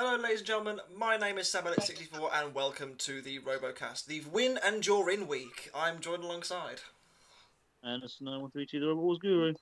Hello, 0.00 0.14
ladies 0.14 0.38
and 0.38 0.46
gentlemen. 0.46 0.80
My 0.96 1.16
name 1.16 1.38
is 1.38 1.48
Sabalix64, 1.48 2.30
and 2.32 2.54
welcome 2.54 2.94
to 2.98 3.20
the 3.20 3.40
RoboCast, 3.40 4.06
the 4.06 4.20
win 4.30 4.56
and 4.64 4.86
you're 4.86 5.10
in 5.10 5.26
week. 5.26 5.72
I'm 5.74 5.98
joined 5.98 6.22
alongside. 6.22 6.82
And 7.82 8.04
it's 8.04 8.20
no 8.20 8.38
one 8.38 8.52
three 8.52 8.64
two 8.64 8.78
the 8.78 8.86
Rebels 8.86 9.18
Guru. 9.18 9.54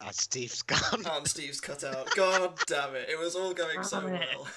Ah, 0.00 0.08
Steve's 0.12 0.62
gone. 0.62 1.04
And 1.10 1.28
Steve's 1.28 1.60
cut 1.60 1.84
out. 1.84 2.08
God 2.16 2.54
damn 2.66 2.94
it! 2.94 3.10
It 3.10 3.18
was 3.18 3.36
all 3.36 3.52
going 3.52 3.84
so 3.84 4.02
well. 4.02 4.48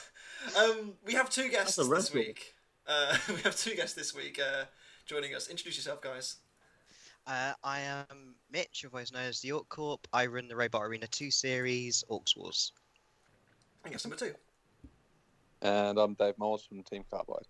Um, 0.57 0.93
we 1.05 1.11
have 1.11 1.29
two 1.29 1.49
guests 1.49 1.75
this 1.75 1.85
wrestle. 1.85 2.19
week. 2.21 2.55
Uh, 2.87 3.17
we 3.27 3.41
have 3.41 3.57
two 3.57 3.75
guests 3.75 3.93
this 3.93 4.15
week 4.15 4.39
uh, 4.39 4.63
joining 5.05 5.35
us. 5.35 5.49
Introduce 5.49 5.75
yourself, 5.75 5.99
guys. 5.99 6.37
Uh, 7.27 7.51
I 7.61 7.81
am 7.81 8.35
Mitch, 8.49 8.85
otherwise 8.85 9.11
known 9.11 9.23
as 9.23 9.41
the 9.41 9.51
Orc 9.51 9.67
Corp. 9.67 10.07
I 10.13 10.27
run 10.27 10.47
the 10.47 10.55
Robot 10.55 10.83
Arena 10.83 11.07
2 11.07 11.29
series, 11.29 12.05
Orcs 12.09 12.37
Wars. 12.37 12.71
And 13.85 13.91
guest 13.93 14.05
number 14.05 14.17
two. 14.17 14.33
And 15.61 15.97
I'm 15.99 16.13
Dave 16.15 16.37
Moulds 16.37 16.65
from 16.65 16.83
Team 16.83 17.03
Carbide. 17.09 17.45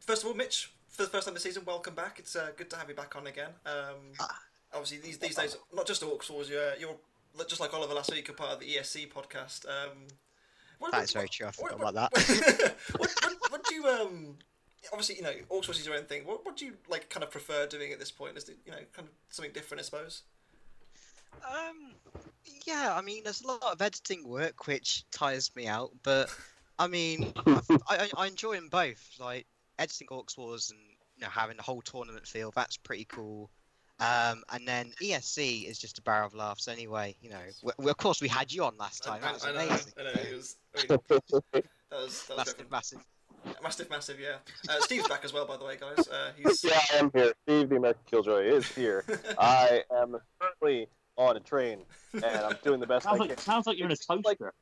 First 0.00 0.22
of 0.22 0.28
all, 0.28 0.34
Mitch, 0.34 0.72
for 0.88 1.02
the 1.04 1.08
first 1.08 1.26
time 1.26 1.34
this 1.34 1.42
season, 1.44 1.62
welcome 1.64 1.94
back. 1.94 2.18
It's 2.18 2.36
uh, 2.36 2.50
good 2.56 2.68
to 2.70 2.76
have 2.76 2.88
you 2.88 2.94
back 2.94 3.16
on 3.16 3.26
again. 3.26 3.50
Um, 3.64 4.12
Ah. 4.20 4.38
obviously, 4.72 4.98
these 4.98 5.18
these 5.18 5.34
days, 5.36 5.56
not 5.72 5.86
just 5.86 6.02
Orcs 6.02 6.28
Wars, 6.30 6.50
you're, 6.50 6.74
you're 6.78 6.96
just 7.48 7.60
like 7.60 7.72
Oliver 7.74 7.94
last 7.94 8.10
week, 8.12 8.28
you're 8.28 8.36
part 8.36 8.50
of 8.52 8.60
the 8.60 8.66
ESC 8.66 9.10
podcast. 9.10 9.66
Um, 9.66 10.06
what, 10.78 10.92
That 10.92 11.04
is 11.04 11.14
what- 11.14 11.20
very 11.20 11.28
true, 11.28 11.46
I 11.46 11.48
what- 11.48 11.56
forgot 11.56 11.78
what- 11.80 11.90
about 11.94 12.10
that. 12.12 12.74
what, 12.98 13.10
what, 13.22 13.50
what 13.52 13.64
do 13.64 13.74
you 13.74 13.86
um? 13.86 14.36
Obviously, 14.92 15.16
you 15.16 15.22
know, 15.22 15.32
Orcs 15.50 15.66
Wars 15.68 15.80
is 15.80 15.86
your 15.86 15.96
own 15.96 16.04
thing. 16.04 16.24
What, 16.26 16.44
what 16.44 16.56
do 16.56 16.64
you 16.66 16.74
like? 16.88 17.08
Kind 17.08 17.24
of 17.24 17.30
prefer 17.30 17.66
doing 17.66 17.92
at 17.92 17.98
this 17.98 18.10
point? 18.12 18.36
Is 18.36 18.48
it 18.48 18.58
you 18.64 18.70
know 18.72 18.78
kind 18.92 19.08
of 19.08 19.14
something 19.30 19.52
different, 19.52 19.80
I 19.80 19.84
suppose? 19.84 20.22
Um, 21.44 21.92
yeah, 22.66 22.94
I 22.96 23.00
mean, 23.02 23.24
there's 23.24 23.42
a 23.42 23.46
lot 23.46 23.62
of 23.62 23.80
editing 23.82 24.26
work 24.28 24.66
which 24.66 25.04
tires 25.10 25.50
me 25.56 25.66
out, 25.66 25.90
but 26.02 26.34
I 26.78 26.86
mean, 26.86 27.32
I, 27.46 27.60
I, 27.88 28.10
I 28.16 28.26
enjoy 28.26 28.54
them 28.56 28.68
both. 28.70 29.08
Like 29.18 29.46
editing 29.78 30.08
Orcs 30.08 30.36
Wars 30.38 30.70
and 30.70 30.80
you 31.16 31.22
know 31.22 31.28
having 31.30 31.56
the 31.56 31.62
whole 31.62 31.80
tournament 31.82 32.26
feel. 32.26 32.52
That's 32.54 32.76
pretty 32.76 33.04
cool. 33.06 33.50
Um, 33.98 34.42
and 34.52 34.68
then 34.68 34.92
ESC 35.02 35.66
is 35.68 35.78
just 35.78 35.98
a 35.98 36.02
barrel 36.02 36.26
of 36.26 36.34
laughs 36.34 36.68
anyway. 36.68 37.16
You 37.22 37.30
know, 37.30 37.38
we, 37.62 37.72
we- 37.78 37.90
of 37.90 37.96
course 37.96 38.20
we 38.20 38.28
had 38.28 38.52
you 38.52 38.64
on 38.64 38.76
last 38.78 39.02
time. 39.02 39.22
That 39.22 39.34
was 39.34 39.44
I, 39.44 39.50
I 39.50 39.52
know, 39.52 39.60
amazing. 39.66 39.92
I 39.98 40.02
know. 40.02 40.10
It 40.10 40.36
was. 40.36 40.56
I 40.76 40.78
mean, 40.80 40.98
that 41.08 41.22
was 41.92 42.26
that 42.26 42.36
was 42.36 42.36
Massive, 42.36 42.70
massive. 42.70 42.98
massive, 43.62 43.90
massive. 43.90 44.20
Yeah. 44.20 44.36
Uh, 44.68 44.80
Steve's 44.80 45.08
back 45.08 45.24
as 45.24 45.32
well, 45.32 45.46
by 45.46 45.56
the 45.56 45.64
way, 45.64 45.76
guys. 45.80 46.06
Uh, 46.08 46.32
he's. 46.36 46.62
Yeah, 46.64 46.78
I 46.92 46.96
am 46.98 47.10
here. 47.14 47.32
Steve, 47.44 47.68
the 47.70 47.76
American 47.76 48.02
Killjoy, 48.10 48.42
is 48.42 48.68
here. 48.68 49.04
I 49.38 49.82
am 49.96 50.16
currently 50.40 50.88
on 51.16 51.36
a 51.36 51.40
train, 51.40 51.80
and 52.12 52.24
I'm 52.24 52.56
doing 52.62 52.80
the 52.80 52.86
best 52.86 53.04
Sounds 53.04 53.16
I 53.16 53.24
like 53.24 53.30
can. 53.30 53.38
sounds 53.38 53.66
like 53.66 53.78
you're 53.78 53.86
in 53.86 53.92
a 53.92 53.94
It 53.94 54.24
like- 54.24 54.38
toaster. 54.38 54.52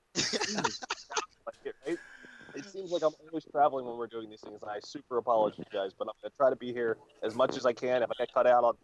Like 1.46 1.54
it, 1.64 1.74
right? 1.86 1.98
It 2.56 2.64
seems 2.66 2.92
like 2.92 3.02
I'm 3.02 3.10
always 3.28 3.44
traveling 3.50 3.84
when 3.84 3.96
we're 3.98 4.06
doing 4.06 4.30
these 4.30 4.40
things, 4.40 4.62
and 4.62 4.70
I 4.70 4.78
super 4.78 5.16
apologize, 5.18 5.66
guys. 5.72 5.90
But 5.98 6.06
I'm 6.06 6.14
gonna 6.22 6.32
try 6.36 6.50
to 6.50 6.56
be 6.56 6.72
here 6.72 6.96
as 7.24 7.34
much 7.34 7.56
as 7.56 7.66
I 7.66 7.72
can. 7.72 8.00
If 8.04 8.10
I 8.12 8.14
get 8.16 8.32
cut 8.32 8.46
out, 8.46 8.62
I'll 8.62 8.76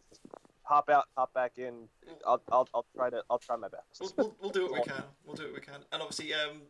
hop 0.64 0.90
out, 0.90 1.04
hop 1.16 1.32
back 1.34 1.52
in. 1.56 1.86
I'll, 2.26 2.42
I'll, 2.50 2.68
I'll 2.74 2.84
try 2.96 3.10
to, 3.10 3.22
I'll 3.30 3.38
try 3.38 3.54
my 3.54 3.68
best. 3.68 3.84
We'll, 4.00 4.12
we'll, 4.16 4.36
we'll 4.40 4.50
do 4.50 4.62
what 4.64 4.72
we 4.72 4.82
can. 4.82 5.04
We'll 5.24 5.36
do 5.36 5.44
what 5.44 5.54
we 5.54 5.60
can. 5.60 5.76
And 5.92 6.02
obviously, 6.02 6.34
um, 6.34 6.62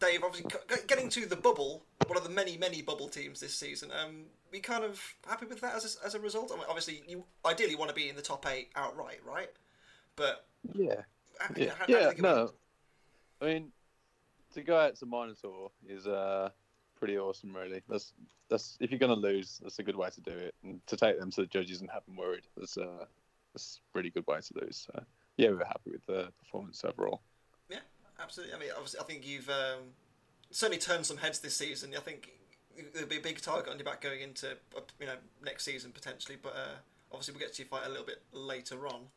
Dave, 0.00 0.24
obviously, 0.24 0.50
getting 0.86 1.10
to 1.10 1.26
the 1.26 1.36
bubble, 1.36 1.82
one 2.06 2.16
of 2.16 2.24
the 2.24 2.30
many, 2.30 2.56
many 2.56 2.80
bubble 2.80 3.08
teams 3.08 3.38
this 3.38 3.54
season. 3.54 3.90
Um, 3.92 4.22
we 4.50 4.60
kind 4.60 4.84
of 4.84 5.02
happy 5.28 5.44
with 5.44 5.60
that 5.60 5.74
as 5.74 5.98
a, 6.02 6.06
as 6.06 6.14
a 6.14 6.18
result. 6.18 6.50
I 6.50 6.56
mean, 6.56 6.64
obviously, 6.66 7.02
you 7.06 7.24
ideally 7.44 7.74
want 7.74 7.90
to 7.90 7.94
be 7.94 8.08
in 8.08 8.16
the 8.16 8.22
top 8.22 8.46
eight 8.50 8.70
outright, 8.74 9.20
right? 9.26 9.50
But 10.16 10.46
Yeah. 10.74 11.04
uh, 11.40 11.48
Yeah, 11.56 11.70
how- 11.70 11.74
how 11.76 11.86
do 11.86 11.92
you 11.92 11.98
yeah 11.98 12.12
no. 12.18 12.44
it? 12.44 12.54
I 13.40 13.44
mean, 13.46 13.72
to 14.52 14.62
go 14.62 14.78
out 14.78 14.96
to 14.96 15.06
Minotaur 15.06 15.72
is 15.86 16.06
uh, 16.06 16.50
pretty 16.96 17.18
awesome, 17.18 17.54
really. 17.54 17.82
That's 17.88 18.12
that's 18.48 18.76
if 18.80 18.90
you're 18.90 18.98
gonna 19.00 19.14
lose, 19.14 19.58
that's 19.62 19.78
a 19.78 19.82
good 19.82 19.96
way 19.96 20.10
to 20.10 20.20
do 20.20 20.30
it, 20.30 20.54
and 20.62 20.86
to 20.86 20.96
take 20.96 21.18
them 21.18 21.30
to 21.32 21.40
the 21.40 21.46
judges 21.46 21.80
and 21.80 21.90
have 21.90 22.04
them 22.04 22.16
worried, 22.16 22.46
that's 22.56 22.76
uh, 22.76 23.06
that's 23.52 23.80
a 23.94 23.98
really 23.98 24.10
good 24.10 24.26
way 24.26 24.40
to 24.40 24.54
lose. 24.60 24.76
So 24.76 25.04
yeah, 25.36 25.48
we 25.50 25.56
were 25.56 25.64
happy 25.64 25.90
with 25.90 26.04
the 26.06 26.30
performance 26.38 26.84
overall. 26.84 27.22
Yeah, 27.68 27.80
absolutely. 28.20 28.54
I 28.54 28.58
mean, 28.58 28.70
obviously, 28.72 29.00
I 29.00 29.04
think 29.04 29.26
you've 29.26 29.48
um, 29.48 29.94
certainly 30.50 30.78
turned 30.78 31.06
some 31.06 31.16
heads 31.16 31.40
this 31.40 31.56
season. 31.56 31.94
I 31.96 32.00
think 32.00 32.30
there'll 32.92 33.08
be 33.08 33.16
a 33.16 33.20
big 33.20 33.40
target 33.40 33.70
on 33.70 33.78
your 33.78 33.84
back 33.86 34.00
going 34.02 34.20
into 34.20 34.52
uh, 34.76 34.80
you 35.00 35.06
know 35.06 35.16
next 35.42 35.64
season 35.64 35.90
potentially. 35.92 36.36
But 36.40 36.54
uh, 36.54 36.76
obviously, 37.10 37.32
we'll 37.34 37.40
get 37.40 37.54
to 37.54 37.62
your 37.62 37.68
fight 37.68 37.86
a 37.86 37.88
little 37.88 38.06
bit 38.06 38.22
later 38.32 38.86
on. 38.86 39.08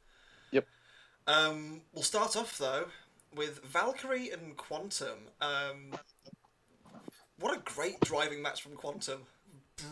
Yep. 1.28 1.36
Um, 1.38 1.81
we'll 1.94 2.03
start 2.03 2.36
off 2.36 2.58
though 2.58 2.86
with 3.36 3.63
Valkyrie 3.63 4.30
and 4.31 4.56
Quantum. 4.58 5.18
Um, 5.41 5.94
what 7.40 7.58
a 7.58 7.62
great 7.62 8.00
driving 8.02 8.41
match 8.41 8.62
from 8.62 8.74
Quantum! 8.74 9.22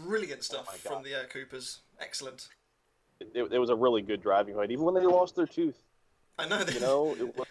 Brilliant 0.05 0.43
stuff 0.43 0.65
my 0.67 0.73
from 0.77 1.03
the 1.03 1.21
uh, 1.21 1.25
Coopers. 1.25 1.79
Excellent. 1.99 2.47
It, 3.19 3.51
it 3.51 3.59
was 3.59 3.69
a 3.69 3.75
really 3.75 4.01
good 4.01 4.21
driving 4.21 4.55
fight, 4.55 4.71
even 4.71 4.85
when 4.85 4.95
they 4.95 5.05
lost 5.05 5.35
their 5.35 5.45
tooth. 5.45 5.81
I 6.37 6.47
know 6.47 6.63
they 6.63 6.73
You 6.73 6.79
know, 6.79 7.15
it 7.15 7.35
was, 7.37 7.47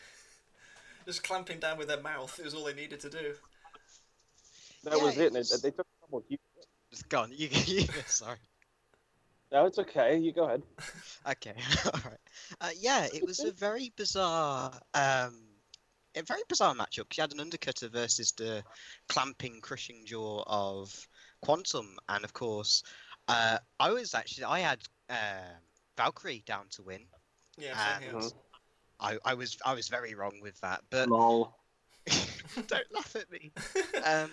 just 1.06 1.22
clamping 1.22 1.58
down 1.58 1.78
with 1.78 1.88
their 1.88 2.00
mouth. 2.00 2.38
It 2.38 2.44
was 2.44 2.54
all 2.54 2.64
they 2.64 2.74
needed 2.74 3.00
to 3.00 3.10
do. 3.10 3.34
that 4.84 4.96
Yeah, 4.96 5.02
was 5.04 5.18
it. 5.18 5.28
And 5.28 5.36
it's- 5.36 5.52
it, 5.52 5.62
they 5.62 5.70
took 5.70 5.86
a 5.86 6.04
couple 6.04 6.18
of 6.18 6.24
huge. 6.26 6.40
It's 6.90 7.02
gone. 7.02 7.30
You, 7.36 7.48
you 7.66 7.86
sorry. 8.06 8.36
No, 9.52 9.66
it's 9.66 9.78
okay. 9.78 10.16
You 10.18 10.32
go 10.32 10.44
ahead. 10.44 10.62
Okay, 11.28 11.54
all 11.84 12.00
right. 12.04 12.18
Uh, 12.60 12.70
yeah, 12.76 13.06
it 13.14 13.24
was 13.24 13.38
a 13.38 13.52
very 13.52 13.92
bizarre, 13.96 14.72
um, 14.94 15.38
a 16.16 16.22
very 16.22 16.42
bizarre 16.48 16.74
matchup. 16.74 17.08
'cause 17.08 17.16
You 17.16 17.22
had 17.22 17.32
an 17.32 17.38
undercutter 17.38 17.88
versus 17.88 18.32
the 18.32 18.64
clamping, 19.08 19.60
crushing 19.60 20.04
jaw 20.04 20.42
of 20.48 21.08
Quantum, 21.42 21.96
and 22.08 22.24
of 22.24 22.32
course, 22.32 22.82
uh, 23.28 23.58
I 23.78 23.90
was 23.90 24.14
actually 24.14 24.44
I 24.44 24.58
had 24.58 24.82
uh, 25.10 25.54
Valkyrie 25.96 26.42
down 26.44 26.66
to 26.70 26.82
win. 26.82 27.06
Yeah. 27.56 27.76
Same 27.76 28.02
here. 28.02 28.12
Mhm. 28.20 28.32
I, 28.98 29.18
I 29.24 29.34
was 29.34 29.56
I 29.64 29.74
was 29.74 29.86
very 29.86 30.14
wrong 30.16 30.40
with 30.40 30.60
that, 30.60 30.82
but 30.90 31.08
Lol. 31.08 31.56
don't 32.66 32.92
laugh 32.92 33.14
at 33.14 33.30
me. 33.30 33.52
Um, 34.04 34.30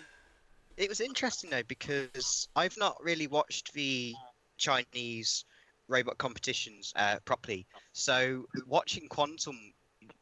it 0.76 0.88
was 0.88 1.00
interesting 1.00 1.50
though 1.50 1.62
because 1.62 2.48
I've 2.56 2.76
not 2.76 3.00
really 3.00 3.28
watched 3.28 3.72
the 3.74 4.16
Chinese 4.60 5.44
robot 5.88 6.18
competitions 6.18 6.92
uh, 6.96 7.16
properly. 7.24 7.66
So 7.92 8.46
watching 8.66 9.08
Quantum, 9.08 9.58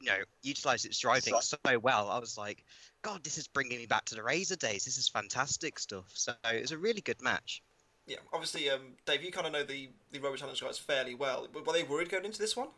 you 0.01 0.11
know, 0.11 0.19
utilize 0.43 0.85
its 0.85 0.99
driving 0.99 1.35
so 1.41 1.59
well, 1.83 2.09
I 2.09 2.19
was 2.19 2.39
like, 2.39 2.65
God, 3.03 3.23
this 3.23 3.37
is 3.37 3.47
bringing 3.47 3.79
me 3.79 3.87
back 3.87 4.05
to 4.07 4.15
the 4.15 4.23
Razer 4.23 4.59
days. 4.59 4.85
This 4.85 4.97
is 4.97 5.09
fantastic 5.09 5.79
stuff. 5.79 6.07
So 6.15 6.33
it 6.53 6.63
was 6.63 6.73
a 6.73 6.79
really 6.79 7.01
good 7.01 7.21
match. 7.23 7.63
Yeah, 8.07 8.17
obviously, 8.33 8.71
um, 8.71 8.95
Dave, 9.05 9.23
you 9.23 9.31
kind 9.31 9.47
of 9.47 9.53
know 9.53 9.65
the 9.65 9.91
the 10.13 10.19
Robo 10.19 10.37
Challenge 10.37 10.63
guys 10.63 10.79
fairly 10.79 11.15
well. 11.15 11.47
Were 11.53 11.63
were 11.63 11.75
they 11.75 11.83
worried 11.83 12.09
going 12.09 12.25
into 12.25 12.39
this 12.39 12.57
one? 12.57 12.69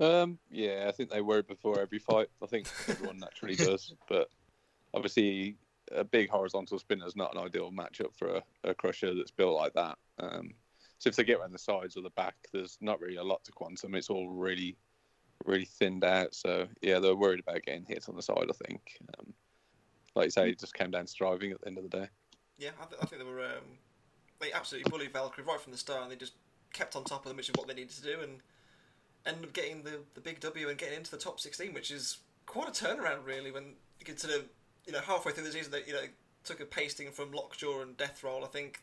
Um, 0.00 0.38
yeah, 0.48 0.86
I 0.88 0.92
think 0.92 1.10
they 1.10 1.20
were 1.20 1.42
before 1.42 1.80
every 1.80 1.98
fight. 1.98 2.28
I 2.40 2.46
think 2.46 2.68
everyone 2.88 3.18
naturally 3.26 3.56
does, 3.56 3.92
but 4.08 4.30
obviously, 4.94 5.56
a 5.90 6.04
big 6.04 6.30
horizontal 6.30 6.78
spinner 6.78 7.04
is 7.04 7.16
not 7.16 7.34
an 7.34 7.42
ideal 7.42 7.72
matchup 7.72 8.14
for 8.16 8.36
a, 8.36 8.42
a 8.62 8.74
crusher 8.74 9.12
that's 9.12 9.32
built 9.32 9.56
like 9.56 9.74
that. 9.74 9.98
Um, 10.18 10.54
so 10.98 11.08
if 11.08 11.16
they 11.16 11.24
get 11.24 11.38
around 11.38 11.52
the 11.52 11.58
sides 11.58 11.96
or 11.96 12.02
the 12.02 12.10
back, 12.10 12.34
there's 12.52 12.76
not 12.80 13.00
really 13.00 13.16
a 13.16 13.22
lot 13.22 13.44
to 13.44 13.52
quantum. 13.52 13.94
It's 13.94 14.10
all 14.10 14.28
really, 14.28 14.76
really 15.44 15.64
thinned 15.64 16.04
out. 16.04 16.34
So 16.34 16.66
yeah, 16.82 16.98
they're 16.98 17.14
worried 17.14 17.40
about 17.40 17.62
getting 17.62 17.84
hit 17.84 18.08
on 18.08 18.16
the 18.16 18.22
side. 18.22 18.46
I 18.48 18.66
think, 18.66 18.98
um, 19.18 19.32
like 20.14 20.26
you 20.26 20.30
say, 20.30 20.50
it 20.50 20.58
just 20.58 20.74
came 20.74 20.90
down 20.90 21.06
to 21.06 21.14
driving 21.14 21.52
at 21.52 21.60
the 21.60 21.68
end 21.68 21.78
of 21.78 21.84
the 21.88 21.96
day. 22.00 22.08
Yeah, 22.58 22.70
I, 22.80 22.86
th- 22.86 23.00
I 23.00 23.06
think 23.06 23.22
they 23.22 23.28
were. 23.28 23.44
Um, 23.44 23.78
they 24.40 24.52
absolutely 24.52 24.90
bullied 24.90 25.12
Valkyrie 25.12 25.44
right 25.44 25.60
from 25.60 25.72
the 25.72 25.78
start, 25.78 26.02
and 26.02 26.10
they 26.10 26.16
just 26.16 26.34
kept 26.72 26.96
on 26.96 27.04
top 27.04 27.24
of 27.24 27.28
them, 27.28 27.36
which 27.36 27.48
is 27.48 27.54
what 27.56 27.68
they 27.68 27.74
needed 27.74 27.90
to 27.90 28.02
do, 28.02 28.20
and 28.20 28.40
ended 29.26 29.44
up 29.44 29.52
getting 29.52 29.82
the, 29.82 30.00
the 30.14 30.20
big 30.20 30.40
W 30.40 30.68
and 30.68 30.78
getting 30.78 30.98
into 30.98 31.10
the 31.10 31.16
top 31.16 31.40
16, 31.40 31.72
which 31.74 31.90
is 31.90 32.18
quite 32.46 32.68
a 32.68 32.70
turnaround, 32.70 33.24
really, 33.24 33.50
when 33.50 33.74
you 33.98 34.06
consider, 34.06 34.44
you 34.86 34.92
know, 34.92 35.00
halfway 35.00 35.32
through 35.32 35.44
the 35.44 35.52
season, 35.52 35.72
that 35.72 35.86
you 35.86 35.94
know, 35.94 36.02
took 36.44 36.60
a 36.60 36.64
pasting 36.64 37.10
from 37.10 37.32
Lockjaw 37.32 37.82
and 37.82 37.96
Deathroll. 37.96 38.44
I 38.44 38.48
think, 38.48 38.82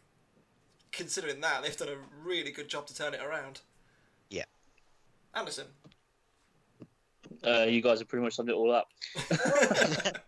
considering 0.96 1.42
that, 1.42 1.64
they've 1.64 1.76
done 1.78 1.90
a 1.90 1.98
really 2.28 2.52
good 2.52 2.68
job 2.68 2.88
to 2.88 2.96
turn 2.96 3.14
it 3.14 3.22
around. 3.22 3.62
Yeah. 4.30 4.46
Anderson. 5.34 5.68
Uh, 7.46 7.64
you 7.64 7.82
guys 7.82 8.00
have 8.00 8.08
pretty 8.08 8.24
much 8.24 8.36
summed 8.36 8.50
it 8.50 8.56
all 8.56 8.72
up. 8.72 8.88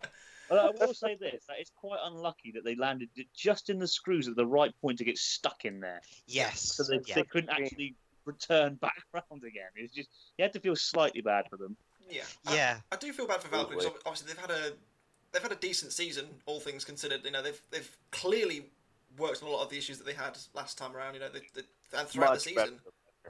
Well, 0.49 0.71
I 0.79 0.85
will 0.85 0.93
say 0.93 1.15
this: 1.19 1.43
that 1.49 1.57
it's 1.59 1.71
quite 1.75 1.99
unlucky 2.05 2.51
that 2.53 2.63
they 2.63 2.73
landed 2.75 3.09
just 3.35 3.69
in 3.69 3.79
the 3.79 3.87
screws 3.87 4.29
at 4.29 4.37
the 4.37 4.45
right 4.45 4.71
point 4.79 4.97
to 4.99 5.03
get 5.03 5.17
stuck 5.17 5.65
in 5.65 5.81
there, 5.81 5.99
Yes. 6.25 6.61
so 6.61 6.83
they, 6.83 7.01
yeah. 7.05 7.15
they 7.15 7.23
couldn't 7.23 7.49
actually 7.49 7.95
return 8.23 8.75
back 8.81 8.95
around 9.13 9.43
again. 9.43 9.67
It's 9.75 9.93
just 9.93 10.07
you 10.37 10.43
had 10.43 10.53
to 10.53 10.61
feel 10.61 10.77
slightly 10.77 11.19
bad 11.19 11.49
for 11.49 11.57
them. 11.57 11.75
Yeah. 12.09 12.21
I- 12.45 12.55
Yeah. 12.55 12.77
I 12.93 12.95
do 12.95 13.11
feel 13.11 13.27
bad 13.27 13.41
for 13.43 13.49
Valkyrie. 13.49 13.75
'cause 13.75 13.83
Totally. 13.87 14.01
Obviously, 14.05 14.27
they've 14.33 14.39
had 14.41 14.51
a 14.51 14.71
they've 15.33 15.41
had 15.43 15.51
a 15.51 15.55
decent 15.55 15.91
season, 15.91 16.27
all 16.45 16.61
things 16.61 16.85
considered. 16.85 17.25
You 17.25 17.31
know, 17.31 17.41
they've 17.41 17.61
they've 17.69 17.97
clearly 18.11 18.69
worked 19.17 19.41
on 19.43 19.49
a 19.49 19.51
lot 19.51 19.63
of 19.63 19.69
the 19.69 19.77
issues 19.77 19.97
that 19.97 20.05
they 20.05 20.13
had 20.13 20.37
last 20.53 20.77
time 20.77 20.95
around. 20.95 21.13
You 21.13 21.19
know, 21.21 21.29
they, 21.29 21.41
they, 21.53 21.61
and 21.97 22.07
throughout 22.07 22.31
Much 22.31 22.43
the 22.45 22.53
better. 22.55 22.67
season. 22.71 22.81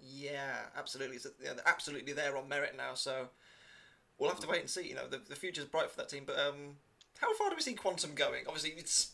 Yeah, 0.04 0.56
absolutely. 0.78 1.18
So, 1.18 1.30
yeah, 1.44 1.54
they're 1.54 1.68
absolutely 1.68 2.14
there 2.14 2.38
on 2.38 2.48
merit 2.48 2.76
now. 2.78 2.94
So 2.94 3.28
we'll 4.18 4.30
have 4.30 4.40
to 4.42 4.48
wait 4.48 4.62
and 4.62 4.70
see. 4.70 4.88
You 4.88 4.96
know, 4.96 5.08
the, 5.08 5.18
the 5.28 5.36
future's 5.36 5.66
bright 5.66 5.90
for 5.92 5.98
that 5.98 6.10
team. 6.10 6.24
But 6.26 6.38
um, 6.40 6.76
How 7.20 7.34
far 7.36 7.50
do 7.50 7.56
we 7.56 7.62
see 7.62 7.74
Quantum 7.74 8.14
going? 8.16 8.44
Obviously, 8.48 8.72
it's 8.78 9.12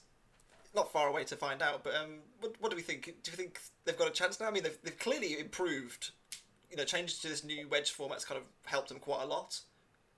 not 0.76 0.92
far 0.92 1.08
away 1.08 1.24
to 1.26 1.36
find 1.36 1.62
out. 1.62 1.84
But 1.84 1.96
um, 1.96 2.20
what, 2.42 2.56
what 2.60 2.70
do 2.70 2.76
we 2.76 2.82
think? 2.84 3.06
Do 3.24 3.32
you 3.32 3.38
think 3.38 3.60
they've 3.86 3.98
got 3.98 4.08
a 4.08 4.12
chance 4.12 4.40
now? 4.40 4.48
I 4.48 4.52
mean, 4.52 4.64
they've, 4.64 4.78
they've 4.84 5.00
clearly 5.00 5.40
improved. 5.40 6.12
You 6.70 6.78
know, 6.78 6.86
changes 6.86 7.20
to 7.20 7.30
this 7.30 7.44
new 7.44 7.68
wedge 7.70 7.92
format's 7.92 8.26
kind 8.26 8.40
of 8.42 8.48
helped 8.66 8.90
them 8.90 8.98
quite 9.00 9.22
a 9.22 9.28
lot. 9.28 9.60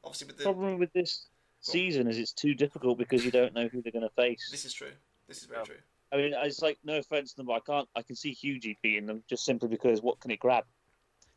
Obviously, 0.05 0.27
with 0.27 0.37
the 0.37 0.43
problem 0.43 0.77
with 0.79 0.93
this 0.93 1.25
season 1.59 2.07
is 2.07 2.17
it's 2.17 2.31
too 2.31 2.53
difficult 2.53 2.97
because 2.97 3.25
you 3.25 3.31
don't 3.31 3.53
know 3.53 3.67
who 3.67 3.81
they're 3.81 3.91
going 3.91 4.07
to 4.07 4.15
face. 4.15 4.47
this 4.51 4.63
is 4.65 4.71
true. 4.71 4.91
This 5.27 5.39
is 5.39 5.45
very 5.45 5.59
Yeah. 5.61 5.65
true. 5.65 5.75
I 6.11 6.17
mean, 6.17 6.33
it's 6.35 6.61
like 6.61 6.77
no 6.83 6.97
offense 6.97 7.31
to 7.31 7.37
them, 7.37 7.47
but 7.47 7.53
I 7.53 7.59
can't. 7.59 7.89
I 7.95 8.01
can 8.01 8.15
see 8.15 8.31
Hughie 8.31 8.77
beating 8.81 9.05
them 9.05 9.23
just 9.27 9.45
simply 9.45 9.67
because 9.67 10.01
what 10.01 10.19
can 10.19 10.31
it 10.31 10.39
grab? 10.39 10.65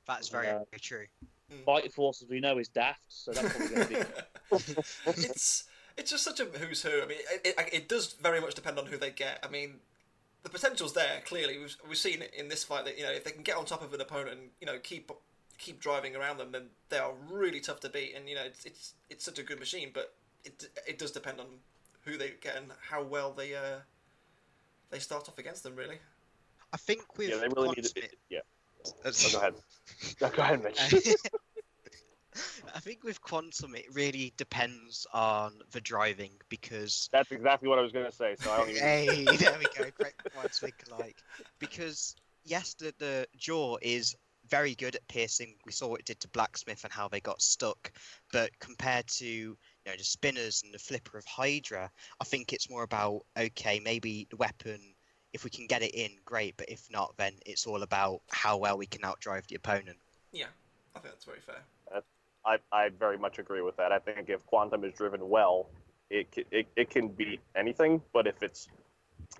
That's 0.07 0.29
very, 0.29 0.47
Yeah. 0.47 0.63
very 0.71 0.81
true. 0.81 1.07
Bite 1.65 1.93
Force, 1.93 2.23
as 2.23 2.29
we 2.29 2.41
know, 2.41 2.59
is 2.59 2.69
daft, 2.69 3.01
so 3.09 3.33
that's 3.33 3.57
probably 3.57 3.75
going 3.75 3.89
to 3.89 3.95
be. 3.95 4.05
it's 5.07 5.65
it's 5.97 6.11
just 6.11 6.25
such 6.25 6.41
a 6.41 6.45
who's 6.45 6.83
who. 6.83 7.03
I 7.03 7.07
mean, 7.07 7.19
it, 7.45 7.55
it, 7.59 7.69
it 7.73 7.89
does 7.89 8.15
very 8.15 8.41
much 8.41 8.55
depend 8.55 8.79
on 8.79 8.87
who 8.87 8.97
they 8.99 9.11
get. 9.11 9.41
I 9.43 9.49
mean, 9.49 9.77
the 10.43 10.51
potential's 10.51 10.93
there. 10.93 11.23
Clearly, 11.25 11.59
we've 11.59 11.77
we've 11.89 11.99
seen 11.99 12.23
in 12.37 12.49
this 12.49 12.65
fight 12.65 12.85
that 12.85 12.99
you 12.99 13.05
know 13.05 13.11
if 13.11 13.25
they 13.25 13.31
can 13.31 13.43
get 13.43 13.57
on 13.57 13.65
top 13.65 13.83
of 13.83 13.93
an 13.95 14.01
opponent 14.01 14.39
and 14.39 14.51
you 14.61 14.67
know 14.67 14.79
keep 14.79 15.11
keep 15.59 15.81
driving 15.81 16.15
around 16.15 16.37
them, 16.39 16.53
then 16.53 16.67
they 16.91 16.99
are 16.99 17.13
really 17.31 17.61
tough 17.61 17.81
to 17.81 17.89
beat. 17.89 18.15
And 18.15 18.29
you 18.29 18.35
know 18.35 18.45
it's 18.45 18.65
it's, 18.65 18.95
it's 19.11 19.25
such 19.25 19.39
a 19.39 19.43
good 19.43 19.59
machine, 19.59 19.91
but 19.93 20.15
it 20.45 20.69
it 20.87 20.99
does 20.99 21.11
depend 21.11 21.41
on 21.41 21.47
who 22.05 22.17
they 22.17 22.33
get 22.41 22.57
and 22.57 22.67
how 22.91 23.03
well 23.03 23.33
they 23.33 23.55
uh 23.55 23.81
they 24.91 24.99
start 24.99 25.29
off 25.29 25.39
against 25.39 25.63
them. 25.63 25.77
Really. 25.77 25.99
I 26.73 26.77
think 26.77 27.17
with 27.17 27.31
Yeah, 27.31 27.37
they 27.37 27.49
really 27.49 27.69
need 27.69 27.75
Quantum, 27.75 28.03
to. 28.03 28.09
Yeah. 28.31 28.39
it- 28.39 28.45
Oh, 29.05 29.33
go 29.33 29.39
ahead. 29.39 29.55
No, 30.21 30.29
go 30.31 30.43
ahead, 30.43 30.63
Mitch. 30.63 30.79
Uh, 30.81 30.99
I 32.75 32.81
think 32.81 33.03
with 33.03 33.21
Quantum, 33.21 33.75
it 33.75 33.87
really 33.93 34.33
depends 34.37 35.07
on 35.13 35.55
the 35.73 35.81
driving 35.81 36.31
because 36.49 37.09
That's 37.13 37.33
exactly 37.33 37.69
what 37.69 37.79
I 37.79 37.83
was 37.83 37.93
going 37.93 38.07
to 38.07 38.13
say. 38.13 38.37
So 38.39 38.51
I 38.53 38.59
don't 38.59 38.71
even. 38.71 38.83
Hey, 38.83 39.25
there 39.25 39.59
we 39.59 39.67
go. 39.77 39.91
Great 39.99 40.15
minds 40.37 40.59
think 40.59 40.75
alike. 40.91 41.17
Because 41.59 42.15
yes, 42.45 42.75
the, 42.75 42.95
the 42.99 43.27
jaw 43.37 43.79
is 43.83 44.15
very 44.51 44.75
good 44.75 44.97
at 44.97 45.07
piercing. 45.09 45.55
We 45.65 45.73
saw 45.73 45.89
what 45.89 46.01
it 46.01 46.07
did 46.07 46.21
to 46.21 46.29
Blacksmith 46.29 46.85
and 46.85 46.93
how 46.93 47.09
they 47.09 47.21
got 47.21 47.43
stuck. 47.43 47.93
But 48.33 48.51
compared 48.59 49.07
to 49.19 49.27
you 49.27 49.57
know 49.87 49.93
the 49.97 50.05
spinners 50.05 50.63
and 50.65 50.73
the 50.73 50.79
flipper 50.79 51.19
of 51.19 51.25
Hydra, 51.25 51.91
I 52.21 52.25
think 52.25 52.53
it's 52.53 52.71
more 52.71 52.83
about 52.83 53.23
okay, 53.37 53.81
maybe 53.81 54.27
the 54.31 54.37
weapon. 54.37 54.81
If 55.33 55.45
we 55.45 55.51
can 55.51 55.67
get 55.67 55.83
it 55.83 55.95
in, 55.95 56.11
great. 56.25 56.57
But 56.57 56.71
if 56.71 56.91
not, 56.91 57.15
then 57.19 57.35
it's 57.45 57.67
all 57.67 57.83
about 57.83 58.23
how 58.31 58.57
well 58.57 58.79
we 58.79 58.87
can 58.87 59.03
outdrive 59.03 59.47
the 59.47 59.57
opponent. 59.57 59.99
Yeah, 60.33 60.47
I 60.95 61.01
think 61.01 61.13
that's 61.13 61.25
very 61.25 61.41
fair. 61.41 61.63
I, 62.49 62.59
I 62.73 62.89
very 62.89 63.19
much 63.19 63.39
agree 63.39 63.61
with 63.61 63.77
that. 63.77 63.93
I 63.93 63.99
think 63.99 64.31
if 64.31 64.45
Quantum 64.47 64.85
is 64.85 64.95
driven 64.95 65.29
well, 65.29 65.69
it, 66.11 66.29
ca- 66.35 66.47
it 66.51 66.67
it 66.77 66.91
can 66.91 67.09
beat 67.09 67.41
anything. 67.55 68.01
But 68.15 68.27
if 68.27 68.43
it's 68.43 68.69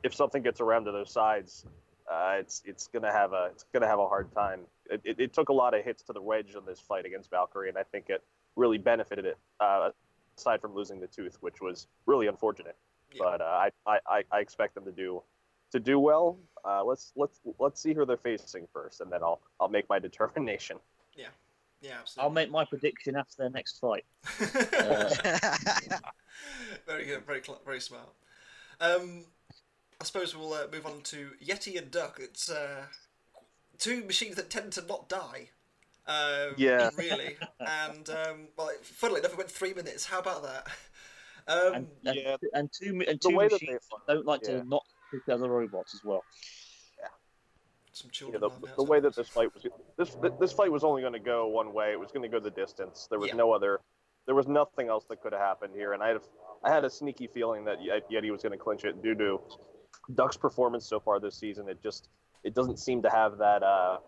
if 0.03 0.15
something 0.15 0.43
gets 0.43 0.61
around 0.61 0.85
to 0.85 0.93
those 0.93 1.11
sides, 1.11 1.65
uh, 2.11 2.37
it's 2.39 2.63
it's 2.67 2.89
gonna 2.89 3.13
have 3.13 3.33
a 3.33 3.49
it's 3.53 3.65
gonna 3.73 3.87
have 3.87 3.99
a 3.99 4.07
hard 4.07 4.33
time. 4.35 4.61
It, 4.91 5.01
it, 5.05 5.21
it 5.21 5.33
took 5.35 5.49
a 5.49 5.53
lot 5.53 5.75
of 5.75 5.85
hits 5.85 6.03
to 6.05 6.13
the 6.13 6.23
wedge 6.23 6.55
on 6.57 6.65
this 6.67 6.81
fight 6.81 7.05
against 7.07 7.31
Valkyrie, 7.31 7.69
and 7.69 7.77
I 7.79 7.83
think 7.83 8.07
it 8.09 8.23
really 8.57 8.79
benefited 8.79 9.25
it. 9.25 9.39
Uh, 9.61 9.91
aside 10.37 10.61
from 10.61 10.73
losing 10.75 11.01
the 11.01 11.07
tooth, 11.09 11.37
which 11.41 11.61
was 11.61 11.89
really 12.07 12.27
unfortunate. 12.29 12.77
Yeah. 13.13 13.19
But 13.25 13.41
uh, 13.41 13.45
I, 13.45 13.71
I 13.87 13.99
I- 14.09 14.25
I 14.33 14.39
expect 14.41 14.75
them 14.75 14.85
to 14.85 14.93
do 14.93 15.23
to 15.73 15.81
do 15.81 15.99
well. 15.99 16.39
Uh, 16.65 16.85
let's 16.85 17.13
let's 17.17 17.41
let's 17.59 17.81
see 17.83 17.93
who 17.95 18.05
they're 18.07 18.17
facing 18.17 18.67
first, 18.73 19.01
and 19.01 19.11
then 19.11 19.23
I'll 19.23 19.41
I'll 19.61 19.69
make 19.69 19.89
my 19.89 19.99
determination. 20.09 20.79
Yeah, 21.17 21.27
yeah, 21.81 21.97
absolutely. 22.01 22.23
I'll 22.29 22.35
make 22.35 22.51
my 22.51 22.65
prediction 22.65 23.17
after 23.17 23.35
their 23.39 23.51
next 23.51 23.79
fight. 23.81 24.05
Uh, 24.79 25.09
very 26.87 27.05
good, 27.07 27.25
very 27.27 27.43
cl- 27.43 27.61
very 27.65 27.81
smart. 27.81 28.09
Um, 28.81 29.25
I 30.01 30.05
suppose 30.05 30.37
we'll 30.37 30.53
uh, 30.53 30.67
move 30.73 30.87
on 30.87 31.01
to 31.05 31.31
Yeti 31.45 31.77
and 31.79 31.91
Duck. 31.91 32.19
It's 32.23 32.49
uh, 32.51 32.85
two 33.79 34.05
machines 34.05 34.37
that 34.37 34.51
tend 34.51 34.73
to 34.73 34.83
not 34.83 35.09
die. 35.09 35.51
Um, 36.07 36.55
Yeah. 36.57 36.91
Really. 36.97 37.37
And 37.61 38.09
um, 38.11 38.49
well, 38.57 38.71
funnily 38.83 39.21
enough, 39.21 39.33
it 39.33 39.39
went 39.39 39.51
three 39.51 39.75
minutes. 39.75 40.07
How 40.07 40.19
about 40.19 40.43
that? 40.43 40.67
Um, 41.49 41.75
and, 41.75 41.87
and, 42.05 42.17
yeah. 42.17 42.37
and 42.55 42.71
two 42.73 43.03
and 43.09 43.19
The 43.21 43.29
two 43.31 43.37
way 43.37 43.49
that 43.49 43.61
machines 43.63 43.81
don't 44.07 44.27
like 44.27 44.43
yeah. 44.45 44.59
to 44.59 44.69
not 44.69 44.85
pick 45.11 45.23
other 45.33 45.49
robots 45.49 45.95
as 45.95 46.05
well. 46.05 46.23
Yeah. 46.99 47.07
Some 47.93 48.11
children. 48.11 48.41
know, 48.41 48.49
the, 48.49 48.55
laughing 48.55 48.71
the 48.77 48.85
way 48.85 49.01
that 49.01 49.17
this 49.17 49.29
fight 49.29 49.49
was 49.55 49.67
this 49.97 50.17
this 50.39 50.53
fight 50.53 50.71
was 50.71 50.85
only 50.85 51.01
going 51.01 51.15
to 51.15 51.19
go 51.19 51.47
one 51.47 51.73
way. 51.73 51.93
It 51.93 52.01
was 52.01 52.13
going 52.13 52.23
to 52.23 52.29
go 52.29 52.39
the 52.39 52.51
distance. 52.51 53.07
There 53.09 53.19
was 53.19 53.29
Yeah. 53.31 53.37
no 53.37 53.53
other. 53.53 53.81
There 54.27 54.35
was 54.35 54.47
nothing 54.47 54.89
else 54.89 55.05
that 55.09 55.23
could 55.23 55.33
have 55.33 55.41
happened 55.41 55.73
here, 55.75 55.95
and 55.95 56.03
I 56.03 56.09
had 56.09 56.17
a, 56.17 56.21
I 56.63 56.71
had 56.71 56.85
a 56.85 56.91
sneaky 56.91 57.27
feeling 57.27 57.65
that 57.65 57.81
Ye- 57.81 58.03
Yeti 58.13 58.31
was 58.31 58.43
going 58.43 58.53
to 58.53 58.59
clinch 58.59 58.85
it 58.85 59.03
due 59.03 59.15
to 59.15 59.41
Duck's 60.15 60.37
performance 60.37 60.85
so 60.87 61.01
far 61.01 61.19
this 61.19 61.35
season. 61.37 61.67
It 61.67 61.83
just 61.83 62.11
it 62.45 62.55
doesn't 62.55 62.79
seem 62.79 63.03
to 63.03 63.11
have 63.11 63.39
that. 63.39 63.63
Uh, 63.63 63.99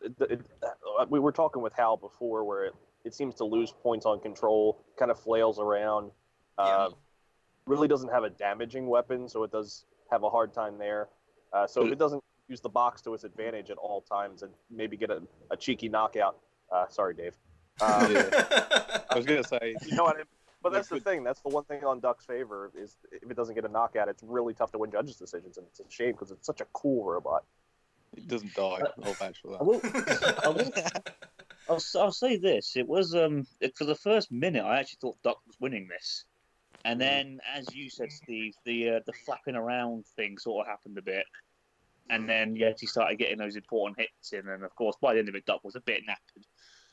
it, 0.00 0.12
it, 0.30 0.40
uh, 0.62 1.06
we 1.08 1.20
were 1.20 1.32
talking 1.32 1.62
with 1.62 1.72
Hal 1.74 1.96
before, 1.96 2.44
where 2.44 2.66
it, 2.66 2.74
it 3.04 3.14
seems 3.14 3.34
to 3.36 3.44
lose 3.44 3.72
points 3.82 4.06
on 4.06 4.20
control, 4.20 4.84
kind 4.98 5.10
of 5.10 5.18
flails 5.18 5.58
around. 5.58 6.10
Uh, 6.58 6.90
really 7.66 7.88
doesn't 7.88 8.10
have 8.10 8.24
a 8.24 8.30
damaging 8.30 8.86
weapon, 8.86 9.28
so 9.28 9.42
it 9.44 9.52
does 9.52 9.84
have 10.10 10.22
a 10.22 10.30
hard 10.30 10.52
time 10.52 10.78
there. 10.78 11.08
Uh, 11.52 11.66
so 11.66 11.84
if 11.86 11.92
it 11.92 11.98
doesn't 11.98 12.22
use 12.48 12.60
the 12.60 12.68
box 12.68 13.00
to 13.02 13.14
its 13.14 13.24
advantage 13.24 13.70
at 13.70 13.78
all 13.78 14.00
times 14.02 14.42
and 14.42 14.52
maybe 14.70 14.96
get 14.96 15.10
a, 15.10 15.22
a 15.50 15.56
cheeky 15.56 15.88
knockout. 15.88 16.36
Uh, 16.70 16.86
sorry, 16.88 17.14
Dave. 17.14 17.36
Um, 17.80 18.14
I 19.10 19.16
was 19.16 19.24
going 19.24 19.42
to 19.42 19.48
say, 19.48 19.74
you 19.86 19.96
know 19.96 20.04
what 20.04 20.16
I 20.16 20.18
mean? 20.18 20.26
But 20.62 20.72
that's 20.72 20.88
the 20.88 21.00
thing. 21.00 21.24
That's 21.24 21.40
the 21.40 21.48
one 21.48 21.64
thing 21.64 21.84
on 21.84 22.00
Duck's 22.00 22.24
favor 22.24 22.70
is 22.76 22.96
if 23.10 23.30
it 23.30 23.36
doesn't 23.36 23.54
get 23.54 23.64
a 23.64 23.68
knockout, 23.68 24.08
it's 24.08 24.22
really 24.22 24.54
tough 24.54 24.70
to 24.72 24.78
win 24.78 24.90
judges' 24.92 25.16
decisions, 25.16 25.58
and 25.58 25.66
it's 25.66 25.80
a 25.80 25.84
shame 25.88 26.12
because 26.12 26.30
it's 26.30 26.46
such 26.46 26.60
a 26.60 26.66
cool 26.72 27.04
robot. 27.04 27.44
it 28.16 28.28
doesn't 28.28 28.54
die. 28.54 28.80
I'll 29.04 29.12
vouch 29.14 29.40
for 29.42 29.58
I 29.60 29.64
will, 29.64 29.80
I 30.44 30.48
will, 30.48 30.72
I'll, 31.68 31.76
s- 31.76 31.94
I'll 31.96 32.12
say 32.12 32.36
this: 32.36 32.76
it 32.76 32.86
was 32.86 33.14
um 33.14 33.46
it, 33.60 33.76
for 33.76 33.84
the 33.84 33.94
first 33.94 34.30
minute, 34.30 34.62
I 34.64 34.78
actually 34.78 34.98
thought 35.00 35.22
Duck 35.22 35.38
was 35.46 35.56
winning 35.60 35.88
this, 35.88 36.24
and 36.84 37.00
then, 37.00 37.40
as 37.52 37.74
you 37.74 37.90
said, 37.90 38.12
Steve, 38.12 38.54
the 38.64 38.90
uh, 38.90 39.00
the 39.06 39.12
flapping 39.24 39.56
around 39.56 40.06
thing 40.16 40.38
sort 40.38 40.66
of 40.66 40.70
happened 40.70 40.98
a 40.98 41.02
bit, 41.02 41.24
and 42.10 42.28
then 42.28 42.54
Yeti 42.56 42.88
started 42.88 43.18
getting 43.18 43.38
those 43.38 43.56
important 43.56 43.98
hits 43.98 44.32
in, 44.32 44.46
and 44.48 44.62
of 44.62 44.74
course, 44.76 44.96
by 45.00 45.14
the 45.14 45.18
end 45.20 45.28
of 45.28 45.34
it, 45.34 45.44
Duck 45.46 45.64
was 45.64 45.74
a 45.76 45.80
bit 45.80 46.02
knackered. 46.08 46.44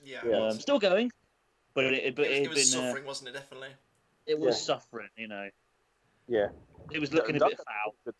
yeah, 0.04 0.22
Yeah. 0.26 0.38
Um, 0.48 0.60
still 0.60 0.80
going, 0.80 1.12
but 1.74 1.86
it, 1.86 1.94
it, 1.94 2.16
but 2.16 2.26
it 2.26 2.30
was, 2.30 2.32
it, 2.32 2.42
it 2.42 2.42
had 2.42 2.50
was 2.50 2.72
been, 2.72 2.80
uh, 2.80 2.86
suffering, 2.88 3.06
wasn't 3.06 3.30
it? 3.30 3.34
Definitely. 3.34 3.70
it 4.26 4.40
was 4.40 4.56
Yeah. 4.56 4.76
suffering, 4.76 5.10
you 5.18 5.28
know. 5.28 5.50
Yeah. 6.28 6.48
It 6.92 7.00
was 7.00 7.14
looking 7.14 7.36
a 7.36 7.40
Duck 7.40 7.50
bit 7.50 7.58
got 7.58 7.66
foul. 7.66 7.96
that- 8.06 8.16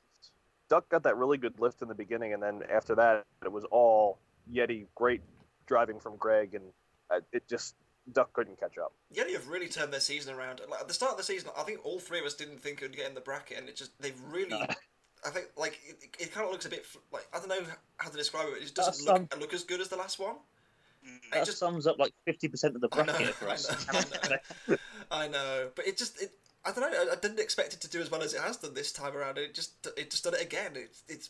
Duck 0.70 0.88
got 0.90 1.02
that 1.04 1.18
really 1.18 1.38
good 1.38 1.60
lift 1.60 1.82
in 1.82 1.88
the 1.88 1.96
beginning, 1.96 2.34
and 2.34 2.44
then 2.44 2.62
after 2.72 2.94
that, 2.96 3.26
it 3.44 3.52
was 3.52 3.64
all 3.72 4.20
Yeti 4.54 4.86
great 4.94 5.22
driving 5.66 6.00
from 6.00 6.16
Greg, 6.18 6.54
and 6.54 6.64
uh, 7.10 7.22
it 7.32 7.48
just 7.48 7.76
Duck 8.14 8.32
couldn't 8.34 8.60
catch 8.60 8.78
up. 8.78 8.94
Yeti 9.12 9.34
have 9.34 9.48
really 9.48 9.68
turned 9.68 9.92
their 9.92 10.00
season 10.00 10.36
around. 10.36 10.62
Like, 10.70 10.82
at 10.82 10.88
the 10.88 10.94
start 10.94 11.14
of 11.14 11.18
the 11.18 11.24
season, 11.24 11.50
I 11.58 11.64
think 11.64 11.80
all 11.84 12.00
three 12.00 12.20
of 12.20 12.26
us 12.26 12.36
didn't 12.36 12.60
think 12.60 12.82
it 12.82 12.86
would 12.86 12.96
get 12.96 13.08
in 13.08 13.16
the 13.16 13.22
bracket, 13.22 13.58
and 13.58 13.68
it 13.68 13.76
just 13.76 14.00
they've 14.00 14.20
really. 14.30 14.50
No. 14.50 14.66
I 15.26 15.32
think 15.32 15.48
like 15.58 15.80
it, 15.86 16.04
it 16.20 16.32
kind 16.32 16.46
of 16.46 16.52
looks 16.52 16.66
a 16.66 16.70
bit 16.70 16.86
like 17.12 17.28
I 17.34 17.40
don't 17.40 17.50
know 17.50 17.62
how 17.98 18.10
to 18.10 18.16
describe 18.16 18.48
it. 18.50 18.58
It 18.58 18.62
just 18.62 18.76
doesn't 18.76 19.06
That's 19.06 19.32
look 19.32 19.40
look 19.42 19.54
as 19.54 19.64
good 19.64 19.82
as 19.82 19.90
the 19.90 19.98
last 19.98 20.18
one. 20.20 20.36
Mm. 21.10 21.18
It 21.18 21.32
That 21.32 21.46
just 21.46 21.58
sums 21.60 21.88
up 21.88 21.98
like 22.00 22.14
fifty 22.26 22.48
percent 22.48 22.76
of 22.76 22.82
the 22.82 22.90
I 22.92 22.98
know, 22.98 23.04
bracket 23.06 23.36
for 23.36 23.50
I 23.50 23.54
us. 23.54 23.70
know, 23.94 24.00
I 24.24 24.30
know. 24.70 24.78
I 25.12 25.28
know, 25.28 25.68
but 25.76 25.88
it 25.88 25.98
just 25.98 26.22
it. 26.22 26.32
I 26.66 26.72
don't 26.72 26.82
know. 26.82 26.88
I, 27.10 27.14
I 27.14 27.16
didn't 27.16 27.40
expect 27.40 27.74
it 27.74 27.82
to 27.82 27.90
do 27.90 28.02
as 28.02 28.12
well 28.12 28.22
as 28.22 28.34
it 28.34 28.42
has 28.42 28.58
done 28.58 28.74
this 28.74 28.92
time 28.92 29.16
around. 29.16 29.38
It 29.38 29.54
just 29.54 29.88
it 29.98 30.12
just 30.12 30.24
done 30.24 30.34
it 30.34 30.42
again. 30.42 30.72
It's 30.76 31.04
it's. 31.08 31.30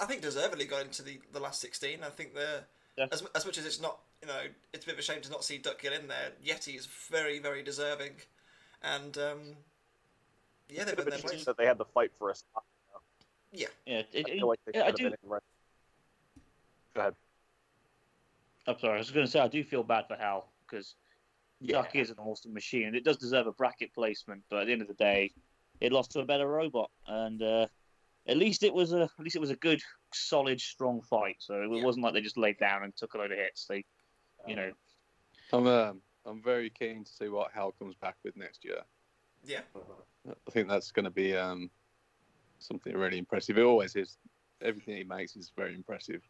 I 0.00 0.06
think 0.06 0.22
deservedly 0.22 0.66
got 0.66 0.82
into 0.82 1.02
the, 1.02 1.20
the 1.32 1.40
last 1.40 1.60
sixteen. 1.60 2.04
I 2.04 2.10
think 2.10 2.34
they're 2.34 2.64
Yeah. 2.96 3.06
as 3.10 3.22
as 3.34 3.44
much 3.44 3.58
as 3.58 3.66
it's 3.66 3.80
not 3.80 3.98
you 4.22 4.28
know 4.28 4.40
it's 4.72 4.84
a 4.84 4.86
bit 4.86 4.94
of 4.94 4.98
a 5.00 5.02
shame 5.02 5.20
to 5.22 5.30
not 5.30 5.44
see 5.44 5.58
Duck 5.58 5.80
get 5.82 5.92
in 5.92 6.08
there. 6.08 6.30
Yeti 6.46 6.76
is 6.76 6.86
very 7.10 7.38
very 7.40 7.62
deserving, 7.62 8.12
and 8.82 9.16
um, 9.18 9.40
yeah 10.68 10.84
they've 10.84 10.96
been 10.96 11.10
have 11.12 11.22
their 11.22 11.38
that 11.44 11.56
they 11.58 11.66
had 11.66 11.78
to 11.78 11.84
fight 11.86 12.12
for 12.18 12.30
a 12.30 12.34
spot. 12.34 12.62
Yeah, 13.52 13.66
I 13.86 13.90
it, 13.90 14.08
it, 14.12 14.26
feel 14.28 14.48
like 14.48 14.60
they 14.66 14.78
yeah, 14.78 14.84
I 14.84 14.90
do. 14.92 15.04
have 15.04 15.12
been 15.12 15.18
in 15.24 15.28
right. 15.28 15.42
Go 16.94 17.00
ahead. 17.00 17.14
I'm 18.68 18.78
sorry, 18.78 18.96
I 18.96 18.98
was 18.98 19.10
going 19.10 19.24
to 19.24 19.32
say 19.32 19.40
I 19.40 19.48
do 19.48 19.64
feel 19.64 19.82
bad 19.82 20.06
for 20.06 20.16
Hal 20.16 20.52
because 20.66 20.94
Duck 21.64 21.96
is 21.96 22.10
an 22.10 22.18
awesome 22.18 22.52
machine 22.52 22.86
and 22.86 22.94
it 22.94 23.02
does 23.02 23.16
deserve 23.16 23.46
a 23.46 23.52
bracket 23.52 23.94
placement. 23.94 24.42
But 24.50 24.60
at 24.60 24.66
the 24.66 24.72
end 24.72 24.82
of 24.82 24.88
the 24.88 24.94
day, 24.94 25.32
it 25.80 25.90
lost 25.90 26.10
to 26.12 26.20
a 26.20 26.24
better 26.24 26.46
robot, 26.46 26.90
and 27.06 27.42
uh, 27.42 27.66
at 28.26 28.36
least 28.36 28.62
it 28.62 28.74
was 28.74 28.92
a 28.92 29.02
at 29.02 29.24
least 29.24 29.36
it 29.36 29.40
was 29.40 29.50
a 29.50 29.56
good, 29.56 29.80
solid, 30.12 30.60
strong 30.60 31.00
fight. 31.00 31.36
So 31.38 31.62
it 31.62 31.70
Yeah. 31.70 31.82
wasn't 31.82 32.04
like 32.04 32.12
they 32.12 32.20
just 32.20 32.36
laid 32.36 32.58
down 32.58 32.84
and 32.84 32.94
took 32.94 33.14
a 33.14 33.18
load 33.18 33.32
of 33.32 33.38
hits. 33.38 33.64
They, 33.66 33.84
you 34.46 34.56
know, 34.56 34.72
I'm 35.52 35.66
um, 35.66 36.02
I'm 36.26 36.42
very 36.42 36.68
keen 36.68 37.04
to 37.04 37.10
see 37.10 37.28
what 37.28 37.52
Hal 37.52 37.72
comes 37.72 37.94
back 37.96 38.16
with 38.22 38.36
next 38.36 38.64
year. 38.64 38.82
Yeah, 39.44 39.62
I 40.26 40.50
think 40.50 40.68
that's 40.68 40.92
going 40.92 41.04
to 41.04 41.10
be 41.10 41.34
um, 41.34 41.70
something 42.58 42.94
really 42.94 43.18
impressive. 43.18 43.56
It 43.56 43.62
always 43.62 43.96
is. 43.96 44.18
Everything 44.60 44.96
he 44.96 45.04
makes 45.04 45.36
is 45.36 45.52
very 45.56 45.74
impressive, 45.74 46.20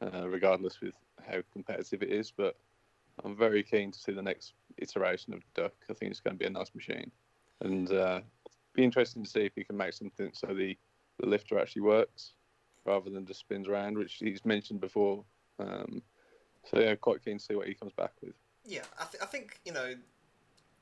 uh, 0.00 0.28
regardless 0.28 0.80
with 0.80 0.94
how 1.26 1.40
competitive 1.52 2.02
it 2.02 2.10
is. 2.10 2.30
But 2.30 2.56
I'm 3.24 3.36
very 3.36 3.62
keen 3.62 3.92
to 3.92 3.98
see 3.98 4.12
the 4.12 4.22
next 4.22 4.54
iteration 4.78 5.34
of 5.34 5.42
Duck. 5.54 5.74
I 5.90 5.94
think 5.94 6.10
it's 6.10 6.20
going 6.20 6.36
to 6.36 6.38
be 6.38 6.46
a 6.46 6.50
nice 6.50 6.74
machine. 6.74 7.10
and 7.60 7.90
uh, 7.92 8.20
be 8.74 8.84
interesting 8.84 9.22
to 9.22 9.30
see 9.30 9.40
if 9.40 9.52
he 9.54 9.64
can 9.64 9.76
make 9.76 9.92
something 9.92 10.30
so 10.32 10.48
the, 10.48 10.76
the 11.20 11.26
lifter 11.26 11.58
actually 11.58 11.82
works 11.82 12.32
rather 12.84 13.08
than 13.08 13.24
just 13.24 13.40
spins 13.40 13.68
around, 13.68 13.96
which 13.96 14.14
he's 14.14 14.44
mentioned 14.44 14.80
before. 14.80 15.24
Um, 15.58 16.02
so 16.64 16.80
yeah, 16.80 16.94
quite 16.96 17.24
keen 17.24 17.38
to 17.38 17.44
see 17.44 17.54
what 17.54 17.68
he 17.68 17.74
comes 17.74 17.92
back 17.92 18.12
with. 18.22 18.34
Yeah, 18.64 18.82
I, 18.98 19.04
th- 19.04 19.22
I 19.22 19.26
think 19.26 19.60
you 19.64 19.72
know, 19.72 19.94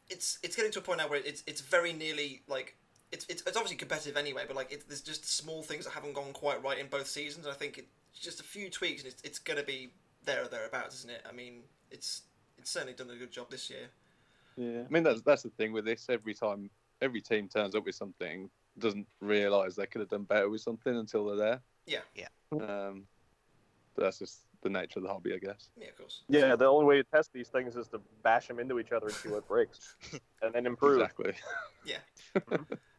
it's 0.09 0.39
it's 0.43 0.57
getting 0.57 0.73
to 0.73 0.79
a 0.79 0.83
point 0.83 0.99
now 0.99 1.09
where 1.09 1.21
it's 1.21 1.43
it's 1.47 1.61
very 1.61 1.93
nearly 1.93 2.43
like 2.49 2.77
it's 3.11 3.27
it's, 3.29 3.43
it's 3.43 3.57
obviously 3.57 3.77
competitive 3.77 4.17
anyway, 4.17 4.45
but 4.47 4.57
like 4.57 4.73
it, 4.73 4.89
there's 4.89 5.01
just 5.01 5.29
small 5.29 5.62
things 5.62 5.85
that 5.85 5.93
haven't 5.93 6.15
gone 6.15 6.33
quite 6.33 6.62
right 6.62 6.79
in 6.79 6.87
both 6.87 7.07
seasons. 7.07 7.47
I 7.47 7.53
think 7.53 7.79
it's 7.79 8.21
just 8.21 8.41
a 8.41 8.45
few 8.45 8.71
tweaks, 8.71 9.03
and 9.03 9.12
it's 9.12 9.23
it's 9.23 9.39
gonna 9.39 9.62
be 9.62 9.91
there 10.25 10.45
or 10.45 10.49
thereabouts, 10.49 10.97
isn't 10.97 11.11
it? 11.11 11.23
I 11.29 11.33
mean, 11.33 11.62
it's 11.91 12.23
it's 12.59 12.71
certainly 12.71 12.95
done 12.95 13.11
a 13.11 13.17
good 13.17 13.33
job 13.33 13.50
this 13.50 13.71
year. 13.71 13.88
Yeah, 14.57 14.83
I 14.87 14.93
mean 14.93 15.02
that's 15.02 15.23
that's 15.23 15.43
the 15.43 15.50
thing 15.50 15.73
with 15.73 15.85
this. 15.85 16.07
Every 16.09 16.35
time, 16.35 16.71
every 17.00 17.21
team 17.21 17.49
turns 17.49 17.75
up 17.75 17.87
with 17.87 17.95
something, 17.95 18.50
doesn't 18.79 19.07
realise 19.21 19.76
they 19.76 19.87
could 19.87 20.00
have 20.00 20.11
done 20.11 20.25
better 20.25 20.49
with 20.49 20.61
something 20.61 20.97
until 20.97 21.26
they're 21.26 21.37
there. 21.37 21.61
Yeah. 21.87 22.00
Yeah. 22.14 22.29
Um, 22.52 23.05
but 23.95 24.05
that's 24.05 24.19
just 24.19 24.41
the 24.62 24.71
nature 24.71 25.00
of 25.00 25.05
the 25.05 25.09
hobby, 25.09 25.35
I 25.35 25.38
guess. 25.38 25.69
Yeah, 25.76 25.88
of 25.88 25.99
course. 25.99 26.23
Yeah, 26.29 26.57
the 26.57 26.67
only 26.67 26.87
way 26.87 26.97
to 26.97 27.05
test 27.05 27.33
these 27.33 27.49
things 27.49 27.76
is 27.76 27.88
to 27.88 28.00
bash 28.23 28.49
them 28.49 28.59
into 28.59 28.79
each 28.79 28.93
other 28.93 29.07
and 29.07 29.14
see 29.14 29.29
what 29.29 29.47
breaks, 29.49 29.97
and 30.43 30.55
then 30.55 30.67
improve. 30.67 31.00
Exactly. 31.00 31.33
Yeah. 31.85 31.97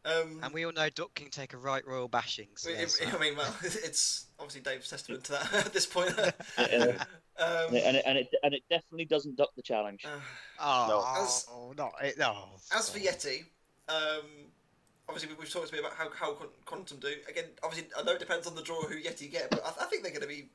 um, 0.06 0.40
And 0.44 0.54
we 0.54 0.66
all 0.66 0.72
know 0.72 0.90
Duck 0.90 1.14
can 1.16 1.30
take 1.30 1.54
a 1.54 1.58
right 1.58 1.86
royal 1.88 2.08
bashing. 2.08 2.50
So 2.56 2.72
I 2.72 2.76
there's 2.76 3.00
I 3.02 3.18
mean, 3.18 3.38
well, 3.38 3.56
it's 3.64 4.28
obviously 4.44 4.62
Dave's 4.62 4.90
testament 4.90 5.24
to 5.26 5.32
that 5.34 5.54
at 5.66 5.74
this 5.74 5.86
point. 5.86 6.14
Yeah. 6.58 7.04
um, 7.40 7.74
and 7.74 7.76
it, 7.98 8.04
and 8.06 8.18
it 8.18 8.28
and 8.44 8.54
it 8.54 8.64
definitely 8.70 9.06
doesn't 9.06 9.38
duck 9.38 9.50
the 9.56 9.62
challenge. 9.62 10.06
uh, 10.06 10.10
Oh, 10.60 11.22
As- 11.24 11.48
not 11.78 11.94
it. 12.04 12.18
No. 12.18 12.50
As 12.76 12.90
for 12.90 13.00
Yeti, 13.00 13.46
um, 13.90 14.26
obviously 15.08 15.30
we- 15.34 15.40
we've 15.40 15.50
talked 15.52 15.70
to 15.70 15.74
me 15.74 15.80
about 15.80 15.94
how, 15.94 16.10
how 16.12 16.34
Quantum 16.66 16.98
do. 17.00 17.14
Again, 17.30 17.46
obviously 17.64 17.90
I 17.98 18.04
know 18.04 18.12
it 18.14 18.20
depends 18.20 18.46
on 18.48 18.56
the 18.56 18.62
draw 18.62 18.82
who 18.84 18.96
Yeti 19.02 19.32
get, 19.32 19.50
but 19.50 19.64
I, 19.66 19.84
I 19.84 19.86
think 19.88 20.04
they're 20.04 20.12
going 20.12 20.22
to 20.22 20.28
be. 20.28 20.50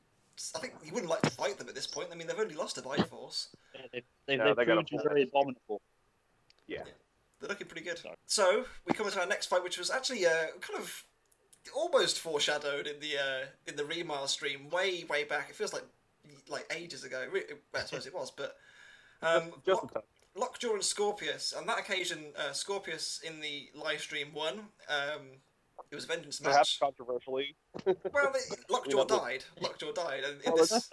I 0.55 0.59
think 0.59 0.73
you 0.85 0.93
wouldn't 0.93 1.09
like 1.09 1.21
to 1.23 1.29
fight 1.31 1.57
them 1.57 1.67
at 1.67 1.75
this 1.75 1.85
point. 1.87 2.09
I 2.13 2.15
mean, 2.15 2.25
they've 2.27 2.39
only 2.39 2.55
lost 2.55 2.75
to 2.75 2.81
Bite 2.81 3.05
Force. 3.07 3.49
Yeah, 3.75 3.81
They, 3.91 4.03
they, 4.25 4.37
No, 4.37 4.45
they've 4.45 4.55
they 4.55 4.65
got 4.65 4.77
a 4.77 4.83
to 4.83 4.91
be 4.91 4.97
point. 4.97 5.03
very 5.09 5.23
abominable. 5.23 5.81
Yeah. 6.65 6.83
They're 7.41 7.49
looking 7.49 7.67
pretty 7.67 7.83
good. 7.85 7.97
Sorry. 7.97 8.15
So 8.25 8.63
we 8.85 8.93
come 8.93 9.05
into 9.07 9.19
our 9.19 9.25
next 9.27 9.47
fight, 9.47 9.63
which 9.63 9.77
was 9.77 9.89
actually 9.91 10.25
uh, 10.25 10.31
kind 10.61 10.79
of 10.79 11.03
almost 11.75 12.19
foreshadowed 12.19 12.87
in 12.87 12.99
the 12.99 13.17
uh, 13.17 13.45
in 13.67 13.75
the 13.75 13.85
remile 13.85 14.27
stream 14.27 14.69
way 14.69 15.03
way 15.09 15.23
back. 15.23 15.49
It 15.49 15.55
feels 15.55 15.73
like 15.73 15.83
like 16.49 16.71
ages 16.75 17.03
ago. 17.03 17.25
I 17.75 17.79
suppose 17.79 18.07
it 18.07 18.13
was, 18.13 18.31
but 18.31 18.55
um, 19.21 19.51
Just 19.65 19.81
a 19.83 19.85
Lock-. 19.85 20.05
Lockjaw 20.35 20.73
and 20.73 20.81
Skorpios. 20.81 21.57
On 21.57 21.65
that 21.67 21.79
occasion, 21.79 22.25
uh, 22.37 22.51
Skorpios 22.51 23.23
in 23.23 23.39
the 23.41 23.69
live 23.73 23.99
stream 24.01 24.33
won. 24.33 24.59
Um, 24.87 25.21
it 25.91 25.95
was 25.95 26.03
a 26.03 26.07
vengeance 26.07 26.39
Perhaps 26.39 26.79
match. 26.79 26.79
controversially. 26.79 27.55
Well, 27.85 28.33
Lockjaw 28.69 29.05
died. 29.05 29.43
Lockjaw 29.59 29.91
died, 29.93 30.23
and 30.23 30.41
in 30.43 30.55
this 30.55 30.89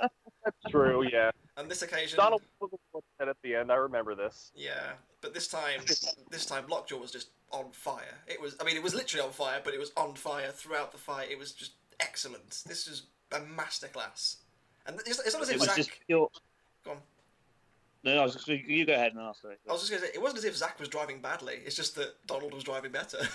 That's 0.47 0.57
true. 0.71 1.07
Yeah. 1.13 1.31
on 1.59 1.69
this 1.69 1.83
occasion, 1.83 2.17
Donald 2.17 2.41
was 2.61 2.71
the 2.71 2.79
one 2.93 3.03
said 3.19 3.29
at 3.29 3.37
the 3.43 3.55
end. 3.57 3.71
I 3.71 3.75
remember 3.75 4.15
this. 4.15 4.53
yeah. 4.55 4.93
But 5.21 5.35
this 5.35 5.49
time, 5.49 5.81
this 6.31 6.47
time 6.47 6.65
Lockjaw 6.69 6.99
was 6.99 7.11
just 7.11 7.31
on 7.51 7.67
fire. 7.73 8.15
It 8.29 8.41
was. 8.41 8.57
I 8.61 8.65
mean, 8.65 8.77
it 8.77 8.83
was 8.83 8.95
literally 8.95 9.27
on 9.27 9.33
fire, 9.33 9.61
but 9.65 9.75
it 9.75 9.81
was 9.81 9.91
on 9.97 10.15
fire 10.15 10.51
throughout 10.53 10.93
the 10.93 10.99
fight. 10.99 11.31
It 11.31 11.39
was 11.39 11.51
just 11.53 11.73
excellent. 12.01 12.63
This 12.67 12.87
is 12.87 13.03
a 13.33 13.41
masterclass. 13.41 14.37
And 14.87 15.01
it's, 15.05 15.19
it's 15.19 15.33
not 15.35 15.43
as 15.43 15.49
It 15.51 15.55
if 15.55 15.61
was 15.61 15.69
Zach. 15.69 15.77
just 15.79 15.91
pure. 16.07 16.29
Go 16.85 16.93
on. 16.93 16.99
No, 18.05 18.15
no, 18.15 18.21
I 18.21 18.25
was 18.25 18.35
just, 18.35 18.47
you 18.47 18.87
go 18.87 18.93
ahead 18.95 19.13
and 19.15 19.21
ask. 19.21 19.43
Sorry. 19.43 19.57
I 19.69 19.73
was 19.73 19.81
just 19.81 19.91
going 19.91 20.01
to 20.03 20.07
say, 20.09 20.13
it 20.15 20.23
wasn't 20.23 20.39
as 20.39 20.45
if 20.45 20.57
Zach 20.57 20.79
was 20.79 20.89
driving 20.89 21.21
badly. 21.21 21.55
It's 21.65 21.75
just 21.75 21.97
that 21.97 22.15
Donald 22.29 22.55
was 22.55 22.63
driving 22.63 22.93
better. 22.93 23.19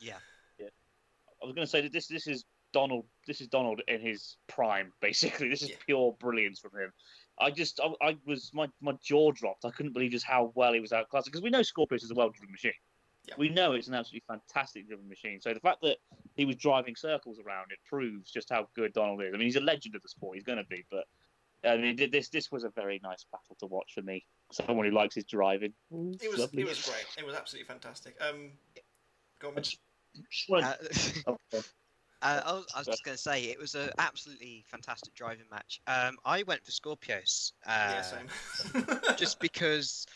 Yeah. 0.00 0.16
I 0.60 1.46
was 1.46 1.54
going 1.54 1.66
to 1.66 1.70
say 1.70 1.80
that 1.82 1.92
this 1.92 2.06
this 2.08 2.26
is 2.26 2.44
Donald. 2.74 3.06
This 3.26 3.40
is 3.40 3.46
Donald 3.48 3.80
in 3.88 4.00
his 4.00 4.36
prime. 4.48 4.92
Basically, 5.00 5.48
this 5.48 5.62
is 5.62 5.70
Yeah. 5.70 5.76
pure 5.86 6.16
brilliance 6.20 6.58
from 6.60 6.72
him. 6.78 6.92
I 7.40 7.50
just 7.50 7.80
I, 7.80 8.08
I 8.10 8.16
was 8.26 8.50
my, 8.52 8.68
my 8.82 8.92
jaw 9.02 9.32
dropped. 9.32 9.64
I 9.64 9.70
couldn't 9.70 9.92
believe 9.92 10.10
just 10.10 10.26
how 10.26 10.52
well 10.54 10.72
he 10.74 10.80
was 10.80 10.92
outclassed 10.92 11.24
because 11.26 11.40
we 11.42 11.50
know 11.50 11.60
Skorpios 11.60 12.02
is 12.04 12.10
a 12.10 12.14
well-driven 12.14 12.52
machine. 12.52 12.72
Yeah. 13.26 13.34
We 13.38 13.48
know 13.48 13.72
it's 13.72 13.88
an 13.88 13.94
absolutely 13.94 14.24
fantastic 14.28 14.86
driven 14.86 15.08
machine. 15.08 15.40
So 15.40 15.54
the 15.54 15.60
fact 15.60 15.80
that 15.82 15.96
he 16.36 16.44
was 16.44 16.56
driving 16.56 16.94
circles 16.94 17.38
around 17.40 17.72
it 17.72 17.78
proves 17.88 18.30
just 18.30 18.50
how 18.50 18.68
good 18.76 18.92
Donald 18.92 19.22
is. 19.22 19.32
I 19.32 19.38
mean, 19.38 19.46
he's 19.46 19.56
a 19.56 19.60
legend 19.62 19.94
of 19.94 20.02
the 20.02 20.08
sport. 20.10 20.36
He's 20.36 20.44
going 20.44 20.58
to 20.58 20.64
be, 20.68 20.84
but 20.90 21.04
I 21.64 21.78
mean, 21.78 21.96
this 22.12 22.28
this 22.28 22.52
was 22.52 22.64
a 22.64 22.68
very 22.70 23.00
nice 23.02 23.24
battle 23.32 23.56
to 23.60 23.66
watch 23.66 23.94
for 23.94 24.02
me. 24.02 24.26
Someone 24.52 24.84
who 24.84 24.92
likes 24.92 25.14
his 25.14 25.24
driving. 25.24 25.72
It 26.20 26.30
was 26.30 26.38
Lovely. 26.40 26.62
it 26.62 26.68
was 26.68 26.82
great. 26.84 27.06
It 27.16 27.24
was 27.26 27.34
absolutely 27.34 27.66
fantastic. 27.66 28.14
Um, 28.20 28.50
go 29.40 29.48
on, 29.48 29.56
just- 29.56 29.78
just 30.30 30.50
wanted- 30.50 30.66
Uh, 30.66 30.74
oh, 31.32 31.36
oh. 31.54 31.62
Uh, 32.24 32.40
I 32.44 32.52
was, 32.52 32.66
I 32.74 32.78
was 32.78 32.86
just 32.86 33.04
going 33.04 33.16
to 33.16 33.22
say 33.22 33.44
it 33.44 33.58
was 33.58 33.74
an 33.74 33.90
absolutely 33.98 34.64
fantastic 34.66 35.14
driving 35.14 35.44
match. 35.50 35.80
Um, 35.86 36.16
I 36.24 36.42
went 36.44 36.64
for 36.64 36.70
Skorpios. 36.72 37.52
Uh, 37.66 37.90
yeah, 37.92 38.00
same. 38.00 38.88
just 39.18 39.38
because, 39.40 40.06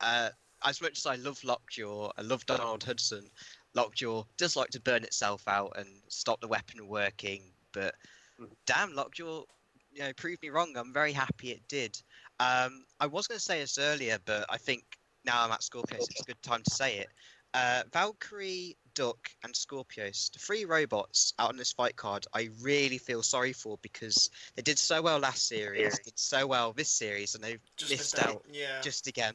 uh, 0.00 0.30
as 0.64 0.82
much 0.82 0.98
as 0.98 1.06
I 1.06 1.14
love 1.14 1.42
Lockjaw, 1.44 2.10
I 2.18 2.22
love 2.22 2.44
Donald 2.46 2.82
Hudson. 2.82 3.30
Lockjaw 3.74 4.24
does 4.36 4.56
like 4.56 4.70
to 4.70 4.80
burn 4.80 5.04
itself 5.04 5.46
out 5.46 5.74
and 5.76 5.86
stop 6.08 6.40
the 6.40 6.48
weapon 6.48 6.86
working, 6.88 7.42
but 7.72 7.94
Mhm. 8.40 8.50
damn, 8.66 8.92
Lockjaw, 8.92 9.44
you 9.92 10.00
know, 10.00 10.12
proved 10.14 10.42
me 10.42 10.50
wrong. 10.50 10.76
I'm 10.76 10.92
very 10.92 11.12
happy 11.12 11.52
it 11.52 11.66
did. 11.68 11.96
Um, 12.40 12.84
I 12.98 13.06
was 13.06 13.28
going 13.28 13.38
to 13.38 13.44
say 13.44 13.60
this 13.60 13.78
earlier, 13.78 14.18
but 14.24 14.44
I 14.48 14.58
think 14.58 14.98
now 15.24 15.44
I'm 15.44 15.52
at 15.52 15.60
Skorpios, 15.60 16.10
it's 16.10 16.20
a 16.20 16.24
good 16.24 16.42
time 16.42 16.64
to 16.64 16.74
say 16.74 16.98
it. 16.98 17.08
Uh, 17.54 17.84
Valkyrie, 17.92 18.76
Duck, 18.94 19.30
and 19.42 19.52
Skorpios, 19.52 20.32
the 20.32 20.38
three 20.38 20.64
robots 20.64 21.34
out 21.38 21.50
on 21.50 21.56
this 21.56 21.72
fight 21.72 21.96
card, 21.96 22.26
I 22.34 22.50
really 22.60 22.98
feel 22.98 23.22
sorry 23.22 23.52
for 23.52 23.78
because 23.82 24.30
they 24.54 24.62
did 24.62 24.78
so 24.78 25.02
well 25.02 25.18
last 25.18 25.46
series, 25.48 25.98
did 25.98 26.18
so 26.18 26.46
well 26.46 26.72
this 26.72 26.88
series, 26.88 27.34
and 27.34 27.42
they 27.42 27.58
just 27.76 27.90
missed 27.90 28.18
out 28.18 28.44
Yeah, 28.50 28.80
just 28.82 29.06
again. 29.06 29.34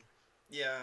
yeah. 0.49 0.77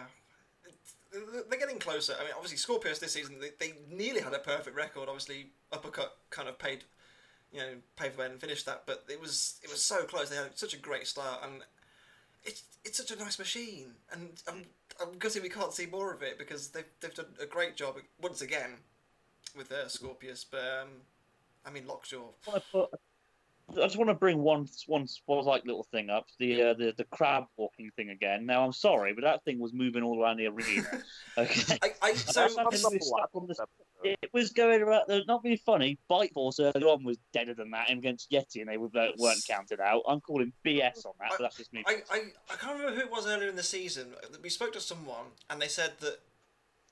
They're 1.48 1.58
getting 1.58 1.78
closer. 1.78 2.14
I 2.20 2.24
mean, 2.24 2.32
obviously, 2.36 2.58
Skorpios 2.58 2.98
this 2.98 3.12
season 3.12 3.36
they, 3.40 3.50
they 3.58 3.74
nearly 3.90 4.20
had 4.20 4.34
a 4.34 4.38
perfect 4.38 4.76
record. 4.76 5.08
Obviously, 5.08 5.46
uppercut 5.72 6.14
kind 6.28 6.46
of 6.48 6.58
paid, 6.58 6.84
you 7.52 7.60
know, 7.60 7.74
for 7.96 8.24
and 8.24 8.38
finished 8.38 8.66
that. 8.66 8.82
But 8.86 9.04
it 9.08 9.18
was 9.18 9.58
it 9.62 9.70
was 9.70 9.82
so 9.82 10.04
close. 10.04 10.28
They 10.28 10.36
had 10.36 10.58
such 10.58 10.74
a 10.74 10.78
great 10.78 11.06
start, 11.06 11.40
and 11.42 11.62
it's 12.46 12.62
it's 12.84 12.96
such 12.98 13.10
a 13.10 13.16
nice 13.16 13.38
machine. 13.38 13.92
And 14.12 14.30
I'm 14.48 14.64
I'm 15.00 15.18
gutted 15.18 15.42
we 15.42 15.48
can't 15.48 15.72
see 15.72 15.86
more 15.86 16.12
of 16.14 16.22
it 16.22 16.38
because 16.38 16.68
they've 16.68 16.84
they've 17.00 17.14
done 17.14 17.26
a 17.40 17.46
great 17.46 17.76
job 17.76 17.96
once 18.20 18.40
again 18.42 18.76
with 19.56 19.70
uh, 19.72 19.86
Skorpios. 19.86 20.44
But 20.50 20.60
um, 20.82 20.88
I 21.66 21.70
mean, 21.70 21.86
Lockjaw. 21.86 22.28
I 22.48 22.60
put- 22.72 22.90
I 22.92 22.96
just 23.74 23.96
want 23.96 24.08
to 24.08 24.14
bring 24.14 24.38
one 24.38 24.68
one 24.86 25.06
one 25.26 25.44
like 25.44 25.64
little 25.64 25.82
thing 25.90 26.08
up 26.08 26.26
the 26.38 26.62
uh, 26.62 26.74
the 26.74 26.94
the 26.96 27.04
crab 27.04 27.44
walking 27.56 27.90
thing 27.96 28.10
again. 28.10 28.46
Now 28.46 28.64
I'm 28.64 28.72
sorry, 28.72 29.12
but 29.12 29.24
that 29.24 29.44
thing 29.44 29.58
was 29.58 29.72
moving 29.72 30.02
all 30.02 30.22
around 30.22 30.38
the 30.38 30.46
arena. 30.46 30.84
Okay, 31.38 31.76
I, 31.82 31.90
I 32.00 32.14
so 32.14 32.40
That's 32.40 32.54
That 32.54 32.62
not- 32.62 32.72
was 32.72 32.80
Something 32.80 32.86
up 32.86 32.92
we 32.92 32.98
a 32.98 33.10
lot 33.10 33.18
stuck 33.18 33.30
on 33.34 33.46
this 33.46 33.58
the- 33.58 33.66
it 34.22 34.30
was 34.32 34.50
going 34.50 34.80
around. 34.82 35.04
There's 35.08 35.26
not 35.26 35.42
being 35.42 35.58
funny. 35.58 35.98
Bite 36.08 36.32
Force 36.32 36.60
earlier 36.60 36.86
on 36.88 37.04
was 37.04 37.18
deader 37.32 37.52
than 37.54 37.70
that 37.72 37.90
against 37.90 38.30
Yeti, 38.30 38.60
and 38.60 38.68
they 38.68 38.76
were, 38.78 38.88
uh, 38.94 39.08
weren't 39.18 39.44
counted 39.46 39.80
out. 39.80 40.02
I'm 40.08 40.20
calling 40.20 40.52
BS 40.64 41.04
on 41.04 41.12
that, 41.20 41.30
but 41.30 41.40
that's 41.40 41.56
just 41.56 41.72
me. 41.72 41.82
I, 41.86 42.02
I, 42.10 42.22
I 42.50 42.54
can't 42.56 42.78
remember 42.78 42.94
who 42.94 43.06
it 43.06 43.10
was 43.10 43.26
earlier 43.26 43.48
in 43.48 43.56
the 43.56 43.62
season. 43.62 44.14
We 44.42 44.48
spoke 44.48 44.72
to 44.74 44.80
someone, 44.80 45.26
and 45.50 45.60
they 45.60 45.68
said 45.68 45.92
that 46.00 46.20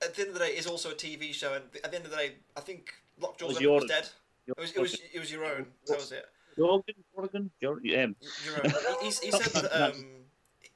at 0.03 0.15
the 0.15 0.23
end 0.23 0.29
of 0.29 0.35
the 0.35 0.41
day, 0.41 0.53
it's 0.53 0.67
also 0.67 0.91
a 0.91 0.95
TV 0.95 1.33
show, 1.33 1.55
and 1.55 1.65
at 1.83 1.91
the 1.91 1.97
end 1.97 2.05
of 2.05 2.11
the 2.11 2.17
day, 2.17 2.33
I 2.57 2.61
think 2.61 2.93
Lockjaw's 3.21 3.55
Was 3.55 3.61
was, 3.61 3.83
was 3.83 3.85
dead. 3.91 4.09
It 4.47 4.59
was, 4.59 4.73
it 4.73 4.81
was 4.81 5.01
it 5.15 5.19
was 5.19 5.33
your 5.33 5.45
own. 5.45 5.67
That 5.87 5.97
was 5.99 6.13
it. 6.13 6.27
Jorgen, 6.59 6.95
Jorgen, 7.17 7.51
Jorgen, 7.63 7.81
yeah. 7.83 8.07
Your 8.45 8.65
own. 8.65 8.73
He, 9.01 9.07
he, 9.07 9.27
he 9.27 9.31
said 9.31 9.63
that, 9.63 9.83
um, 9.83 10.05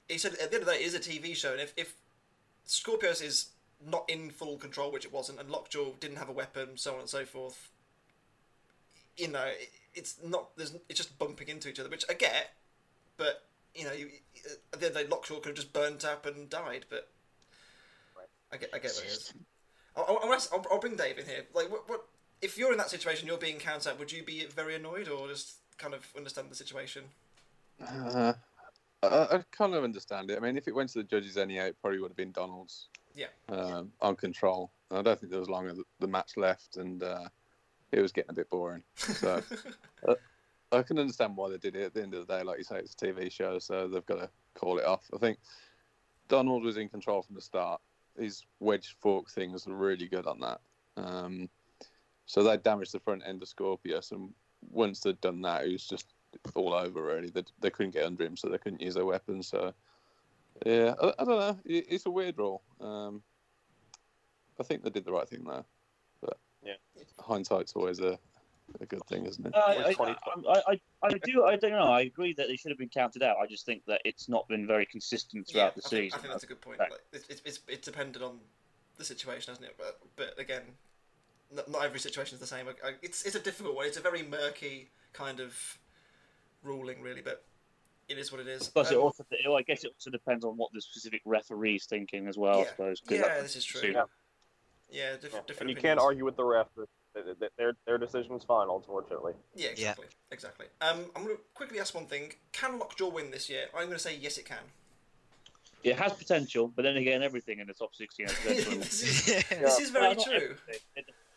he 0.08 0.18
said 0.18 0.32
at 0.34 0.50
the 0.50 0.56
end 0.56 0.62
of 0.62 0.66
the 0.66 0.72
day, 0.72 0.78
it 0.78 0.86
is 0.86 0.94
a 0.94 1.00
TV 1.00 1.36
show, 1.36 1.52
and 1.52 1.60
if 1.60 1.72
if 1.76 1.94
Skorpios 2.66 3.22
is 3.22 3.50
not 3.84 4.04
in 4.08 4.30
full 4.30 4.56
control, 4.56 4.90
which 4.90 5.04
it 5.04 5.12
wasn't, 5.12 5.40
and 5.40 5.50
Lockjaw 5.50 5.92
didn't 6.00 6.16
have 6.16 6.28
a 6.28 6.32
weapon, 6.32 6.76
so 6.76 6.94
on 6.94 7.00
and 7.00 7.08
so 7.08 7.24
forth. 7.24 7.70
You 9.16 9.28
know, 9.28 9.44
it, 9.44 9.70
it's 9.94 10.16
not. 10.24 10.56
There's. 10.56 10.74
It's 10.88 10.98
just 10.98 11.18
bumping 11.18 11.48
into 11.48 11.68
each 11.68 11.80
other, 11.80 11.88
which 11.88 12.04
I 12.08 12.14
get, 12.14 12.54
but 13.16 13.44
you 13.74 13.84
know, 13.84 13.92
you, 13.92 14.08
at 14.72 14.80
the 14.80 14.86
end 14.86 14.96
of 14.96 15.02
the 15.02 15.04
day, 15.04 15.08
Lockjaw 15.08 15.36
could 15.36 15.46
have 15.46 15.56
just 15.56 15.72
burnt 15.72 16.04
up 16.04 16.26
and 16.26 16.48
died. 16.48 16.86
But 16.88 17.08
I 18.52 18.56
get. 18.56 18.70
I 18.72 18.78
get 18.78 18.92
what 18.92 19.04
it 19.04 19.08
is. 19.08 19.32
I'll, 19.96 20.20
I'll, 20.22 20.32
ask, 20.32 20.52
I'll, 20.52 20.64
I'll 20.70 20.78
bring 20.78 20.94
Dave 20.94 21.18
in 21.18 21.26
here. 21.26 21.44
Like, 21.54 21.70
what, 21.70 21.88
what? 21.88 22.04
If 22.40 22.56
you're 22.56 22.70
in 22.70 22.78
that 22.78 22.90
situation, 22.90 23.26
you're 23.26 23.36
being 23.36 23.58
counted. 23.58 23.98
Would 23.98 24.12
you 24.12 24.22
be 24.22 24.46
very 24.46 24.76
annoyed, 24.76 25.08
or 25.08 25.26
just 25.28 25.54
kind 25.78 25.94
of 25.94 26.06
understand 26.16 26.50
the 26.50 26.54
situation? 26.54 27.04
Uh, 27.80 28.34
I, 29.02 29.06
I 29.06 29.44
kind 29.50 29.74
of 29.74 29.84
understand 29.84 30.30
it. 30.30 30.36
I 30.36 30.40
mean, 30.40 30.56
if 30.56 30.68
it 30.68 30.74
went 30.74 30.90
to 30.90 30.98
the 30.98 31.04
judges 31.04 31.36
anyhow, 31.36 31.66
it 31.66 31.76
probably 31.80 32.00
would 32.00 32.10
have 32.10 32.16
been 32.16 32.32
Donald's. 32.32 32.88
Yeah. 33.14 33.26
Um, 33.48 33.92
on 34.00 34.16
control. 34.16 34.70
I 34.90 35.02
don't 35.02 35.18
think 35.18 35.30
there 35.30 35.40
was 35.40 35.48
long 35.48 35.68
of 35.68 35.78
the, 35.98 36.06
match 36.06 36.36
left, 36.36 36.76
and 36.76 37.02
uh, 37.02 37.28
it 37.92 38.00
was 38.00 38.12
getting 38.12 38.30
a 38.30 38.34
bit 38.34 38.48
boring. 38.48 38.82
So 38.96 39.42
I 40.72 40.82
can 40.82 40.98
understand 40.98 41.36
why 41.36 41.50
they 41.50 41.58
did 41.58 41.76
it. 41.76 41.82
At 41.84 41.94
the 41.94 42.02
end 42.02 42.14
of 42.14 42.26
the 42.26 42.36
day, 42.36 42.42
like 42.42 42.58
you 42.58 42.64
say, 42.64 42.78
it's 42.78 42.94
a 42.94 42.96
TV 42.96 43.30
show, 43.30 43.58
so 43.58 43.88
they've 43.88 44.06
got 44.06 44.20
to 44.20 44.30
call 44.54 44.78
it 44.78 44.84
off. 44.84 45.10
I 45.14 45.18
think 45.18 45.38
Donald 46.28 46.62
was 46.62 46.76
in 46.76 46.88
control 46.88 47.22
from 47.22 47.34
the 47.34 47.42
start. 47.42 47.80
his 48.18 48.44
wedge 48.60 48.96
fork 49.00 49.30
things 49.30 49.66
are 49.66 49.74
really 49.74 50.08
good 50.08 50.26
on 50.26 50.40
that. 50.40 50.60
Um, 50.96 51.48
so 52.26 52.42
they 52.42 52.56
damaged 52.56 52.92
the 52.92 53.00
front 53.00 53.22
end 53.26 53.42
of 53.42 53.48
Skorpios, 53.48 54.12
and 54.12 54.32
once 54.70 55.00
they'd 55.00 55.20
done 55.20 55.42
that, 55.42 55.64
it 55.66 55.72
was 55.72 55.86
just 55.86 56.06
all 56.54 56.74
over. 56.74 57.02
Really, 57.02 57.30
they, 57.30 57.44
they 57.60 57.70
couldn't 57.70 57.92
get 57.94 58.04
under 58.04 58.24
him, 58.24 58.36
so 58.36 58.48
they 58.48 58.58
couldn't 58.58 58.82
use 58.82 58.94
their 58.94 59.06
weapons. 59.06 59.48
So 59.48 59.72
yeah, 60.66 60.94
I, 61.02 61.12
I 61.18 61.24
don't 61.24 61.38
know. 61.38 61.58
It, 61.64 61.86
it's 61.88 62.06
a 62.06 62.10
weird 62.10 62.38
rule. 62.38 62.62
Um, 62.80 63.22
I 64.60 64.64
think 64.64 64.82
they 64.82 64.90
did 64.90 65.04
the 65.04 65.12
right 65.12 65.28
thing 65.28 65.44
there, 65.44 65.64
but 66.20 66.38
Yeah. 66.64 66.74
hindsight's 67.20 67.74
always 67.74 68.00
a, 68.00 68.18
a 68.80 68.86
good 68.86 69.04
thing, 69.06 69.24
isn't 69.24 69.46
it? 69.46 69.54
Uh, 69.54 69.58
I, 69.58 69.94
I, 69.98 70.16
I, 70.48 70.62
I, 70.72 70.80
I 71.02 71.10
do. 71.22 71.44
I 71.44 71.56
don't 71.56 71.70
know. 71.70 71.92
I 71.92 72.00
agree 72.00 72.34
that 72.34 72.48
they 72.48 72.56
should 72.56 72.70
have 72.70 72.78
been 72.78 72.88
counted 72.88 73.22
out. 73.22 73.36
I 73.40 73.46
just 73.46 73.64
think 73.64 73.84
that 73.86 74.00
it's 74.04 74.28
not 74.28 74.48
been 74.48 74.66
very 74.66 74.84
consistent 74.86 75.48
throughout 75.48 75.76
the 75.76 75.82
I 75.86 75.88
think, 75.88 76.04
season. 76.04 76.18
I 76.18 76.22
think 76.22 76.32
that's 76.32 76.44
a 76.44 76.48
good 76.48 76.60
point. 76.60 76.80
Like, 76.80 76.90
it's, 77.12 77.28
it's, 77.28 77.42
it's, 77.44 77.60
it's 77.68 77.86
depended 77.86 78.22
on 78.22 78.40
the 78.96 79.04
situation, 79.04 79.52
hasn't 79.52 79.68
it? 79.68 79.76
But, 79.78 80.00
but 80.16 80.38
again, 80.40 80.62
not, 81.54 81.70
not 81.70 81.84
every 81.84 81.98
situation 82.00 82.34
is 82.34 82.40
the 82.40 82.46
same. 82.46 82.66
I, 82.68 82.88
I, 82.88 82.92
it's, 83.02 83.24
it's 83.24 83.34
a 83.36 83.40
difficult 83.40 83.76
one. 83.76 83.86
It's 83.86 83.96
a 83.96 84.00
very 84.02 84.22
murky 84.22 84.90
kind 85.12 85.40
of 85.40 85.78
ruling, 86.62 87.00
really, 87.02 87.22
but 87.22 87.44
it 88.08 88.18
is 88.18 88.30
what 88.32 88.40
it 88.40 88.48
is. 88.48 88.68
Plus, 88.68 88.90
it 88.90 88.96
Um, 88.96 89.02
also, 89.02 89.24
I 89.56 89.62
guess 89.62 89.84
it 89.84 89.92
also 89.94 90.10
depends 90.10 90.44
on 90.44 90.56
what 90.56 90.70
the 90.72 90.80
specific 90.80 91.22
referee 91.24 91.76
is 91.76 91.86
thinking 91.86 92.26
as 92.28 92.36
well. 92.36 92.60
I 92.62 92.66
suppose. 92.66 93.02
yeah, 93.08 93.22
that- 93.22 93.42
this 93.42 93.56
is 93.56 93.64
true. 93.64 93.80
Yeah, 93.90 94.04
Yeah. 94.90 95.16
diff- 95.16 95.32
Yeah. 95.32 95.40
different 95.46 95.60
And 95.60 95.70
you 95.70 95.76
opinions. 95.76 95.82
can't 95.82 96.00
argue 96.00 96.24
with 96.24 96.36
the 96.36 96.44
ref. 96.44 96.68
that- 96.76 96.88
that- 97.40 97.56
that 97.56 97.76
Their 97.86 97.98
decision 97.98 98.34
is 98.36 98.44
final, 98.44 98.76
unfortunately. 98.76 99.32
Yeah, 99.54 99.70
exactly. 99.70 100.06
Exactly. 100.30 100.66
Um, 100.80 101.10
I'm 101.16 101.24
going 101.24 101.36
to 101.36 101.42
quickly 101.54 101.80
ask 101.80 101.92
one 101.94 102.06
thing. 102.06 102.34
Can 102.52 102.78
Lockjaw 102.78 103.08
win 103.08 103.30
this 103.32 103.48
year? 103.50 103.68
I'm 103.74 103.86
going 103.86 103.96
to 103.96 103.98
say 103.98 104.14
yes, 104.16 104.38
it 104.38 104.44
can. 104.44 104.62
It 105.82 105.96
has 105.96 106.12
potential, 106.12 106.68
but 106.68 106.82
then 106.82 106.96
again, 106.96 107.22
everything 107.22 107.58
in 107.60 107.66
the 107.66 107.72
top 107.74 107.94
16 107.94 108.26
has 108.26 108.36
potential. 108.42 108.78
this, 108.78 109.02
is, 109.02 109.28
yeah. 109.28 109.42
this 109.60 109.78
is 109.80 109.90
very 109.90 110.14
Well, 110.14 110.24
true. 110.24 110.34
everything. 110.34 110.80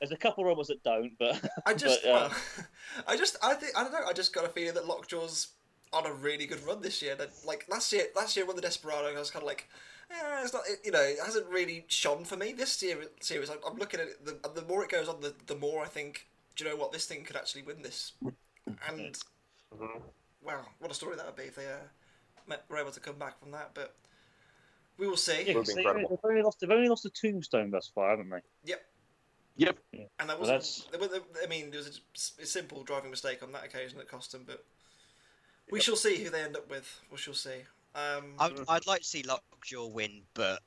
There's 0.02 0.12
a 0.12 0.18
couple 0.18 0.44
of 0.44 0.48
robots 0.48 0.70
that 0.70 0.84
don't, 0.84 1.12
but 1.20 1.40
I 1.66 1.74
just, 1.74 2.02
But, 2.04 2.10
uh, 2.10 2.30
well, 2.30 2.66
I 3.08 3.16
just, 3.16 3.38
I 3.42 3.54
think, 3.54 3.78
I 3.78 3.84
don't 3.84 3.94
know. 3.94 4.06
I 4.10 4.14
just 4.14 4.34
got 4.34 4.46
a 4.46 4.50
feeling 4.50 4.74
that 4.74 4.86
Lockjaw's 4.86 5.50
on 5.94 6.06
a 6.06 6.12
really 6.12 6.48
good 6.48 6.66
run 6.66 6.82
this 6.82 7.02
year. 7.02 7.16
That 7.16 7.30
like 7.46 7.66
last 7.70 7.94
year, 7.94 8.06
last 8.16 8.36
year 8.36 8.46
when 8.46 8.56
the 8.56 8.62
Desperado, 8.62 9.16
I 9.16 9.20
was 9.20 9.30
kind 9.30 9.44
of 9.44 9.48
like, 9.48 9.70
eh, 10.10 10.42
it's 10.44 10.54
not, 10.54 10.64
it, 10.68 10.80
you 10.84 10.92
know, 10.92 11.02
it 11.02 11.18
hasn't 11.24 11.48
really 11.48 11.86
shone 11.88 12.26
for 12.26 12.36
me 12.36 12.52
this 12.52 12.82
year. 12.82 12.98
Series, 13.20 13.50
I'm, 13.50 13.58
I'm 13.66 13.78
looking 13.78 14.00
at 14.00 14.08
it. 14.08 14.26
The, 14.26 14.50
the 14.50 14.68
more 14.68 14.84
it 14.84 14.90
goes 14.90 15.08
on, 15.08 15.22
the, 15.22 15.36
the 15.46 15.56
more 15.56 15.84
I 15.84 15.88
think, 15.88 16.28
do 16.56 16.64
you 16.64 16.70
know 16.72 16.76
what, 16.76 16.92
this 16.92 17.06
thing 17.06 17.24
could 17.24 17.36
actually 17.36 17.62
win 17.62 17.84
this. 17.84 18.14
And 18.88 19.18
hmm 19.78 20.00
wow, 20.44 20.66
what 20.80 20.92
a 20.92 20.94
story 20.94 21.16
that 21.16 21.26
would 21.26 21.36
be 21.36 21.44
if 21.44 21.56
they 21.56 21.68
uh, 21.68 22.56
were 22.70 22.78
able 22.78 22.92
to 22.92 23.00
come 23.00 23.16
back 23.16 23.40
from 23.40 23.52
that. 23.52 23.72
But 23.74 23.96
we 24.98 25.08
will 25.08 25.18
see. 25.18 25.44
yeah, 25.46 25.54
they've, 25.54 25.86
only 26.24 26.42
lost. 26.42 26.60
They've 26.60 26.72
only 26.72 26.90
lost 26.90 27.06
a 27.06 27.10
tombstone 27.10 27.72
thus 27.72 27.92
far, 27.94 28.12
haven't 28.12 28.30
they? 28.30 28.40
Yep. 28.66 28.82
And 29.60 30.30
that 30.30 30.40
Well, 30.40 30.52
was, 30.54 30.88
I 31.44 31.48
mean, 31.48 31.72
there 31.72 31.80
was 31.80 32.02
a, 32.42 32.46
simple 32.46 32.84
driving 32.84 33.10
mistake 33.12 33.44
on 33.44 33.52
that 33.54 33.64
occasion 33.66 33.98
that 33.98 34.08
cost 34.08 34.32
them, 34.32 34.44
but 34.46 34.64
we 35.70 35.80
Yep. 35.80 35.84
shall 35.84 35.96
see 35.96 36.24
who 36.24 36.30
they 36.30 36.42
end 36.44 36.56
up 36.56 36.70
with. 36.70 36.88
We 37.12 37.18
shall 37.18 37.34
see. 37.34 37.62
Um, 37.96 38.36
I'd, 38.40 38.54
I'd 38.70 38.88
like 38.88 39.02
to 39.02 39.08
see 39.08 39.24
Lockjaw 39.24 39.88
win, 39.88 40.22
but 40.34 40.62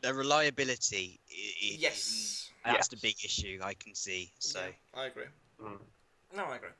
the 0.00 0.14
reliability 0.14 1.20
i- 1.30 1.34
i- 1.34 1.76
yes. 1.78 2.50
that's 2.64 2.88
the 2.88 2.96
big 2.96 3.16
issue 3.24 3.58
I 3.62 3.74
can 3.74 3.94
see. 3.94 4.32
So 4.38 4.60
Yeah, 4.60 5.00
I 5.00 5.06
agree. 5.06 5.26
Mhm. 5.60 5.78
No, 6.34 6.44
I 6.44 6.56
agree. 6.56 6.70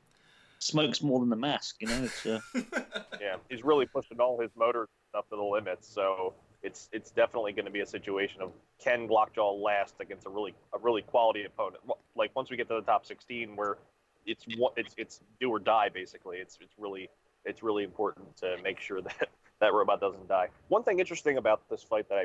Smokes 0.61 1.03
more 1.03 1.21
than 1.21 1.29
the 1.29 1.37
mask, 1.37 1.77
you 1.81 1.89
know. 1.89 2.05
It's 2.05 2.27
uh, 2.27 2.41
Yeah, 3.21 3.37
he's 3.49 3.63
really 3.65 3.87
pushing 3.87 4.21
all 4.21 4.39
his 4.41 4.51
motor 4.57 4.89
up 5.15 5.29
to 5.31 5.37
the 5.37 5.43
limits. 5.43 5.89
So 5.89 6.35
it's 6.63 6.89
it's 6.93 7.11
definitely 7.11 7.53
going 7.53 7.65
to 7.65 7.71
be 7.71 7.81
a 7.81 7.87
situation 7.87 8.43
of 8.43 8.53
can 8.79 9.09
Lockjaw 9.09 9.53
last 9.53 9.95
against 10.01 10.27
a 10.27 10.31
really 10.31 10.55
a 10.75 10.79
really 10.79 11.03
quality 11.03 11.45
opponent. 11.45 11.83
Like 12.15 12.31
once 12.35 12.51
we 12.51 12.57
get 12.57 12.69
to 12.69 12.75
the 12.75 12.83
top 12.83 13.07
16, 13.07 13.57
where 13.57 13.79
it's 14.27 14.45
it's 14.77 14.95
it's 14.97 15.21
do 15.41 15.51
or 15.51 15.59
die 15.59 15.89
basically. 15.89 16.39
It's 16.39 16.59
it's 16.61 16.75
really 16.79 17.09
it's 17.45 17.63
really 17.63 17.85
important 17.85 18.37
to 18.39 18.57
make 18.63 18.81
sure 18.81 19.01
that 19.03 19.29
that 19.61 19.73
robot 19.73 20.01
doesn't 20.01 20.29
die. 20.29 20.49
One 20.69 20.83
thing 20.83 21.01
interesting 21.01 21.39
about 21.39 21.69
this 21.69 21.83
fight 21.83 22.09
that 22.09 22.19
I 22.19 22.25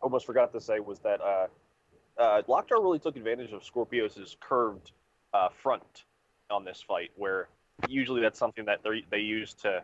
almost 0.00 0.26
forgot 0.26 0.52
to 0.52 0.60
say 0.60 0.80
was 0.80 1.00
that 1.00 1.20
uh, 1.20 1.46
uh, 2.18 2.42
Lockjaw 2.46 2.80
really 2.80 2.98
took 2.98 3.16
advantage 3.16 3.52
of 3.52 3.62
Skorpios' 3.62 4.36
curved 4.40 4.92
uh, 5.32 5.48
front 5.48 6.04
on 6.50 6.64
this 6.64 6.80
fight, 6.80 7.10
where 7.16 7.48
usually 7.88 8.20
that's 8.20 8.38
something 8.38 8.64
that 8.66 8.80
they 8.84 9.04
they 9.10 9.20
use 9.20 9.54
to 9.54 9.82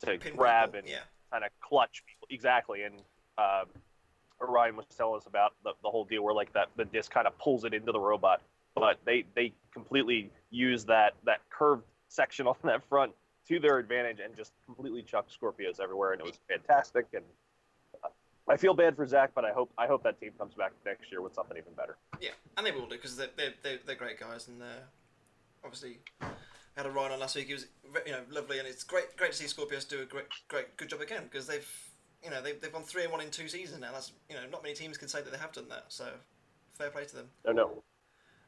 to 0.00 0.18
Pin 0.18 0.36
grab 0.36 0.72
people, 0.72 0.80
and 0.80 0.88
yeah. 0.88 0.98
kind 1.32 1.44
of 1.44 1.50
clutch 1.60 2.02
people. 2.06 2.28
Exactly. 2.30 2.82
And 2.82 3.00
um, 3.38 3.66
Orion 4.40 4.76
was 4.76 4.86
telling 4.96 5.16
us 5.18 5.26
about 5.26 5.54
the, 5.64 5.72
the 5.82 5.90
whole 5.90 6.04
deal 6.04 6.22
where 6.22 6.34
like 6.34 6.52
that 6.52 6.68
the 6.76 6.84
disc 6.84 7.10
kind 7.12 7.26
of 7.26 7.36
pulls 7.38 7.64
it 7.64 7.74
into 7.74 7.92
the 7.92 8.00
robot, 8.00 8.40
but 8.74 8.98
they 9.04 9.24
they 9.34 9.52
completely 9.72 10.30
use 10.50 10.84
that 10.84 11.14
that 11.24 11.40
curved 11.50 11.84
section 12.08 12.46
on 12.52 12.56
that 12.64 12.82
front 12.88 13.12
to 13.48 13.60
their 13.60 13.78
advantage 13.78 14.18
and 14.24 14.34
just 14.36 14.52
completely 14.66 15.02
chuck 15.02 15.26
Skorpios 15.28 15.80
everywhere, 15.80 16.12
and 16.12 16.20
it 16.20 16.26
was 16.26 16.38
fantastic. 16.48 17.06
And 17.12 17.24
uh, 18.02 18.08
I 18.48 18.56
feel 18.56 18.74
bad 18.74 18.96
for 18.96 19.06
Zach, 19.06 19.32
but 19.34 19.44
I 19.44 19.52
hope 19.52 19.70
I 19.78 19.86
hope 19.86 20.02
that 20.04 20.20
team 20.20 20.32
comes 20.38 20.54
back 20.54 20.72
next 20.84 21.10
year 21.10 21.20
with 21.20 21.34
something 21.34 21.56
even 21.56 21.72
better. 21.74 21.96
Yeah, 22.20 22.30
and 22.56 22.66
they 22.66 22.72
will 22.72 22.86
do 22.86 22.96
because 22.96 23.16
they're, 23.16 23.28
they're, 23.36 23.78
they're, 23.84 23.96
great 23.96 24.18
guys, 24.18 24.48
and 24.48 24.60
they're 24.60 24.88
obviously 25.64 25.98
had 26.76 26.86
a 26.86 26.90
ride 26.90 27.12
on 27.12 27.20
last 27.20 27.36
week. 27.36 27.48
He 27.48 27.54
was 27.54 27.66
you 28.06 28.12
know 28.12 28.22
lovely, 28.30 28.58
and 28.58 28.66
it's 28.66 28.84
great 28.84 29.16
great 29.16 29.32
to 29.32 29.36
see 29.36 29.44
Skorpios 29.44 29.88
do 29.88 30.02
a 30.02 30.06
great 30.06 30.26
great 30.48 30.76
good 30.76 30.88
job 30.88 31.00
again 31.00 31.24
because 31.24 31.46
they've 31.46 31.68
you 32.24 32.30
know 32.30 32.42
they've, 32.42 32.60
they've 32.60 32.72
won 32.72 32.82
three 32.82 33.02
and 33.02 33.12
one 33.12 33.20
in 33.20 33.30
two 33.30 33.48
seasons 33.48 33.80
now. 33.80 33.92
That's 33.92 34.12
you 34.28 34.36
know 34.36 34.42
not 34.50 34.62
many 34.62 34.74
teams 34.74 34.96
can 34.96 35.08
say 35.08 35.20
that 35.20 35.30
they 35.30 35.38
have 35.38 35.52
done 35.52 35.68
that. 35.68 35.84
So 35.88 36.06
fair 36.78 36.90
play 36.90 37.04
to 37.04 37.16
them. 37.16 37.26
Oh 37.46 37.52
no. 37.52 37.82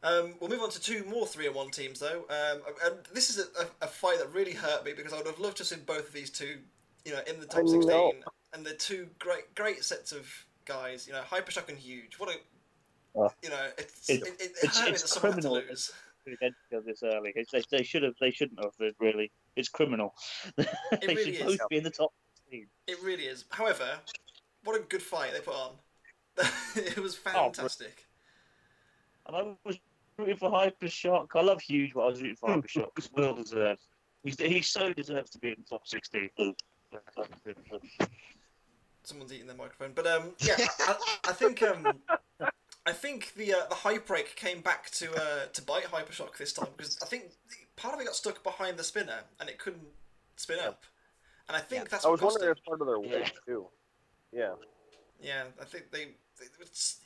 Um, 0.02 0.34
we'll 0.40 0.50
move 0.50 0.60
on 0.60 0.70
to 0.70 0.80
two 0.80 1.04
more 1.04 1.26
three 1.26 1.46
and 1.46 1.54
one 1.54 1.70
teams 1.70 1.98
though, 1.98 2.24
um, 2.28 2.60
and 2.84 2.96
this 3.12 3.30
is 3.30 3.38
a, 3.58 3.84
a, 3.84 3.88
fight 3.88 4.18
that 4.18 4.32
really 4.32 4.52
hurt 4.52 4.84
me 4.84 4.92
because 4.94 5.12
I 5.12 5.16
would 5.16 5.26
have 5.26 5.38
loved 5.38 5.56
to 5.56 5.62
have 5.62 5.68
seen 5.68 5.80
both 5.86 6.08
of 6.08 6.12
these 6.12 6.30
two, 6.30 6.58
you 7.04 7.12
know, 7.12 7.20
in 7.26 7.40
the 7.40 7.46
top 7.46 7.66
sixteen, 7.66 8.22
and 8.52 8.64
they're 8.64 8.74
two 8.74 9.08
great 9.18 9.52
great 9.54 9.82
sets 9.84 10.12
of 10.12 10.28
guys. 10.64 11.06
You 11.06 11.14
know, 11.14 11.22
Hypershock 11.22 11.68
and 11.70 11.78
Huge. 11.78 12.18
What 12.18 12.28
a 12.30 12.38
Oh. 13.18 13.30
you 13.42 13.48
know, 13.48 13.66
it's 13.78 14.10
It- 14.10 14.22
it, 14.22 14.28
it, 14.28 14.40
it 14.40 14.50
it's- 14.64 14.78
hurt 14.78 14.90
it's 14.90 15.02
that 15.02 15.14
to 15.14 15.20
criminal. 15.20 15.54
lose. 15.54 15.90
this 16.26 17.02
early. 17.02 17.32
They, 17.34 17.62
they 17.70 17.82
should 17.82 18.02
have. 18.02 18.14
They 18.20 18.30
shouldn't 18.30 18.62
have. 18.62 18.72
Really, 19.00 19.32
it's 19.56 19.68
criminal. 19.70 20.14
they 20.56 20.66
really 21.06 21.36
should 21.36 21.46
is. 21.48 21.56
both 21.56 21.68
be 21.70 21.78
in 21.78 21.84
the 21.84 21.90
top 21.90 22.12
16. 22.50 22.66
It 22.86 23.02
really 23.02 23.24
is. 23.24 23.44
However, 23.50 23.98
what 24.64 24.78
a 24.78 24.82
good 24.84 25.02
fight 25.02 25.32
they 25.32 25.40
put 25.40 25.54
on. 25.54 25.72
it 26.76 26.98
was 26.98 27.18
Oh, 27.26 27.30
fantastic. 27.30 28.06
And 29.26 29.36
I 29.36 29.42
was 29.64 29.78
rooting 30.18 30.36
for 30.36 30.50
Hypershock. 30.50 31.28
I 31.34 31.42
love 31.42 31.60
Huge, 31.60 31.94
but 31.94 32.02
I 32.02 32.06
was 32.06 32.20
rooting 32.20 32.36
for 32.36 32.50
Hypershock 32.50 32.94
because 32.94 33.10
Will 33.12 33.34
deserves. 33.34 33.88
He's, 34.22 34.38
he 34.40 34.60
so 34.62 34.92
deserves 34.92 35.30
to 35.30 35.38
be 35.38 35.48
in 35.48 35.56
the 35.58 35.64
top 35.64 35.86
16. 35.86 36.30
Someone's 39.02 39.32
eating 39.32 39.46
their 39.46 39.56
microphone, 39.56 39.92
but 39.94 40.06
um, 40.06 40.30
yeah, 40.40 40.56
I, 40.80 40.96
I 41.28 41.32
think 41.32 41.62
um, 41.62 41.86
I 42.86 42.92
think 42.92 43.34
the 43.34 43.54
uh, 43.54 43.66
the 43.68 43.74
hype 43.74 44.06
break 44.06 44.34
came 44.34 44.60
back 44.60 44.90
to 44.92 45.12
uh, 45.14 45.46
to 45.52 45.62
bite 45.62 45.84
Hypershock 45.84 46.36
this 46.36 46.52
time 46.52 46.68
because 46.76 46.98
I 47.02 47.06
think 47.06 47.26
part 47.76 47.94
of 47.94 48.00
it 48.00 48.04
got 48.06 48.16
stuck 48.16 48.42
behind 48.42 48.76
the 48.78 48.84
spinner 48.84 49.20
and 49.38 49.48
it 49.48 49.58
couldn't 49.58 49.86
spin 50.36 50.58
up, 50.58 50.84
and 51.48 51.56
I 51.56 51.60
think 51.60 51.82
Yeah. 51.84 51.88
that's 51.90 52.04
I 52.04 52.08
was 52.08 52.20
wondering 52.20 52.50
if 52.56 52.64
part 52.64 52.80
of 52.80 52.86
their 52.86 52.98
win 52.98 53.24
too. 53.46 53.68
Yeah. 54.32 54.54
Yeah, 55.20 55.44
I 55.60 55.64
think 55.64 55.90
they. 55.90 56.04
they 56.38 56.46
it's, 56.60 57.00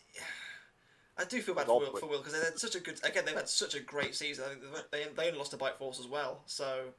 I 1.16 1.24
do 1.24 1.42
feel 1.42 1.54
bad 1.54 1.66
for 1.66 1.78
Will, 1.80 1.96
for 1.96 2.06
Will 2.06 2.18
because 2.18 2.32
they 2.32 2.44
had 2.44 2.58
such 2.58 2.74
a 2.74 2.80
good. 2.80 2.98
Again, 3.04 3.24
they've 3.26 3.34
had 3.36 3.48
such 3.48 3.74
a 3.74 3.80
great 3.80 4.14
season. 4.14 4.44
I 4.46 4.48
think 4.48 4.90
they 4.90 5.04
they 5.16 5.26
only 5.28 5.38
lost 5.38 5.50
to 5.52 5.56
Bite 5.56 5.76
Force 5.76 6.00
as 6.00 6.06
well. 6.06 6.42
So 6.46 6.94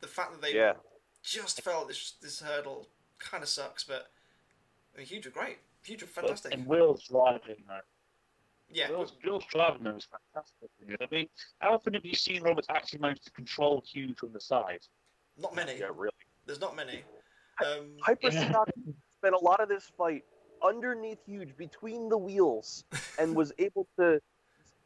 the 0.00 0.06
fact 0.06 0.32
that 0.32 0.42
they 0.42 0.54
Yeah. 0.54 0.74
just 1.22 1.62
felt 1.62 1.88
this 1.88 2.12
this 2.20 2.40
hurdle 2.40 2.88
kind 3.18 3.42
of 3.42 3.48
sucks. 3.48 3.82
But 3.84 4.10
I 4.94 4.98
mean, 4.98 5.06
huge 5.06 5.24
were 5.24 5.32
great. 5.32 5.58
Huge 5.84 6.02
were 6.02 6.08
fantastic. 6.08 6.52
And 6.52 6.66
Will's 6.66 7.08
driving 7.08 7.64
though. 7.66 7.80
Yeah, 8.68 8.90
Will's, 8.90 9.12
Will's 9.24 9.44
driving 9.46 9.82
though 9.84 9.96
is 9.96 10.06
fantastic. 10.32 10.70
I 11.00 11.06
mean, 11.14 11.28
how 11.58 11.74
often 11.74 11.94
have 11.94 12.04
you 12.04 12.14
seen 12.14 12.42
Roberts 12.42 12.68
actually 12.70 13.00
manage 13.00 13.22
to 13.22 13.30
control 13.32 13.82
Huge 13.86 14.16
from 14.18 14.32
the 14.32 14.40
side? 14.40 14.80
not 15.38 15.54
many. 15.56 15.78
Yeah, 15.78 15.88
really. 15.94 16.11
There's 16.46 16.60
not 16.60 16.74
many. 16.76 17.02
Um, 17.64 17.96
Hypershock 18.06 18.66
spent 19.18 19.34
a 19.34 19.38
lot 19.38 19.60
of 19.60 19.68
this 19.68 19.90
fight 19.96 20.24
underneath 20.62 21.18
Huge 21.26 21.56
between 21.56 22.08
the 22.08 22.18
wheels 22.18 22.84
and 23.18 23.34
was 23.34 23.52
able 23.58 23.86
to 23.98 24.20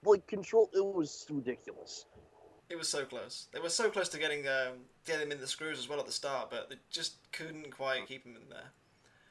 like 0.05 0.27
control. 0.27 0.71
It 0.75 0.85
was 0.85 1.27
ridiculous. 1.31 2.07
it 2.69 2.77
was 2.77 2.89
so 2.89 3.05
close. 3.05 3.49
They 3.53 3.61
were 3.61 3.71
so 3.71 3.91
close 3.91 4.09
to 4.11 4.19
getting 4.19 4.47
um, 4.49 4.75
getting 5.07 5.27
him 5.27 5.33
in 5.33 5.41
the 5.41 5.47
screws 5.47 5.79
as 5.79 5.89
well 5.89 6.01
at 6.01 6.07
the 6.07 6.13
start, 6.13 6.51
but 6.51 6.69
they 6.69 6.77
just 6.91 7.17
couldn't 7.33 7.71
quite 7.71 8.07
keep 8.07 8.25
him 8.25 8.37
in 8.37 8.49
there. 8.49 8.71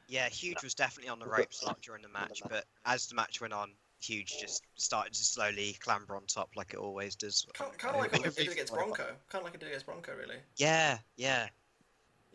yeah, 0.08 0.28
Huge 0.28 0.62
was 0.62 0.74
definitely 0.74 1.10
on 1.10 1.18
the 1.18 1.26
ropes 1.26 1.62
a 1.62 1.66
lot 1.66 1.80
during 1.82 2.02
the 2.02 2.08
match, 2.08 2.42
but 2.48 2.64
as 2.84 3.06
the 3.06 3.14
match 3.14 3.40
went 3.40 3.52
on, 3.52 3.70
Huge 4.00 4.38
just 4.40 4.62
started 4.76 5.12
to 5.14 5.24
slowly 5.24 5.76
clamber 5.80 6.16
on 6.16 6.22
top 6.26 6.50
like 6.56 6.74
it 6.74 6.78
always 6.78 7.16
does. 7.16 7.46
Kind, 7.54 7.76
kind 7.78 7.94
of 7.96 8.00
like 8.02 8.12
what 8.12 8.26
Every 8.26 8.44
did 8.44 8.52
against. 8.52 8.72
Bronco. 8.72 9.04
Kind 9.28 9.40
of 9.40 9.44
like 9.44 9.54
it 9.54 9.60
did 9.60 9.66
against 9.68 9.86
Bronco, 9.86 10.12
really. 10.16 10.36
Yeah, 10.56 10.98
yeah. 11.16 11.48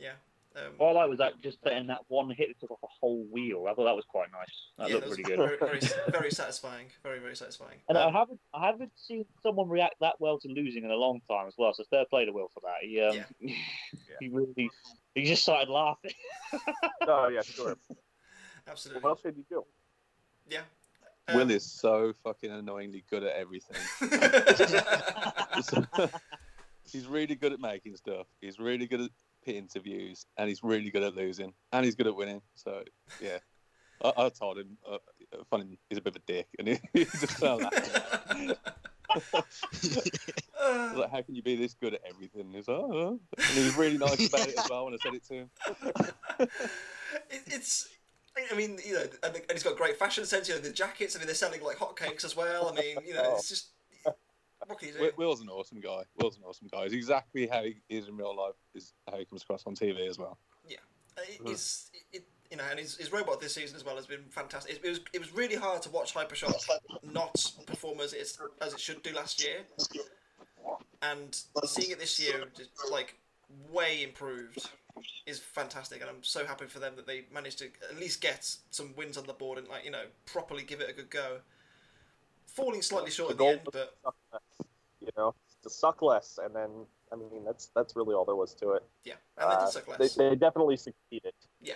Yeah. 0.01 0.13
Um, 0.53 0.73
All 0.79 0.97
I 0.97 1.01
like 1.03 1.09
was 1.09 1.19
that 1.19 1.39
just 1.41 1.59
letting 1.63 1.87
that 1.87 1.99
one 2.09 2.29
hit 2.29 2.49
that 2.49 2.59
took 2.59 2.71
off 2.71 2.79
a 2.83 2.87
whole 2.87 3.23
wheel. 3.31 3.67
I 3.69 3.73
thought 3.73 3.85
that 3.85 3.95
was 3.95 4.03
quite 4.03 4.27
nice. 4.33 4.49
That 4.77 4.89
yeah, 4.89 4.95
looked 4.95 5.05
that 5.05 5.09
was 5.09 5.17
pretty 5.19 5.35
good. 5.37 5.59
Very, 5.59 5.79
very, 5.79 6.11
very 6.11 6.31
satisfying. 6.31 6.87
Very, 7.03 7.19
very 7.19 7.37
satisfying. 7.37 7.77
And 7.87 7.97
I 7.97 8.03
Um, 8.07 8.13
haven't, 8.13 8.39
I 8.53 8.65
haven't 8.65 8.91
seen 8.97 9.23
someone 9.41 9.69
react 9.69 9.95
that 10.01 10.15
well 10.19 10.39
to 10.39 10.49
losing 10.49 10.83
in 10.83 10.91
a 10.91 10.95
long 10.95 11.21
time 11.25 11.47
as 11.47 11.53
well. 11.57 11.73
So 11.73 11.85
fair 11.89 12.03
play 12.09 12.25
to 12.25 12.33
Will 12.33 12.49
for 12.53 12.59
that. 12.61 12.81
He, 12.81 12.99
um, 12.99 13.23
he 14.19 14.27
really, 14.27 14.69
he 15.15 15.23
just 15.23 15.43
started 15.43 15.69
laughing. 15.69 16.11
Oh 17.07 17.29
yeah, 17.29 17.41
sure. 17.43 17.77
absolutely. 18.67 19.01
what 19.01 19.09
else 19.11 19.21
did 19.21 19.37
you 19.37 19.45
do? 19.49 19.63
Yeah. 20.49 20.61
Will 21.33 21.43
Um, 21.43 21.51
is 21.51 21.63
so 21.63 22.11
fucking 22.25 22.51
annoyingly 22.51 23.05
good 23.09 23.23
at 23.23 23.37
everything. 23.37 23.77
he's 26.91 27.07
really 27.07 27.35
good 27.35 27.53
at 27.53 27.61
making 27.61 27.95
stuff. 27.95 28.27
He's 28.41 28.59
really 28.59 28.85
good 28.85 28.99
at 29.01 29.09
pit 29.43 29.55
interviews, 29.55 30.25
and 30.37 30.49
he's 30.49 30.63
really 30.63 30.89
good 30.89 31.03
at 31.03 31.15
losing, 31.15 31.53
and 31.71 31.85
he's 31.85 31.95
good 31.95 32.07
at 32.07 32.15
winning. 32.15 32.41
So 32.55 32.83
yeah, 33.21 33.37
I, 34.03 34.13
I 34.17 34.29
told 34.29 34.57
him, 34.57 34.77
uh, 34.89 34.97
funny, 35.49 35.79
he's 35.89 35.97
a 35.97 36.01
bit 36.01 36.15
of 36.15 36.21
a 36.21 36.25
dick, 36.31 36.47
and 36.59 36.67
he, 36.67 36.79
he 36.93 37.05
just 37.05 37.31
fell 37.31 37.63
out. 37.63 37.73
I 39.13 39.19
was 40.69 40.95
uh, 40.95 40.99
like, 40.99 41.11
how 41.11 41.21
can 41.21 41.35
you 41.35 41.41
be 41.41 41.55
this 41.55 41.73
good 41.73 41.93
at 41.93 42.01
everything? 42.07 42.51
He's 42.53 42.67
like, 42.67 42.77
oh, 42.77 43.19
and 43.37 43.45
he 43.47 43.63
was 43.63 43.75
really 43.75 43.97
nice 43.97 44.27
about 44.27 44.47
it 44.47 44.57
as 44.57 44.69
well 44.69 44.85
when 44.85 44.93
I 44.93 44.97
said 44.97 45.13
it 45.13 45.25
to 45.25 45.33
him. 45.33 45.49
it, 47.29 47.41
it's. 47.47 47.89
I 48.51 48.55
mean, 48.55 48.79
you 48.85 48.93
know, 48.93 49.03
and, 49.23 49.35
and 49.35 49.51
he's 49.51 49.63
got 49.63 49.75
great 49.75 49.97
fashion 49.97 50.25
sense. 50.25 50.47
You 50.47 50.55
know, 50.55 50.61
the 50.61 50.71
jackets. 50.71 51.15
I 51.15 51.19
mean, 51.19 51.25
they're 51.25 51.35
selling 51.35 51.61
like 51.61 51.77
hotcakes 51.77 52.23
as 52.23 52.35
well. 52.35 52.69
I 52.69 52.79
mean, 52.79 52.97
you 53.05 53.13
know, 53.13 53.33
it's 53.35 53.49
just. 53.49 53.71
What 54.67 54.79
can 54.79 54.87
you 54.89 54.93
do? 54.95 54.99
Will- 55.01 55.11
Will's 55.17 55.41
an 55.41 55.49
awesome 55.49 55.79
guy. 55.79 56.03
Will's 56.17 56.37
an 56.37 56.43
awesome 56.43 56.67
guy. 56.71 56.83
He's 56.83 56.93
exactly 56.93 57.47
how 57.47 57.63
he 57.63 57.81
is 57.89 58.07
in 58.07 58.15
real 58.17 58.35
life. 58.35 58.53
Is 58.75 58.93
how 59.09 59.17
he 59.17 59.25
comes 59.25 59.43
across 59.43 59.65
on 59.65 59.75
TV 59.75 60.07
as 60.07 60.17
well. 60.17 60.37
Yeah, 60.67 60.77
uh, 61.17 61.21
it- 61.27 61.41
It's 61.49 61.89
it, 62.11 62.23
you 62.49 62.57
know, 62.57 62.63
and 62.69 62.79
his, 62.79 62.97
his 62.97 63.11
robot 63.13 63.39
this 63.39 63.55
season 63.55 63.75
as 63.77 63.85
well 63.85 63.95
has 63.95 64.05
been 64.07 64.25
fantastic. 64.29 64.75
It, 64.75 64.85
it 64.85 64.89
was 64.89 64.99
it 65.13 65.19
was 65.19 65.31
really 65.33 65.55
hard 65.55 65.81
to 65.83 65.89
watch 65.89 66.13
Hypershock 66.13 66.53
not 67.03 67.51
perform 67.65 68.01
as 68.01 68.13
it 68.13 68.37
as 68.61 68.73
it 68.73 68.79
should 68.79 69.01
do 69.03 69.13
last 69.13 69.41
year, 69.43 69.59
and 71.01 71.37
seeing 71.65 71.91
it 71.91 71.99
this 71.99 72.19
year 72.19 72.45
just 72.55 72.69
like 72.91 73.15
way 73.71 74.03
improved 74.03 74.69
is 75.25 75.39
fantastic, 75.39 76.01
and 76.01 76.09
I'm 76.09 76.23
so 76.23 76.45
happy 76.45 76.65
for 76.65 76.79
them 76.79 76.95
that 76.97 77.07
they 77.07 77.25
managed 77.33 77.59
to 77.59 77.69
at 77.89 77.97
least 77.99 78.21
get 78.21 78.55
some 78.69 78.93
wins 78.95 79.17
on 79.17 79.25
the 79.25 79.33
board 79.33 79.57
and 79.57 79.67
like 79.67 79.85
you 79.85 79.91
know 79.91 80.03
properly 80.25 80.63
give 80.63 80.81
it 80.81 80.89
a 80.89 80.93
good 80.93 81.09
go. 81.09 81.37
Falling 82.53 82.81
slightly 82.81 83.11
short 83.11 83.31
at 83.31 83.37
the 83.37 83.45
end, 83.45 83.61
but 83.63 83.95
suck 84.03 84.15
less, 84.33 84.67
you 84.99 85.09
know, 85.17 85.33
to 85.63 85.69
suck 85.69 86.01
less, 86.01 86.39
and 86.43 86.55
then 86.55 86.69
I 87.11 87.15
mean 87.15 87.43
that's 87.45 87.67
that's 87.75 87.95
really 87.95 88.13
all 88.13 88.25
there 88.25 88.35
was 88.35 88.53
to 88.55 88.71
it. 88.71 88.83
yeah, 89.03 89.13
and 89.37 89.49
they 89.51 89.55
Uh, 89.55 89.65
did 89.65 89.71
suck 89.71 89.87
less. 89.87 90.15
they 90.15 90.35
definitely 90.35 90.77
succeeded. 90.77 91.33
Yeah, 91.61 91.75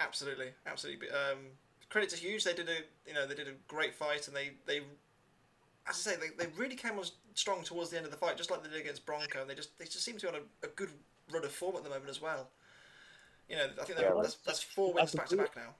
absolutely, 0.00 0.50
absolutely. 0.66 1.08
Um, 1.10 1.38
credit 1.88 2.10
to 2.10 2.16
Hughes. 2.16 2.44
They 2.44 2.54
did 2.54 2.68
a 2.68 2.78
you 3.06 3.14
know 3.14 3.26
they 3.26 3.34
did 3.34 3.48
a 3.48 3.52
great 3.66 3.94
fight, 3.94 4.28
and 4.28 4.36
they 4.36 4.52
they 4.66 4.78
as 5.88 5.94
I 6.06 6.10
say 6.12 6.16
they, 6.16 6.44
they 6.44 6.50
really 6.56 6.76
came 6.76 6.98
on 6.98 7.04
strong 7.34 7.62
towards 7.62 7.90
the 7.90 7.96
end 7.96 8.04
of 8.04 8.12
the 8.12 8.18
fight, 8.18 8.36
just 8.36 8.50
like 8.50 8.62
they 8.62 8.68
did 8.68 8.80
against 8.80 9.06
Bronco. 9.06 9.40
And 9.40 9.48
they 9.48 9.54
just 9.54 9.78
they 9.78 9.86
just 9.86 10.04
seem 10.04 10.18
to 10.18 10.26
be 10.26 10.36
on 10.36 10.42
a, 10.42 10.66
a 10.66 10.70
good 10.76 10.90
run 11.32 11.44
of 11.44 11.52
form 11.52 11.76
at 11.76 11.82
the 11.82 11.88
moment 11.90 12.10
as 12.10 12.20
well. 12.20 12.50
You 13.48 13.56
know, 13.56 13.64
I 13.80 13.84
think 13.84 13.98
they're, 13.98 14.14
Yeah, 14.14 14.20
that's, 14.20 14.34
that's 14.44 14.60
four 14.62 14.92
wins 14.92 15.14
back 15.14 15.28
to 15.28 15.36
back 15.38 15.56
now. 15.56 15.74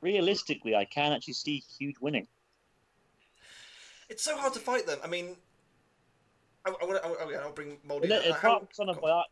Realistically, 0.00 0.74
I 0.74 0.86
can 0.86 1.12
actually 1.12 1.34
see 1.34 1.58
huge 1.78 1.96
winning. 2.00 2.26
It's 4.12 4.22
so 4.22 4.36
hard 4.36 4.52
to 4.54 4.60
fight 4.60 4.86
them. 4.86 4.98
I 5.02 5.08
mean, 5.08 5.36
I, 6.66 6.70
I, 6.70 6.84
wanna- 6.84 7.00
oh, 7.02 7.16
oh 7.20 7.30
yeah, 7.30 7.38
I'll 7.38 7.52
bring 7.52 7.78
Moldy. 7.84 8.08
But 8.08 8.26
apart 8.26 8.40
how- 8.42 8.58
from 8.58 8.68
some 8.72 8.88
of 8.90 9.00
go 9.00 9.06
on. 9.06 9.10
my, 9.18 9.22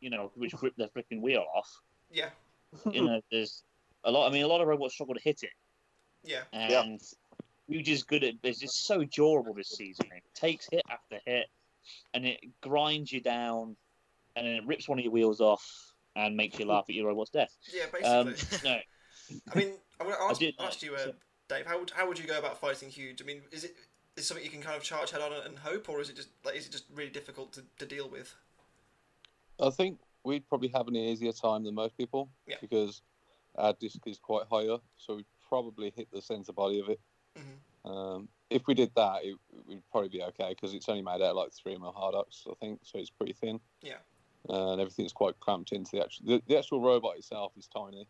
you 0.00 0.10
know, 0.10 0.32
which 0.34 0.52
ripped 0.60 0.78
their 0.78 0.88
freaking 0.88 1.20
wheel 1.22 1.44
off. 1.54 1.68
yeah, 2.10 2.30
You 2.92 3.04
know, 3.04 3.20
there's 3.30 3.62
a 4.04 4.10
lot. 4.10 4.28
I 4.28 4.32
mean, 4.32 4.42
a 4.44 4.48
lot 4.48 4.60
of 4.60 4.66
robots 4.68 4.94
struggle 4.94 5.14
to 5.14 5.20
hit 5.22 5.42
it, 5.42 5.50
yeah, 6.24 6.42
and 6.52 7.00
Huge 7.68 7.88
is 7.88 8.02
good 8.02 8.22
at. 8.24 8.34
This 8.42 8.56
it's 8.62 8.72
just 8.72 8.86
so 8.86 9.04
durable 9.04 9.54
this 9.54 9.70
season. 9.70 10.06
It 10.14 10.22
takes 10.34 10.68
hit 10.70 10.82
after 10.90 11.18
hit, 11.24 11.46
and 12.14 12.26
it 12.26 12.40
grinds 12.60 13.12
you 13.12 13.20
down, 13.20 13.76
and 14.36 14.46
then 14.46 14.54
it 14.56 14.66
rips 14.66 14.88
one 14.88 14.98
of 14.98 15.04
your 15.04 15.12
wheels 15.12 15.40
off 15.40 15.64
and 16.14 16.36
makes 16.36 16.58
you 16.58 16.66
laugh 16.66 16.84
at 16.88 16.94
your 16.94 17.06
robot's 17.08 17.30
death. 17.30 17.52
yeah. 17.72 17.84
Um, 18.08 18.26
Basically, 18.28 18.70
no, 18.70 18.78
I 19.52 19.58
mean, 19.58 19.72
I 20.00 20.04
want 20.04 20.16
to 20.16 20.22
I 20.24 20.30
ask, 20.30 20.40
did- 20.40 20.54
ask 20.60 20.82
you, 20.82 20.94
uh, 20.94 20.98
so- 20.98 21.12
Dave. 21.48 21.64
How 21.66 21.78
would 21.78 21.90
how 21.90 22.06
would 22.08 22.18
you 22.18 22.26
go 22.26 22.38
about 22.38 22.58
fighting 22.60 22.88
Huge? 22.90 23.22
I 23.22 23.24
mean, 23.24 23.40
is 23.52 23.64
it 23.64 23.74
is 24.16 24.26
something 24.26 24.44
you 24.44 24.50
can 24.50 24.60
kind 24.62 24.76
of 24.76 24.82
charge 24.82 25.10
head 25.10 25.20
on 25.20 25.32
and 25.44 25.58
hope, 25.58 25.88
or 25.88 26.00
is 26.00 26.08
it 26.08 26.16
just 26.16 26.28
like 26.44 26.56
is 26.56 26.66
it 26.66 26.72
just 26.72 26.84
really 26.94 27.10
difficult 27.10 27.52
to, 27.54 27.62
to 27.78 27.86
deal 27.86 28.08
with? 28.08 28.34
I 29.60 29.70
think 29.70 29.98
we'd 30.24 30.46
probably 30.48 30.68
have 30.68 30.88
an 30.88 30.96
easier 30.96 31.32
time 31.32 31.64
than 31.64 31.74
most 31.74 31.96
people 31.96 32.28
Yeah. 32.46 32.56
because 32.60 33.02
our 33.56 33.72
disc 33.74 33.98
is 34.06 34.18
quite 34.18 34.44
higher, 34.50 34.78
so 34.96 35.16
we'd 35.16 35.26
probably 35.48 35.92
hit 35.96 36.08
the 36.12 36.20
centre 36.20 36.52
body 36.52 36.80
of 36.80 36.88
it. 36.88 37.00
Mhm. 37.38 37.88
Um, 37.90 38.28
if 38.50 38.66
we 38.66 38.74
did 38.74 38.92
that, 38.96 39.24
it 39.24 39.36
would 39.66 39.82
probably 39.90 40.08
be 40.08 40.22
okay 40.22 40.50
because 40.50 40.74
it's 40.74 40.88
only 40.88 41.02
made 41.02 41.22
out 41.22 41.30
of 41.30 41.36
like 41.36 41.52
three 41.52 41.76
mil 41.76 41.92
hardox, 41.92 42.46
I 42.50 42.54
think, 42.60 42.80
so 42.82 42.98
it's 42.98 43.10
pretty 43.10 43.32
thin. 43.34 43.60
Yeah. 43.82 43.98
and 44.48 44.80
everything's 44.80 45.12
quite 45.12 45.38
cramped 45.40 45.72
into 45.72 45.90
the 45.96 46.04
actual. 46.04 46.26
The, 46.26 46.42
the 46.46 46.56
actual 46.56 46.80
robot 46.80 47.16
itself 47.16 47.52
is 47.56 47.66
tiny, 47.66 48.06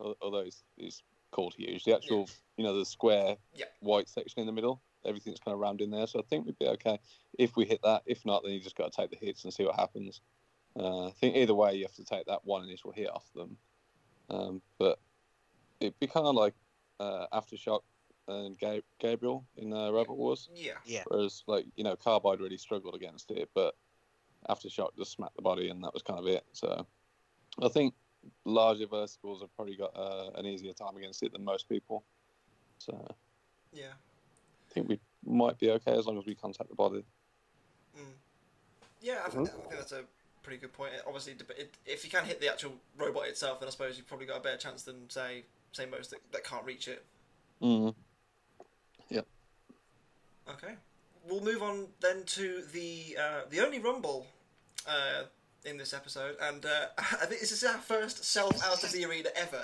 although 0.00 0.40
it's, 0.40 0.64
it's 0.76 1.04
called 1.30 1.54
huge. 1.54 1.84
The 1.84 1.94
actual, 1.94 2.28
you 2.56 2.64
know, 2.64 2.76
the 2.76 2.84
square 2.84 3.36
Yeah. 3.54 3.66
white 3.78 4.08
section 4.08 4.40
in 4.40 4.46
the 4.46 4.52
middle, 4.52 4.82
everything's 5.04 5.40
kind 5.40 5.54
of 5.54 5.60
rammed 5.60 5.80
in 5.80 5.90
there. 5.90 6.06
So 6.06 6.18
I 6.18 6.22
think 6.22 6.46
we'd 6.46 6.58
be 6.58 6.66
okay 6.66 6.98
if 7.38 7.56
we 7.56 7.64
hit 7.64 7.80
that. 7.82 8.02
If 8.06 8.24
not, 8.24 8.42
then 8.42 8.52
you 8.52 8.60
just 8.60 8.76
got 8.76 8.92
to 8.92 9.00
take 9.00 9.10
the 9.10 9.24
hits 9.24 9.44
and 9.44 9.52
see 9.52 9.64
what 9.64 9.76
happens. 9.76 10.20
Uh, 10.78 11.08
I 11.08 11.12
think 11.12 11.36
either 11.36 11.54
way, 11.54 11.74
you 11.74 11.84
have 11.84 11.94
to 11.96 12.04
take 12.04 12.26
that 12.26 12.44
one 12.44 12.62
initial 12.62 12.92
hit 12.92 13.10
off 13.10 13.30
them. 13.34 13.56
Um, 14.28 14.62
but 14.78 15.00
it'd 15.80 15.98
be 15.98 16.06
kind 16.06 16.26
of 16.26 16.34
like 16.34 16.54
uh, 17.00 17.26
Aftershock 17.32 17.80
and 18.28 18.58
Ga- 18.58 18.82
Gabriel 19.00 19.44
in 19.56 19.72
uh, 19.72 19.90
Robot 19.90 20.16
Wars. 20.16 20.48
Yeah, 20.54 20.74
yeah. 20.84 21.02
Whereas, 21.06 21.42
like, 21.46 21.66
you 21.76 21.82
know, 21.82 21.96
Carbide 21.96 22.40
really 22.40 22.58
struggled 22.58 22.94
against 22.94 23.30
it, 23.30 23.50
but 23.54 23.74
Aftershock 24.48 24.96
just 24.96 25.12
smacked 25.12 25.36
the 25.36 25.42
body 25.42 25.68
and 25.68 25.82
that 25.82 25.92
was 25.92 26.02
kind 26.02 26.20
of 26.20 26.26
it. 26.26 26.44
So 26.52 26.86
I 27.60 27.68
think 27.68 27.94
larger 28.44 28.86
verticals 28.86 29.40
have 29.40 29.54
probably 29.56 29.76
got 29.76 29.96
uh, 29.96 30.30
an 30.36 30.46
easier 30.46 30.72
time 30.72 30.96
against 30.96 31.22
it 31.22 31.32
than 31.32 31.44
most 31.44 31.68
people. 31.68 32.04
So 32.78 33.14
yeah. 33.72 33.92
Think 34.74 34.88
we 34.88 35.00
might 35.24 35.58
be 35.58 35.70
okay 35.70 35.92
as 35.92 36.06
long 36.06 36.18
as 36.18 36.26
we 36.26 36.34
contact 36.34 36.68
the 36.68 36.74
body. 36.74 37.04
Mm. 37.96 38.02
Yeah, 39.00 39.20
I 39.26 39.30
think, 39.30 39.48
I 39.48 39.52
think 39.52 39.70
that's 39.70 39.92
a 39.92 40.02
pretty 40.42 40.58
good 40.58 40.72
point. 40.72 40.94
It 40.94 41.02
obviously, 41.06 41.34
it, 41.58 41.74
if 41.86 42.04
you 42.04 42.10
can 42.10 42.24
hit 42.24 42.40
the 42.40 42.50
actual 42.50 42.72
robot 42.96 43.26
itself, 43.28 43.60
then 43.60 43.68
I 43.68 43.70
suppose 43.70 43.96
you've 43.96 44.08
probably 44.08 44.26
got 44.26 44.38
a 44.38 44.40
better 44.40 44.58
chance 44.58 44.82
than 44.82 45.08
say 45.08 45.44
say 45.72 45.86
most 45.86 46.10
that, 46.10 46.20
that 46.32 46.44
can't 46.44 46.64
reach 46.64 46.88
it. 46.88 47.04
Mm. 47.62 47.94
Yeah. 49.08 49.20
Okay, 50.48 50.74
we'll 51.28 51.42
move 51.42 51.62
on 51.62 51.86
then 52.00 52.24
to 52.24 52.62
the 52.72 53.16
uh, 53.20 53.40
the 53.50 53.60
only 53.60 53.78
rumble 53.78 54.26
uh, 54.88 55.24
in 55.64 55.76
this 55.76 55.92
episode, 55.92 56.36
and 56.40 56.64
uh, 56.64 56.86
I 56.98 57.02
think 57.26 57.40
this 57.40 57.52
is 57.52 57.64
our 57.64 57.78
first 57.78 58.24
self 58.24 58.62
out 58.64 58.82
of 58.82 58.92
the 58.92 59.04
arena 59.04 59.28
ever 59.36 59.62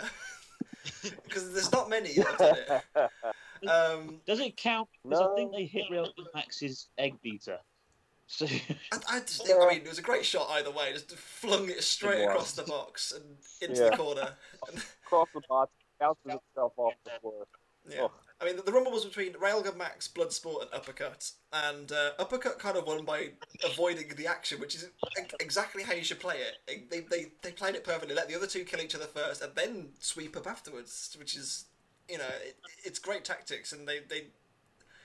because 1.25 1.53
there's 1.53 1.73
not 1.73 1.89
many 1.89 2.15
that 2.15 2.27
have 2.27 2.39
done 2.39 2.57
it. 2.57 3.11
Um, 3.69 4.21
does 4.27 4.41
it 4.41 4.57
count? 4.57 4.89
Because 5.03 5.21
I 5.21 5.35
think 5.35 5.53
they 5.53 5.65
hit 5.65 5.85
Real 5.91 6.13
Max's 6.35 6.89
egg 6.99 7.15
beater. 7.23 7.59
So 8.27 8.47
I, 8.93 8.99
I 9.09 9.21
just 9.21 9.47
think, 9.47 9.59
I 9.63 9.69
mean, 9.69 9.83
it 9.83 9.89
was 9.89 9.99
a 9.99 10.03
great 10.03 10.25
shot 10.25 10.49
either 10.53 10.71
way. 10.71 10.93
Just 10.93 11.17
flung 11.17 11.69
it 11.69 11.83
straight 11.83 12.23
It 12.23 12.25
across 12.25 12.53
the 12.53 12.65
box 12.65 13.13
and 13.13 13.37
into 13.61 13.83
Yeah. 13.85 13.91
the 13.91 13.97
corner. 13.97 14.31
Cross 15.05 15.29
the 15.35 15.43
box, 15.49 15.73
bounces 16.01 16.25
itself 16.49 16.73
off 16.77 16.95
the 17.05 17.13
floor. 17.21 17.47
Yeah. 17.89 18.03
Oh. 18.03 18.11
I 18.41 18.45
mean, 18.45 18.57
the, 18.57 18.63
the 18.63 18.73
rumble 18.73 18.93
was 18.93 19.05
between 19.05 19.33
Railgun 19.35 19.77
Max, 19.77 20.09
Bloodsport, 20.09 20.63
and 20.63 20.75
Uppercut. 20.75 21.31
And 21.53 21.91
uh, 21.93 22.11
Uppercut 22.19 22.59
kind 22.59 22.77
of 22.77 22.87
won 22.87 23.05
by 23.05 23.31
avoiding 23.65 24.09
the 24.15 24.27
action, 24.27 24.61
which 24.61 24.75
is 24.75 24.91
exactly 25.41 25.83
how 25.83 25.95
you 25.95 26.05
should 26.05 26.21
play 26.21 26.37
it. 26.39 26.89
They, 26.91 27.01
they, 27.01 27.27
they 27.43 27.53
played 27.53 27.77
it 27.77 27.85
perfectly, 27.85 28.15
let 28.15 28.29
the 28.29 28.35
other 28.35 28.47
two 28.47 28.65
kill 28.65 28.81
each 28.81 28.95
other 28.95 29.07
first, 29.07 29.41
and 29.41 29.55
then 29.55 29.91
sweep 30.01 30.37
up 30.37 30.47
afterwards, 30.47 31.17
which 31.19 31.35
is, 31.35 31.67
you 32.09 32.19
know, 32.19 32.25
it, 32.45 32.57
it's 32.85 32.99
great 32.99 33.25
tactics. 33.25 33.73
And 33.73 33.87
they, 33.87 34.01
they. 34.09 34.27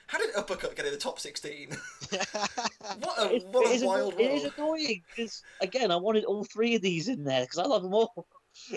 How 0.08 0.18
did 0.18 0.34
Uppercut 0.36 0.76
get 0.76 0.84
in 0.84 0.92
the 0.92 0.98
top 0.98 1.18
16? 1.20 1.70
what 2.10 3.18
a, 3.18 3.34
It, 3.36 3.46
what 3.46 3.66
it 3.66 3.70
a 3.70 3.74
is, 3.74 3.82
wild 3.84 4.12
anno- 4.14 4.22
it 4.22 4.30
is 4.32 4.42
world. 4.42 4.52
annoying 4.58 5.02
because 5.08 5.42
again, 5.60 5.90
I 5.90 5.96
wanted 5.96 6.24
all 6.24 6.44
three 6.44 6.74
of 6.74 6.82
these 6.82 7.08
in 7.08 7.24
there 7.24 7.42
because 7.42 7.58
I 7.58 7.64
love 7.64 7.82
them 7.82 7.94
all. 7.94 8.26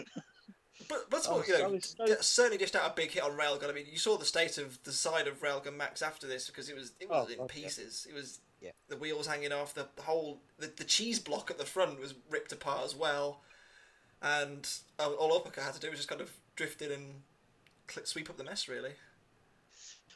But 0.88 1.10
Bloodsport, 1.10 1.28
Oh, 1.30 1.44
you 1.48 1.58
know, 1.58 1.80
so- 1.80 2.06
so- 2.06 2.16
certainly 2.22 2.58
dished 2.58 2.76
out 2.76 2.90
a 2.92 2.94
big 2.94 3.12
hit 3.12 3.24
on 3.24 3.32
Railgun. 3.32 3.70
I 3.70 3.74
mean, 3.74 3.86
you 3.92 3.98
saw 3.98 4.18
the 4.18 4.26
state 4.26 4.58
of 4.58 4.78
the 4.84 4.92
side 4.92 5.28
of 5.28 5.42
Railgun 5.42 5.76
Max 5.76 6.02
after 6.02 6.28
this 6.28 6.48
because 6.48 6.70
it 6.70 6.76
was 6.76 6.92
it 7.00 7.10
was 7.10 7.26
Oh, 7.28 7.32
in 7.32 7.38
God, 7.40 7.52
yeah. 7.56 7.62
pieces. 7.64 8.06
It 8.10 8.14
was 8.14 8.40
Yeah. 8.62 8.72
the 8.88 8.96
wheels 8.98 9.26
hanging 9.28 9.52
off. 9.52 9.74
The, 9.74 9.88
the 9.96 10.04
whole 10.04 10.42
the, 10.60 10.72
the 10.76 10.84
cheese 10.84 11.20
block 11.20 11.50
at 11.50 11.58
the 11.58 11.66
front 11.66 12.00
was 12.00 12.14
ripped 12.30 12.52
apart 12.52 12.86
as 12.86 12.96
well. 12.96 13.42
And 14.22 14.68
uh, 15.00 15.10
all 15.12 15.36
Uppercut 15.36 15.64
had 15.64 15.74
to 15.74 15.80
do 15.80 15.90
was 15.90 16.00
just 16.00 16.10
kind 16.10 16.22
of 16.22 16.32
drift 16.56 16.82
in 16.82 16.92
and 16.92 17.04
cl- 17.08 17.16
sweep 18.04 18.30
up 18.30 18.38
the 18.38 18.44
mess, 18.44 18.68
really. 18.68 18.92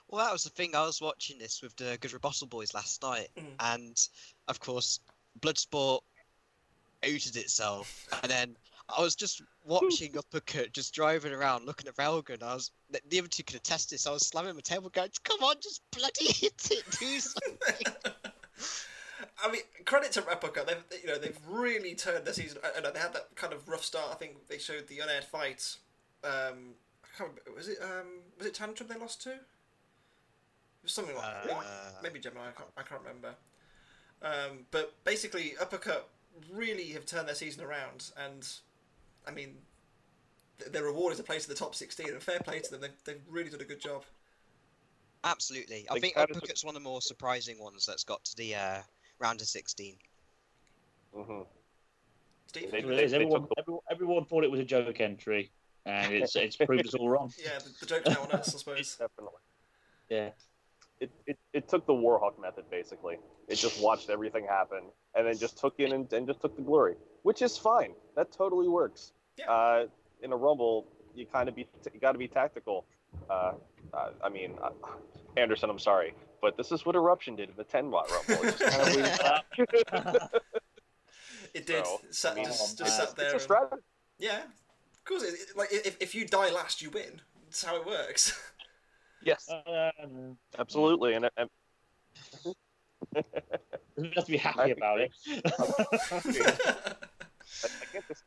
Well, 0.07 0.25
that 0.25 0.33
was 0.33 0.43
the 0.43 0.49
thing. 0.49 0.75
I 0.75 0.85
was 0.85 1.01
watching 1.01 1.37
this 1.37 1.61
with 1.61 1.75
the 1.75 1.97
Good 2.01 2.11
Rebottle 2.11 2.49
Boys 2.49 2.73
last 2.73 3.01
night, 3.03 3.29
Mhm. 3.37 3.55
and 3.59 4.07
of 4.47 4.59
course, 4.59 4.99
Bloodsport 5.39 6.01
outed 7.03 7.35
itself, 7.35 8.07
and 8.23 8.31
then 8.31 8.57
I 8.89 9.01
was 9.01 9.15
just 9.15 9.41
watching 9.65 10.17
Uppercut, 10.17 10.73
just 10.73 10.93
driving 10.95 11.31
around, 11.31 11.65
looking 11.67 11.87
at 11.87 11.95
Railgun. 11.97 12.41
I 12.41 12.55
was 12.55 12.71
the- 12.89 13.01
the 13.07 13.19
other 13.19 13.27
two 13.27 13.43
could 13.43 13.57
attest 13.57 13.91
this. 13.91 14.07
I 14.07 14.11
was 14.11 14.25
slamming 14.25 14.55
my 14.55 14.61
table, 14.61 14.89
going, 14.89 15.11
"Come 15.23 15.43
on, 15.43 15.61
just 15.61 15.81
bloody 15.91 16.25
hit 16.33 16.71
it, 16.71 16.83
do 16.99 17.19
something." 17.19 17.93
I 19.43 19.51
mean, 19.51 19.61
credit 19.85 20.11
to 20.13 20.21
Replica. 20.21 20.63
They've 20.65 21.01
you 21.01 21.07
know 21.07 21.17
they've 21.19 21.39
really 21.47 21.93
turned 21.93 22.25
their 22.25 22.33
season. 22.33 22.59
I 22.75 22.79
know 22.81 22.91
they 22.91 22.99
had 22.99 23.13
that 23.13 23.35
kind 23.35 23.53
of 23.53 23.67
rough 23.69 23.83
start. 23.85 24.11
I 24.11 24.15
think 24.15 24.47
they 24.47 24.57
showed 24.57 24.87
the 24.87 24.99
unaired 24.99 25.23
fight. 25.25 25.75
Um, 26.23 26.73
I 26.73 26.88
remember, 27.19 27.41
was 27.55 27.67
it 27.67 27.77
um, 27.81 28.21
was 28.37 28.47
it 28.47 28.53
Tantrum 28.53 28.89
they 28.89 28.97
lost 28.99 29.21
to? 29.23 29.31
It 29.31 29.39
was 30.83 30.91
something 30.93 31.15
like 31.15 31.25
Uh, 31.25 31.41
maybe, 31.45 31.59
maybe 32.03 32.19
Gemini. 32.19 32.47
I 32.49 32.51
can't, 32.51 32.69
I 32.77 32.81
can't 32.83 33.01
remember. 33.01 33.35
Um, 34.21 34.65
but 34.71 34.93
basically, 35.03 35.53
Uppercut 35.59 36.09
really 36.51 36.87
have 36.89 37.05
turned 37.05 37.27
their 37.27 37.35
season 37.35 37.63
around, 37.63 38.11
and 38.17 38.47
I 39.27 39.31
mean, 39.31 39.55
th- 40.59 40.71
their 40.71 40.83
reward 40.83 41.13
is 41.13 41.19
a 41.19 41.23
place 41.23 41.45
in 41.45 41.49
the 41.53 41.57
top 41.59 41.75
sixteen. 41.75 42.09
And 42.09 42.21
fair 42.21 42.39
play 42.39 42.59
to 42.59 42.71
them. 42.71 42.81
They've, 42.81 43.03
they've 43.05 43.21
really 43.29 43.49
done 43.49 43.61
a 43.61 43.65
good 43.65 43.81
job. 43.81 44.03
Absolutely, 45.23 45.85
I 45.89 45.99
think 45.99 46.15
how 46.15 46.25
does 46.25 46.37
Uppercut's 46.37 46.63
one 46.63 46.75
of 46.75 46.81
the 46.81 46.87
more 46.89 47.01
surprising 47.01 47.59
ones 47.59 47.85
that's 47.85 48.05
got 48.05 48.23
to 48.25 48.35
the 48.37 48.55
uh, 48.55 48.77
round 49.19 49.41
of 49.41 49.47
sixteen. 49.47 49.95
hmm 51.13 51.41
Steve. 52.47 52.71
They- 52.71 52.77
It 52.79 52.85
is. 52.89 53.11
they 53.11 53.17
Everyone, 53.17 53.41
the- 53.43 53.55
everyone, 53.59 53.81
everyone 53.91 54.25
thought 54.25 54.43
it 54.45 54.51
was 54.51 54.59
a 54.61 54.65
joke 54.65 54.99
entry, 55.01 55.51
and 55.85 56.13
it's 56.13 56.35
it's 56.35 56.55
proved 56.65 56.87
us 56.87 56.93
all 56.93 57.09
wrong. 57.09 57.31
yeah, 57.43 57.59
the, 57.59 57.69
the 57.79 57.85
joke's 57.85 58.09
now 58.09 58.23
on 58.23 58.31
us, 58.31 58.53
I 58.53 58.57
suppose. 58.57 58.95
Definitely. 58.99 59.39
Yeah. 60.09 60.29
It, 60.99 61.11
it, 61.25 61.37
it 61.53 61.69
took 61.69 61.85
the 61.85 61.93
Warhawk 61.93 62.41
method, 62.41 62.65
basically. 62.69 63.19
It 63.47 63.55
just 63.55 63.81
watched 63.81 64.09
everything 64.09 64.45
happen 64.45 64.81
and 65.15 65.25
then 65.25 65.37
just 65.37 65.57
took 65.57 65.79
in 65.79 65.93
and, 65.93 66.11
and 66.11 66.27
just 66.27 66.41
took 66.41 66.57
the 66.57 66.61
glory, 66.61 66.95
which 67.23 67.41
is 67.41 67.57
fine. 67.57 67.93
That 68.17 68.33
totally 68.33 68.67
works. 68.67 69.13
Yeah. 69.37 69.49
Uh, 69.49 69.85
in 70.21 70.33
a 70.33 70.35
Rumble, 70.35 70.87
you 71.15 71.25
kind 71.25 71.47
of 71.47 71.55
be 71.55 71.67
you 71.93 71.99
got 72.01 72.11
to 72.11 72.17
be 72.17 72.27
tactical. 72.27 72.85
Uh, 73.29 73.53
uh, 73.93 74.09
I 74.21 74.27
mean, 74.27 74.55
uh, 74.61 74.71
Anderson, 75.37 75.69
I'm 75.69 75.79
sorry, 75.79 76.13
but 76.41 76.57
this 76.57 76.71
is 76.73 76.85
what 76.85 76.95
Eruption 76.95 77.37
did 77.37 77.49
in 77.49 77.55
the 77.55 77.63
10 77.63 77.89
watt 77.91 78.11
Rumble. 78.11 78.45
It 78.45 78.57
just 78.57 79.91
kind 79.93 80.05
of. 80.05 80.29
It 81.53 81.65
did. 81.65 81.85
So, 81.85 81.99
sat, 82.11 82.31
I 82.33 82.35
mean, 82.35 82.45
just, 82.45 82.77
just 82.77 82.97
sat 82.97 83.15
there. 83.15 83.35
It's 83.35 83.45
a 83.49 83.53
and- 83.53 83.81
yeah, 84.19 84.37
of 84.39 84.43
course. 85.09 85.23
It, 85.23 85.33
it- 85.33 85.57
like 85.57 85.69
if, 85.71 85.97
if 85.99 86.15
you 86.15 86.25
die 86.25 86.51
last, 86.51 86.81
you 86.81 86.89
win. 86.91 87.21
That's 87.45 87.63
how 87.63 87.75
it 87.75 87.85
works. 87.85 88.39
Yes, 89.21 89.49
Uh, 89.49 89.91
absolutely. 90.57 91.13
And, 91.15 91.29
and 91.35 91.49
doesn't 93.13 94.15
have 94.15 94.25
to 94.25 94.31
be 94.31 94.37
happy 94.37 94.71
about 94.71 95.01
it. 95.01 95.11
I, 95.27 96.93
I 97.65 97.85
can't 97.91 98.07
dis- 98.07 98.23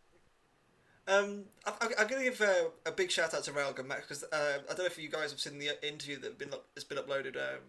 um, 1.08 1.44
I, 1.66 1.70
I, 1.80 1.88
I'm 2.00 2.06
going 2.08 2.22
to 2.22 2.30
give 2.30 2.42
uh, 2.42 2.68
a 2.84 2.92
big 2.92 3.10
shout 3.10 3.32
out 3.32 3.42
to 3.44 3.52
Railgun 3.52 3.86
Max 3.86 4.02
because 4.02 4.24
uh, 4.24 4.58
I 4.64 4.68
don't 4.68 4.80
know 4.80 4.84
if 4.84 4.98
you 4.98 5.08
guys 5.08 5.30
have 5.30 5.40
seen 5.40 5.58
the 5.58 5.70
interview 5.86 6.18
that 6.20 6.38
been 6.38 6.52
up, 6.52 6.66
has 6.74 6.84
been 6.84 6.98
uploaded 6.98 7.36
um, 7.36 7.60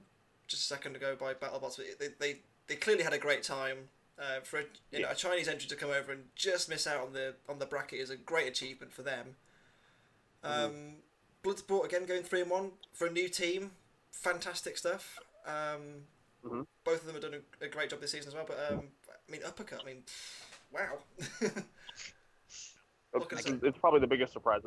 just 0.48 0.64
a 0.64 0.66
second 0.66 0.98
ago 0.98 1.16
by 1.18 1.34
BattleBots. 1.34 1.78
But 1.78 1.86
they, 2.00 2.08
they 2.20 2.40
they 2.68 2.76
clearly 2.76 3.04
had 3.04 3.14
a 3.14 3.18
great 3.18 3.44
time. 3.44 3.88
Uh, 4.20 4.42
for 4.44 4.60
a, 4.60 4.64
you 4.92 5.02
know, 5.02 5.10
a 5.10 5.16
Chinese 5.16 5.48
entry 5.48 5.68
to 5.68 5.76
come 5.76 5.90
over 5.90 6.12
and 6.12 6.26
just 6.36 6.70
miss 6.70 6.86
out 6.86 7.02
on 7.02 7.14
the 7.14 7.34
on 7.50 7.58
the 7.60 7.66
bracket 7.66 8.00
is 8.00 8.10
a 8.12 8.16
great 8.16 8.48
achievement 8.48 8.94
for 8.94 9.02
them. 9.02 9.36
Um, 10.44 10.98
Bloodsport 11.44 11.86
again 11.86 12.06
going 12.06 12.22
three 12.24 12.42
and 12.42 12.50
one 12.52 12.72
for 12.94 13.08
a 13.08 13.12
new 13.12 13.28
team, 13.28 13.72
fantastic 14.12 14.78
stuff. 14.78 15.20
Um, 15.48 16.04
Mhm. 16.46 16.68
Both 16.84 17.02
of 17.02 17.06
them 17.06 17.16
have 17.16 17.24
done 17.24 17.42
a, 17.62 17.66
a 17.66 17.70
great 17.70 17.90
job 17.90 18.02
this 18.02 18.12
season 18.12 18.28
as 18.28 18.36
well. 18.36 18.46
But 18.46 18.58
um, 18.70 18.90
I 19.08 19.32
mean, 19.32 19.42
uppercut. 19.46 19.82
I 19.82 19.86
mean, 19.86 20.04
wow. 20.72 20.98
What 23.12 23.30
can 23.30 23.38
I 23.38 23.42
it's, 23.42 23.64
it's 23.64 23.78
probably 23.78 24.00
the 24.00 24.08
biggest 24.08 24.34
surprise, 24.34 24.62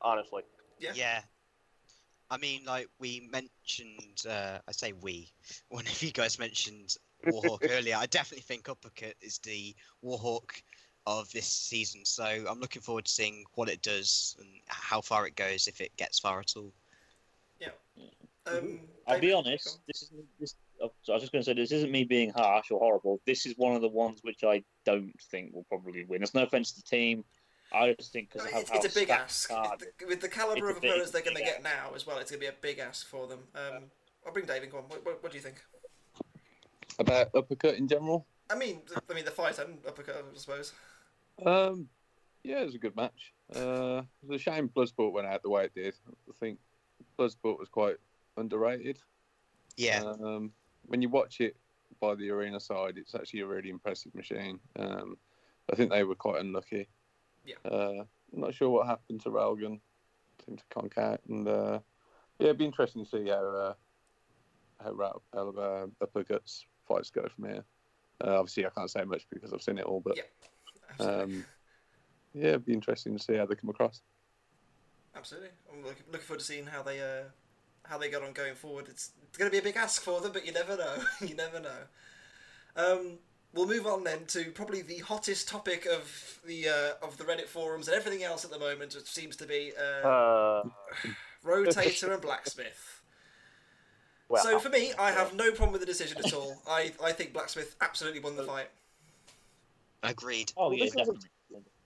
honestly. 0.00 0.42
Yeah. 0.80 0.92
Yeah. 0.94 1.20
I 2.30 2.38
mean, 2.38 2.62
like 2.64 2.88
we 2.98 3.28
mentioned, 3.30 4.24
uh, 4.28 4.58
I 4.66 4.72
say 4.72 4.92
we. 4.92 5.30
One 5.68 5.86
of 5.86 6.02
you 6.02 6.10
guys 6.10 6.38
mentioned 6.38 6.96
Warhawk 7.26 7.66
earlier. 7.70 7.96
I 7.96 8.06
definitely 8.06 8.42
think 8.42 8.68
Uppercut 8.68 9.14
is 9.20 9.38
the 9.38 9.74
Warhawk 10.04 10.62
of 11.06 11.30
this 11.32 11.46
season. 11.46 12.04
So 12.04 12.24
I'm 12.24 12.60
looking 12.60 12.82
forward 12.82 13.04
to 13.04 13.12
seeing 13.12 13.44
what 13.54 13.68
it 13.68 13.82
does 13.82 14.36
and 14.38 14.48
how 14.66 15.00
far 15.00 15.26
it 15.26 15.36
goes, 15.36 15.66
if 15.68 15.80
it 15.80 15.94
gets 15.96 16.18
far 16.18 16.40
at 16.40 16.54
all. 16.56 16.72
Um, 18.46 18.80
I'll 19.06 19.20
be 19.20 19.32
honest. 19.32 19.78
This 19.86 20.02
is 20.02 20.10
this. 20.38 20.54
oh, 20.82 20.92
so 21.02 21.12
I 21.12 21.16
was 21.16 21.22
just 21.22 21.32
going 21.32 21.42
to 21.42 21.46
say 21.46 21.54
this 21.54 21.72
isn't 21.72 21.90
me 21.90 22.04
being 22.04 22.30
harsh 22.30 22.70
or 22.70 22.78
horrible. 22.78 23.20
This 23.26 23.46
is 23.46 23.54
one 23.56 23.74
of 23.74 23.82
the 23.82 23.88
ones 23.88 24.20
which 24.22 24.44
I 24.44 24.62
don't 24.84 25.12
think 25.30 25.54
will 25.54 25.64
probably 25.64 26.04
win. 26.04 26.20
There's 26.20 26.34
no 26.34 26.42
offense 26.42 26.72
to 26.72 26.82
the 26.82 26.86
team. 26.86 27.24
I 27.72 27.94
just 27.98 28.12
think 28.12 28.30
because 28.32 28.46
mean, 28.46 28.54
of 28.56 28.62
it's, 28.62 28.70
it's 28.84 28.96
a 28.96 29.00
big 29.00 29.10
ask 29.10 29.48
the 29.48 29.54
card 29.54 29.82
It- 29.82 30.06
with 30.06 30.20
the 30.20 30.28
caliber 30.28 30.70
of 30.70 30.76
a 30.76 30.80
big- 30.80 30.90
opponents 30.90 31.10
they're 31.12 31.22
going 31.22 31.36
to 31.36 31.42
big 31.42 31.52
get 31.52 31.62
now 31.62 31.90
as 31.94 32.06
well. 32.06 32.18
It's 32.18 32.30
going 32.30 32.40
to 32.40 32.46
be 32.46 32.50
a 32.50 32.60
big 32.60 32.78
ask 32.78 33.06
for 33.06 33.26
them. 33.26 33.40
Um, 33.54 33.84
I'll 34.26 34.32
bring 34.32 34.46
David. 34.46 34.70
Go 34.70 34.78
on. 34.78 34.84
What, 34.84 35.04
what, 35.04 35.22
what 35.22 35.32
do 35.32 35.38
you 35.38 35.42
think? 35.42 35.56
About 36.98 37.34
uppercut 37.34 37.74
in 37.74 37.88
general. 37.88 38.26
I 38.50 38.54
mean, 38.54 38.82
I 39.10 39.14
mean 39.14 39.24
the 39.24 39.30
fight 39.30 39.58
and 39.58 39.78
uppercut, 39.86 40.16
I 40.16 40.38
suppose. 40.38 40.72
Um, 41.44 41.88
yeah, 42.42 42.60
it 42.60 42.66
was 42.66 42.74
a 42.74 42.78
good 42.78 42.94
match. 42.94 43.32
Uh, 43.54 44.02
it 44.22 44.28
was 44.28 44.40
a 44.40 44.42
shame 44.42 44.68
Bloodsport 44.68 45.12
went 45.12 45.26
out 45.26 45.42
the 45.42 45.50
way 45.50 45.64
it 45.64 45.74
did. 45.74 45.94
I 46.28 46.32
think 46.38 46.58
Bloodsport 47.18 47.58
was 47.58 47.68
quite 47.68 47.96
underrated. 48.36 48.98
Yeah. 49.76 50.02
Um, 50.02 50.52
when 50.86 51.02
you 51.02 51.08
watch 51.08 51.40
it 51.40 51.56
by 52.00 52.14
the 52.14 52.30
arena 52.30 52.60
side, 52.60 52.98
it's 52.98 53.14
actually 53.14 53.40
a 53.40 53.46
really 53.46 53.70
impressive 53.70 54.14
machine. 54.14 54.60
Um, 54.76 55.16
I 55.72 55.76
think 55.76 55.90
they 55.90 56.04
were 56.04 56.14
quite 56.14 56.40
unlucky. 56.40 56.88
Yeah. 57.46 57.56
Uh, 57.64 58.04
I'm 58.32 58.40
not 58.40 58.54
sure 58.54 58.68
what 58.68 58.86
happened 58.86 59.22
to 59.22 59.30
Railgun. 59.30 59.80
Seemed 60.44 60.58
to 60.58 60.64
conk 60.70 60.98
out, 60.98 61.20
and 61.28 61.46
uh, 61.46 61.78
yeah, 62.38 62.46
it'd 62.46 62.58
be 62.58 62.64
interesting 62.64 63.04
to 63.04 63.10
see 63.10 63.28
how 63.28 63.46
uh, 63.46 63.74
how, 64.82 64.92
Ra- 64.92 65.12
how 65.32 65.48
uh, 65.50 65.86
uppercuts 66.04 66.64
fights 66.86 67.10
go 67.10 67.26
from 67.34 67.44
here. 67.48 67.64
Uh, 68.24 68.38
obviously, 68.38 68.66
I 68.66 68.70
can't 68.70 68.90
say 68.90 69.04
much 69.04 69.26
because 69.30 69.52
I've 69.52 69.62
seen 69.62 69.78
it 69.78 69.84
all, 69.84 70.00
but 70.00 70.16
Yeah. 70.16 71.04
Um, 71.04 71.44
yeah, 72.32 72.48
it'd 72.48 72.66
be 72.66 72.72
interesting 72.72 73.16
to 73.16 73.22
see 73.22 73.34
how 73.34 73.46
they 73.46 73.54
come 73.54 73.70
across. 73.70 74.00
Absolutely. 75.16 75.50
I'm 75.72 75.84
looking, 75.84 76.04
looking 76.10 76.26
forward 76.26 76.40
to 76.40 76.44
seeing 76.44 76.66
how 76.66 76.82
they 76.82 77.00
uh, 77.00 77.24
how 77.84 77.98
they 77.98 78.10
get 78.10 78.22
on 78.22 78.32
going 78.32 78.54
forward. 78.54 78.86
It's, 78.88 79.10
it's 79.28 79.38
going 79.38 79.50
to 79.50 79.52
be 79.52 79.58
a 79.58 79.62
big 79.62 79.76
ask 79.76 80.02
for 80.02 80.20
them, 80.20 80.32
but 80.32 80.46
you 80.46 80.52
never 80.52 80.76
know. 80.76 80.96
you 81.26 81.34
never 81.34 81.60
know. 81.60 81.78
Um, 82.76 83.18
we'll 83.52 83.68
move 83.68 83.86
on 83.86 84.04
then 84.04 84.24
to 84.28 84.50
probably 84.52 84.82
the 84.82 84.98
hottest 84.98 85.48
topic 85.48 85.86
of 85.86 86.40
the 86.44 86.68
uh, 86.68 87.06
of 87.06 87.16
the 87.18 87.24
Reddit 87.24 87.46
forums 87.46 87.88
and 87.88 87.96
everything 87.96 88.24
else 88.24 88.44
at 88.44 88.50
the 88.50 88.58
moment, 88.58 88.94
which 88.94 89.06
seems 89.06 89.36
to 89.36 89.46
be 89.46 89.72
uh, 89.78 90.06
Uh, 90.06 90.62
Rotator 91.44 92.12
and 92.12 92.22
Blacksmith. 92.22 92.93
Well, 94.34 94.42
So 94.42 94.58
for 94.58 94.68
me, 94.68 94.92
I 94.98 95.10
have 95.10 95.34
no 95.34 95.50
problem 95.50 95.72
with 95.72 95.80
the 95.80 95.86
decision 95.86 96.18
at 96.18 96.32
all. 96.32 96.60
I, 96.68 96.92
I 97.02 97.12
think 97.12 97.32
Blacksmith 97.32 97.74
absolutely 97.80 98.20
won 98.20 98.36
the 98.36 98.42
oh. 98.42 98.46
fight 98.46 98.68
Agreed. 100.02 100.52
Oh 100.56 100.68
Well, 100.68 100.74
yeah, 100.78 100.84
this 100.84 100.94
is 100.94 100.94
a- 100.94 100.98
definitely. 101.12 101.28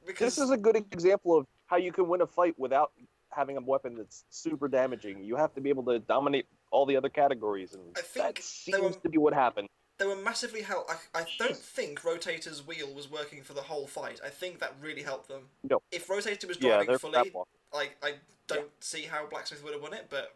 because 0.07 0.35
this 0.37 0.45
is 0.45 0.51
a 0.51 0.57
good 0.57 0.77
example 0.77 1.37
of 1.39 1.47
how 1.67 1.77
you 1.77 1.93
can 1.93 2.09
win 2.09 2.21
a 2.21 2.27
fight 2.27 2.59
without 2.59 2.93
having 3.31 3.57
a 3.57 3.61
weapon 3.61 3.95
that's 3.97 4.25
super 4.31 4.67
damaging. 4.69 5.23
You 5.23 5.37
have 5.37 5.55
to 5.55 5.61
be 5.61 5.69
able 5.69 5.85
to 5.85 5.99
dominate 6.01 6.47
all 6.71 6.87
the 6.87 6.97
other 6.97 7.09
categories, 7.09 7.75
and 7.75 7.83
I 7.97 8.01
think 8.01 8.37
that 8.37 8.43
seems 8.43 8.81
were- 8.81 8.91
to 9.03 9.09
be 9.09 9.19
what 9.19 9.35
happened. 9.35 9.69
they 9.99 10.07
were 10.07 10.17
massively 10.17 10.63
helped. 10.63 10.91
I, 10.91 11.21
I 11.21 11.27
don't 11.39 11.57
think 11.57 12.01
Rotator's 12.03 12.67
wheel 12.67 12.93
was 12.95 13.11
working 13.11 13.43
for 13.43 13.53
the 13.53 13.63
whole 13.63 13.87
fight. 13.87 14.21
I 14.25 14.31
think 14.31 14.59
that 14.61 14.75
really 14.83 15.03
helped 15.03 15.29
them. 15.29 15.43
No. 15.69 15.81
If 15.93 16.09
Rotator 16.09 16.49
was 16.49 16.57
Yeah, 16.61 16.71
driving 16.71 16.87
they're 16.89 16.99
fully, 16.99 17.13
crap 17.15 17.35
walk. 17.35 17.49
like 17.73 17.97
I 18.03 18.15
don't 18.49 18.71
see 18.81 19.03
how 19.03 19.27
Blacksmith 19.27 19.63
would 19.63 19.75
have 19.75 19.83
won 19.83 19.93
it, 19.95 20.07
but 20.11 20.35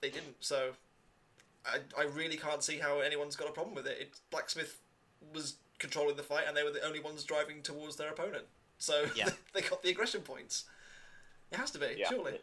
they 0.00 0.10
didn't. 0.10 0.36
So 0.40 0.70
I, 1.66 1.78
I 1.98 2.04
really 2.04 2.36
can't 2.36 2.62
see 2.62 2.78
how 2.78 3.00
anyone's 3.00 3.36
got 3.36 3.48
a 3.48 3.52
problem 3.52 3.74
with 3.74 3.86
it. 3.86 3.98
it. 4.00 4.20
Blacksmith 4.30 4.78
was 5.34 5.56
controlling 5.78 6.16
the 6.16 6.22
fight, 6.22 6.44
and 6.48 6.56
they 6.56 6.62
were 6.62 6.70
the 6.70 6.84
only 6.84 7.00
ones 7.00 7.24
driving 7.24 7.62
towards 7.62 7.96
their 7.96 8.10
opponent. 8.10 8.44
So 8.78 9.06
Yeah. 9.14 9.28
they 9.54 9.60
got 9.62 9.82
the 9.82 9.90
aggression 9.90 10.22
points. 10.22 10.64
It 11.52 11.56
has 11.58 11.70
to 11.72 11.78
be, 11.78 11.96
Yeah. 11.98 12.08
surely. 12.08 12.40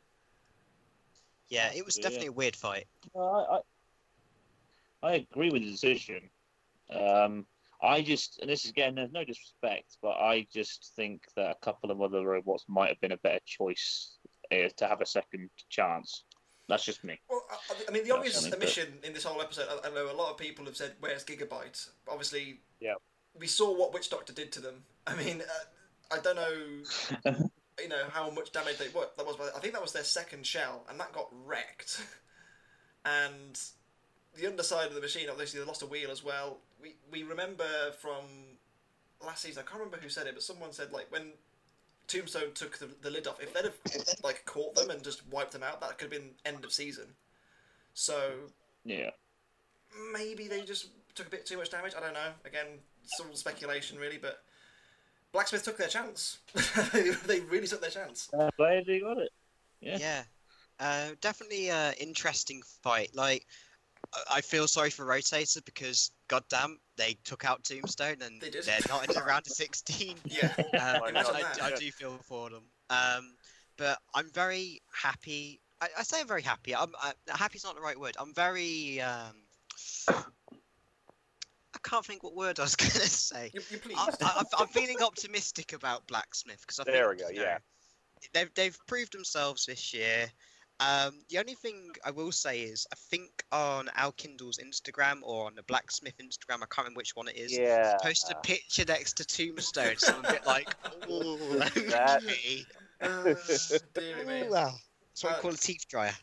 Yeah, 1.49 1.71
it 1.73 1.85
was 1.85 1.97
Yeah. 1.97 2.03
definitely 2.03 2.27
a 2.27 2.31
weird 2.33 2.55
fight. 2.55 2.85
I, 3.15 3.19
I 3.19 3.59
I 5.03 5.13
agree 5.13 5.51
with 5.51 5.61
the 5.61 5.71
decision. 5.71 6.29
Um, 6.89 7.45
I 7.81 8.01
just, 8.01 8.39
and 8.39 8.49
this 8.49 8.65
is 8.65 8.71
again, 8.71 8.95
there's 8.95 9.11
no 9.11 9.23
disrespect, 9.23 9.97
but 10.01 10.17
I 10.17 10.47
just 10.51 10.93
think 10.95 11.21
that 11.35 11.51
a 11.51 11.65
couple 11.65 11.91
of 11.91 12.01
other 12.01 12.25
robots 12.25 12.65
might 12.67 12.89
have 12.89 12.99
been 12.99 13.11
a 13.11 13.17
better 13.17 13.39
choice 13.45 14.17
uh, 14.51 14.69
to 14.77 14.87
have 14.87 14.99
a 15.01 15.05
second 15.05 15.49
chance. 15.69 16.23
That's 16.67 16.83
just 16.83 17.03
me. 17.03 17.19
Well, 17.29 17.43
I, 17.49 17.75
I 17.87 17.91
mean, 17.91 18.03
the 18.03 18.11
obvious 18.11 18.51
omission 18.53 18.99
in 19.03 19.13
this 19.13 19.23
whole 19.23 19.41
episode, 19.41 19.67
I, 19.83 19.87
I 19.87 19.93
know 19.93 20.11
a 20.11 20.13
lot 20.13 20.31
of 20.31 20.37
people 20.37 20.65
have 20.65 20.75
said, 20.75 20.93
"Where's 20.99 21.23
Gigabyte?" 21.23 21.87
Obviously, 22.09 22.59
Yeah. 22.79 22.95
we 23.39 23.47
saw 23.47 23.73
what 23.73 23.93
Witch 23.93 24.09
Doctor 24.09 24.33
did 24.33 24.51
to 24.53 24.59
them. 24.59 24.83
I 25.05 25.15
mean, 25.15 25.41
uh, 25.41 26.15
I 26.15 26.19
don't 26.19 26.35
know, 26.35 27.39
you 27.81 27.87
know, 27.89 28.03
how 28.11 28.29
much 28.31 28.51
damage 28.51 28.77
they 28.77 28.87
what 28.89 29.15
that 29.17 29.25
was. 29.25 29.37
but 29.37 29.53
I 29.55 29.59
think 29.59 29.73
that 29.73 29.81
was 29.81 29.93
their 29.93 30.03
second 30.03 30.45
shell, 30.45 30.85
and 30.89 30.99
that 30.99 31.13
got 31.13 31.29
wrecked. 31.45 32.01
and 33.05 33.59
the 34.35 34.47
underside 34.47 34.87
of 34.87 34.95
the 34.95 35.01
machine, 35.01 35.29
obviously, 35.29 35.59
they 35.59 35.65
lost 35.65 35.81
a 35.81 35.85
wheel 35.85 36.11
as 36.11 36.23
well. 36.23 36.57
We 36.81 36.95
we 37.11 37.23
remember 37.23 37.63
from 37.99 38.23
last 39.25 39.43
season. 39.43 39.63
I 39.65 39.69
can't 39.69 39.79
remember 39.79 39.97
who 40.03 40.09
said 40.09 40.27
it, 40.27 40.33
but 40.33 40.43
someone 40.43 40.73
said 40.73 40.91
like 40.91 41.11
when 41.11 41.31
Tombstone 42.07 42.53
took 42.53 42.77
the, 42.77 42.87
the 43.01 43.09
lid 43.11 43.27
off, 43.27 43.41
if 43.41 43.53
they'd 43.53 43.65
have 43.65 43.77
like 44.23 44.43
caught 44.45 44.75
them 44.75 44.89
and 44.89 45.03
just 45.03 45.27
wiped 45.27 45.51
them 45.51 45.63
out, 45.63 45.81
that 45.81 45.97
could 45.97 46.11
have 46.11 46.21
been 46.21 46.31
end 46.45 46.63
of 46.63 46.71
season. 46.71 47.05
So 47.93 48.31
Yeah. 48.85 49.09
maybe 50.13 50.47
they 50.47 50.61
just 50.61 50.87
took 51.15 51.27
a 51.27 51.29
bit 51.29 51.45
too 51.45 51.57
much 51.57 51.69
damage. 51.69 51.93
I 51.97 51.99
don't 51.99 52.13
know. 52.13 52.31
Again, 52.45 52.67
it's 53.03 53.19
all 53.19 53.35
speculation 53.35 53.97
really, 53.97 54.17
but 54.17 54.43
Blacksmith 55.31 55.63
took 55.63 55.77
their 55.77 55.87
chance. 55.89 56.39
they, 56.93 57.09
they 57.25 57.39
really 57.41 57.67
took 57.67 57.81
their 57.81 57.89
chance. 57.89 58.29
Uh, 58.33 58.49
glad 58.57 58.85
they 58.85 58.99
got 58.99 59.17
it. 59.17 59.29
Yeah. 59.81 59.97
Yeah, 59.99 60.23
uh, 60.79 61.09
definitely 61.21 61.69
uh, 61.69 61.91
interesting 61.99 62.61
fight. 62.81 63.09
Like, 63.13 63.45
I- 64.13 64.37
I 64.37 64.41
feel 64.41 64.67
sorry 64.67 64.89
for 64.89 65.05
Rotator 65.05 65.63
because, 65.65 66.11
goddamn, 66.27 66.79
they 66.95 67.17
took 67.23 67.45
out 67.45 67.63
Tombstone 67.63 68.21
and 68.21 68.41
they 68.41 68.49
they're 68.49 68.79
not 68.87 69.07
in 69.07 69.13
the 69.13 69.21
round 69.23 69.45
of 69.47 69.53
16. 69.53 70.15
Yeah. 70.25 70.53
Um, 70.57 71.15
I. 71.15 71.43
I, 71.61 71.65
I 71.67 71.75
do 71.75 71.91
feel 71.91 72.17
for 72.23 72.49
them. 72.49 72.63
Um, 72.89 73.35
but 73.77 73.99
I'm 74.15 74.29
very 74.31 74.81
happy. 74.93 75.61
I, 75.81 75.89
I 75.99 76.03
say 76.03 76.19
I'm 76.21 76.27
very 76.27 76.41
happy. 76.41 76.75
I'm 76.75 76.91
I, 77.01 77.13
happy's 77.29 77.63
not 77.63 77.75
the 77.75 77.81
right 77.81 77.99
word. 77.99 78.15
I'm 78.19 78.33
very. 78.33 78.99
Um, 79.01 79.35
I 80.09 81.79
can't 81.83 82.05
think 82.05 82.23
what 82.23 82.35
word 82.35 82.59
I 82.59 82.63
was 82.63 82.75
gonna 82.77 82.89
say. 82.91 83.51
You, 83.53 83.61
you 83.69 83.77
please. 83.77 83.97
I, 83.97 84.09
I, 84.21 84.43
I'm 84.57 84.67
feeling 84.67 84.97
optimistic 85.01 85.73
about 85.73 86.07
Blacksmith 86.07 86.61
because 86.61 86.79
I 86.79 86.83
think 86.83 86.95
There 86.95 87.09
we 87.09 87.15
go, 87.17 87.29
you 87.29 87.37
know, 87.39 87.43
yeah. 87.43 87.57
they've 88.33 88.53
they've 88.55 88.77
proved 88.87 89.13
themselves 89.13 89.65
this 89.65 89.93
year. 89.93 90.27
Um, 90.79 91.15
the 91.29 91.39
only 91.39 91.55
thing 91.55 91.89
I 92.05 92.11
will 92.11 92.31
say 92.31 92.59
is 92.61 92.85
I 92.93 92.95
think 92.95 93.43
on 93.51 93.89
Al 93.95 94.11
Kindle's 94.11 94.59
Instagram 94.59 95.19
or 95.23 95.47
on 95.47 95.55
the 95.55 95.63
Blacksmith 95.63 96.13
Instagram, 96.19 96.57
I 96.57 96.67
can't 96.69 96.79
remember 96.85 96.99
which 96.99 97.15
one 97.15 97.27
it 97.27 97.35
is. 97.35 97.51
Yeah. 97.57 97.97
Posted 98.03 98.35
a 98.37 98.39
picture 98.41 98.85
next 98.87 99.13
to 99.17 99.25
Tombstone, 99.25 99.95
so 99.97 100.13
I'm 100.15 100.25
a 100.25 100.31
bit 100.33 100.45
like, 100.45 100.67
ooh, 101.09 101.37
That- 101.57 102.21
okay. 102.23 102.63
Uh, 103.01 103.33
dearie 103.93 104.25
me. 104.25 104.41
Ooh, 104.47 104.51
well, 104.51 104.79
that's 105.09 105.23
what 105.23 105.33
Uh, 105.33 105.35
we 105.37 105.41
call 105.41 105.51
a 105.51 105.57
teeth 105.57 105.85
dryer. 105.89 106.13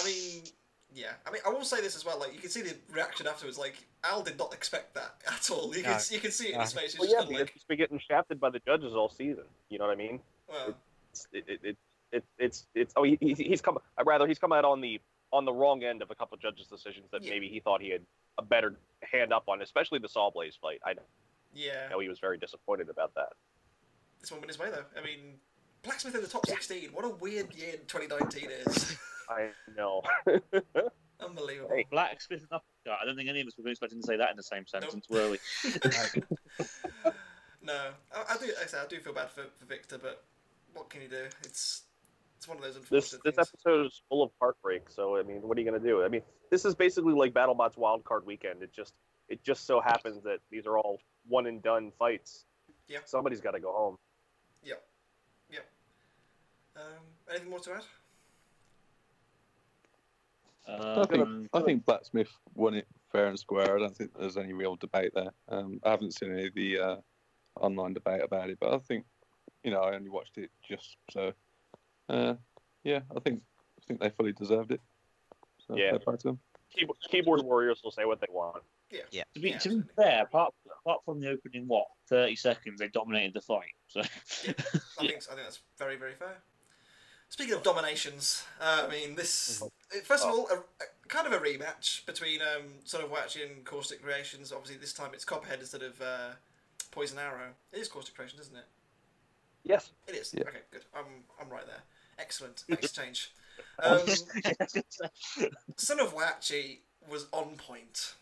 I 0.00 0.04
mean, 0.06 0.42
yeah. 0.94 1.12
I 1.26 1.30
mean, 1.30 1.42
I 1.46 1.50
will 1.50 1.64
say 1.64 1.80
this 1.82 1.94
as 1.94 2.04
well. 2.04 2.18
Like, 2.18 2.32
you 2.34 2.40
can 2.40 2.50
see 2.50 2.62
the 2.62 2.74
reaction 2.92 3.26
afterwards. 3.26 3.58
Like, 3.58 3.74
Al 4.04 4.22
did 4.22 4.38
not 4.38 4.54
expect 4.54 4.94
that 4.94 5.14
at 5.26 5.50
all. 5.50 5.76
You 5.76 5.82
can 5.82 6.00
you 6.10 6.20
can 6.20 6.30
see 6.30 6.48
it 6.48 6.54
in 6.54 6.60
his 6.60 6.72
face. 6.72 6.92
He's 6.92 7.00
Well, 7.00 7.08
just 7.08 7.14
yeah, 7.16 7.20
kinda 7.24 7.32
because 7.32 7.40
like, 7.40 7.52
he's 7.52 7.64
been 7.64 7.78
getting 7.78 8.00
shafted 8.08 8.40
by 8.40 8.48
the 8.50 8.60
judges 8.60 8.94
all 8.94 9.10
season. 9.10 9.44
You 9.68 9.78
know 9.78 9.86
what 9.86 9.92
I 9.92 9.96
mean? 9.96 10.20
well, 10.48 10.74
It's, 11.12 11.28
it, 11.32 11.44
it, 11.46 11.60
it, 11.62 11.76
it, 12.12 12.24
it's, 12.38 12.66
it's. 12.74 12.92
Oh, 12.96 13.02
he, 13.02 13.18
he, 13.20 13.34
he's 13.34 13.60
come. 13.60 13.78
uh, 13.98 14.04
Rather, 14.04 14.26
he's 14.26 14.38
come 14.38 14.52
out 14.52 14.64
on 14.64 14.80
the 14.80 15.00
on 15.32 15.44
the 15.44 15.52
wrong 15.52 15.84
end 15.84 16.02
of 16.02 16.10
a 16.10 16.14
couple 16.14 16.34
of 16.34 16.40
judges' 16.40 16.66
decisions 16.66 17.06
that 17.12 17.22
Yeah. 17.22 17.30
maybe 17.30 17.48
he 17.48 17.60
thought 17.60 17.80
he 17.80 17.90
had 17.90 18.02
a 18.38 18.42
better 18.42 18.74
hand 19.02 19.32
up 19.32 19.44
on, 19.48 19.62
especially 19.62 19.98
the 19.98 20.08
Saw 20.08 20.30
Sawblaze 20.30 20.58
fight. 20.60 20.80
I 20.84 20.94
yeah. 21.54 21.88
know 21.88 22.00
he 22.00 22.08
was 22.08 22.18
very 22.18 22.38
disappointed 22.38 22.88
about 22.88 23.14
that. 23.14 23.32
This 24.20 24.30
one 24.30 24.40
went 24.40 24.50
his 24.50 24.58
way 24.58 24.70
though. 24.70 24.84
I 25.00 25.04
mean, 25.04 25.38
Blacksmith 25.82 26.14
in 26.14 26.22
the 26.22 26.28
top 26.28 26.46
16. 26.46 26.90
What 26.92 27.04
a 27.04 27.08
weird 27.08 27.54
year 27.54 27.74
2019 27.86 28.50
is. 28.66 28.96
I 29.28 29.50
know. 29.76 30.02
Unbelievable. 31.20 31.70
Hey. 31.74 31.86
Blacksmith 31.90 32.40
and 32.40 32.52
uppercut. 32.52 32.98
I 33.00 33.04
don't 33.04 33.16
think 33.16 33.28
any 33.28 33.40
of 33.40 33.46
us 33.46 33.54
were 33.58 33.68
expecting 33.68 34.00
to 34.00 34.06
say 34.06 34.16
that 34.16 34.30
in 34.30 34.36
the 34.36 34.42
same 34.42 34.66
sentence, 34.66 35.08
were 35.08 35.30
we? 35.30 35.38
no, 37.62 37.90
I, 38.12 38.34
I 38.34 38.36
do. 38.38 38.46
Like 38.46 38.64
I, 38.64 38.66
say, 38.66 38.78
I 38.78 38.86
do 38.88 38.98
feel 39.00 39.12
bad 39.12 39.30
for, 39.30 39.44
for 39.56 39.64
Victor, 39.66 39.98
but 39.98 40.24
what 40.74 40.88
can 40.90 41.02
you 41.02 41.08
do? 41.08 41.24
It's 41.44 41.82
it's 42.40 42.48
one 42.48 42.56
of 42.56 42.64
those 42.64 42.72
this 42.88 43.12
unfortunate 43.12 43.22
this 43.22 43.34
things. 43.34 43.48
episode 43.52 43.86
is 43.86 44.02
full 44.08 44.22
of 44.22 44.30
heartbreak. 44.40 44.88
So 44.88 45.18
I 45.18 45.22
mean, 45.22 45.42
what 45.42 45.58
are 45.58 45.60
you 45.60 45.70
gonna 45.70 45.78
do? 45.78 46.02
I 46.02 46.08
mean, 46.08 46.22
this 46.50 46.64
is 46.64 46.74
basically 46.74 47.12
like 47.12 47.34
BattleBot's 47.34 47.76
wild 47.76 48.02
card 48.04 48.24
weekend. 48.24 48.62
It 48.62 48.72
just 48.72 48.94
it 49.28 49.44
just 49.44 49.66
so 49.66 49.78
happens 49.82 50.22
that 50.24 50.38
these 50.50 50.66
are 50.66 50.78
all 50.78 51.00
one 51.28 51.46
and 51.46 51.62
done 51.62 51.92
fights. 51.98 52.46
Yeah. 52.88 53.00
Somebody's 53.04 53.42
got 53.42 53.50
to 53.50 53.60
go 53.60 53.72
home. 53.72 53.98
Yeah. 54.62 54.74
Yep. 55.50 55.66
Um, 56.76 56.82
anything 57.30 57.50
more 57.50 57.60
to 57.60 57.72
add? 57.72 57.84
Uh, 60.66 61.02
I 61.02 61.14
think 61.14 61.48
I 61.52 61.60
think 61.60 61.84
Blacksmith 61.84 62.30
won 62.54 62.72
it 62.72 62.86
fair 63.12 63.26
and 63.26 63.38
square. 63.38 63.76
I 63.76 63.80
don't 63.80 63.94
think 63.94 64.12
there's 64.18 64.38
any 64.38 64.54
real 64.54 64.76
debate 64.76 65.12
there. 65.14 65.32
Um, 65.50 65.78
I 65.84 65.90
haven't 65.90 66.14
seen 66.14 66.32
any 66.32 66.46
of 66.46 66.54
the 66.54 66.78
uh, 66.78 66.96
online 67.60 67.92
debate 67.92 68.22
about 68.22 68.48
it, 68.48 68.56
but 68.58 68.72
I 68.72 68.78
think 68.78 69.04
you 69.62 69.72
know 69.72 69.80
I 69.80 69.94
only 69.94 70.08
watched 70.08 70.38
it 70.38 70.50
just 70.66 70.96
so. 71.10 71.32
Uh, 72.10 72.34
yeah, 72.82 73.00
I 73.16 73.20
think 73.20 73.40
I 73.78 73.82
think 73.86 74.00
they 74.00 74.10
fully 74.10 74.32
deserved 74.32 74.72
it. 74.72 74.80
So 75.66 75.76
Yeah. 75.76 75.96
fair 76.04 76.16
to 76.16 76.22
them. 76.28 76.40
Keyboard, 76.74 76.98
keyboard 77.10 77.42
warriors 77.42 77.80
will 77.82 77.90
say 77.90 78.04
what 78.04 78.20
they 78.20 78.26
want. 78.30 78.56
to 78.56 78.60
be, 79.40 79.50
Yeah, 79.50 79.58
to 79.58 79.68
be 79.68 79.82
fair, 79.96 80.22
apart, 80.22 80.52
apart 80.80 81.04
from 81.04 81.20
the 81.20 81.28
opening, 81.30 81.66
what, 81.68 81.86
30 82.08 82.34
seconds, 82.36 82.78
they 82.80 82.88
dominated 82.88 83.34
the 83.34 83.40
fight. 83.40 83.74
So, 83.88 84.00
I 84.00 84.04
think 84.04 84.14
I 84.98 85.06
think 85.06 85.20
that's 85.36 85.60
very 85.78 85.96
very 85.96 86.14
fair. 86.14 86.36
Speaking 87.28 87.54
of 87.54 87.62
dominations, 87.62 88.44
uh, 88.60 88.86
I 88.88 88.90
mean 88.90 89.14
this. 89.14 89.62
First 90.04 90.24
of 90.24 90.30
all, 90.32 90.48
a, 90.48 90.54
a- 90.58 91.08
kind 91.08 91.26
of 91.28 91.32
a 91.32 91.38
rematch 91.38 92.04
between 92.06 92.40
um, 92.42 92.64
sort 92.84 93.04
of 93.04 93.10
Whyachi 93.10 93.44
and 93.48 93.64
Caustic 93.64 94.02
Creations. 94.02 94.52
Obviously, 94.52 94.76
this 94.78 94.92
time 94.92 95.10
it's 95.14 95.24
Copperhead 95.24 95.60
instead 95.60 95.82
of 95.82 96.00
uh, 96.00 96.30
Poison 96.90 97.18
Arrow. 97.18 97.50
It 97.72 97.78
is 97.78 97.88
Caustic 97.88 98.14
Creations, 98.16 98.40
isn't 98.42 98.56
it? 98.56 98.64
Yes. 99.62 99.90
It 100.08 100.14
is. 100.16 100.34
Yeah. 100.34 100.42
Okay, 100.48 100.62
good. 100.72 100.84
I'm 100.94 101.04
I'm 101.40 101.48
right 101.48 101.66
there. 101.66 101.82
Excellent. 102.20 102.64
exchange. 102.68 103.32
Um, 103.82 104.00
Son 105.76 106.00
of 106.00 106.14
Whyachi 106.14 106.78
was 107.08 107.26
on 107.32 107.56
point. 107.56 108.14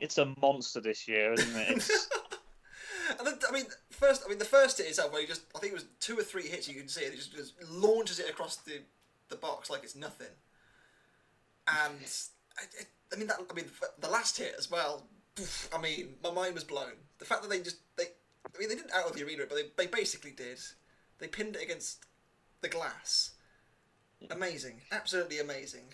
it's 0.00 0.18
a 0.18 0.34
monster 0.40 0.80
this 0.80 1.08
year, 1.08 1.32
isn't 1.32 1.56
it? 1.56 1.90
And 3.18 3.26
then, 3.26 3.34
I 3.48 3.52
mean, 3.52 3.64
first, 3.90 4.22
I 4.24 4.28
mean, 4.28 4.38
the 4.38 4.44
first 4.44 4.78
hit 4.78 4.86
itself, 4.86 5.12
where 5.12 5.20
you 5.22 5.26
just, 5.26 5.42
I 5.56 5.58
think 5.58 5.72
it 5.72 5.76
was 5.76 5.86
two 5.98 6.18
or 6.18 6.22
three 6.22 6.46
hits 6.46 6.68
you 6.68 6.74
can 6.78 6.88
see, 6.88 7.02
it 7.02 7.16
just, 7.16 7.34
just 7.34 7.54
launches 7.70 8.18
it 8.18 8.28
across 8.28 8.56
the, 8.56 8.80
the 9.30 9.36
box 9.36 9.70
like 9.70 9.82
it's 9.82 9.96
nothing. 9.96 10.26
And 11.66 12.04
I, 12.58 12.62
I, 12.62 13.14
I 13.14 13.16
mean, 13.16 13.28
that, 13.28 13.38
I 13.50 13.54
mean, 13.54 13.64
the 13.98 14.10
last 14.10 14.36
hit 14.36 14.54
as 14.58 14.70
well. 14.70 15.06
I 15.74 15.80
mean, 15.80 16.14
my 16.22 16.30
mind 16.30 16.54
was 16.54 16.64
blown. 16.64 16.92
The 17.18 17.24
fact 17.24 17.42
that 17.42 17.48
they 17.48 17.60
just, 17.60 17.78
they, 17.96 18.04
I 18.04 18.58
mean, 18.58 18.68
they 18.68 18.74
didn't 18.74 18.92
out 18.92 19.06
of 19.06 19.14
the 19.14 19.24
arena, 19.24 19.44
but 19.48 19.56
they, 19.56 19.84
they 19.84 19.90
basically 19.90 20.32
did. 20.32 20.58
They 21.18 21.28
pinned 21.28 21.56
it 21.56 21.62
against 21.62 22.04
the 22.60 22.68
glass. 22.68 23.32
Amazing, 24.30 24.80
absolutely 24.90 25.38
amazing. 25.38 25.84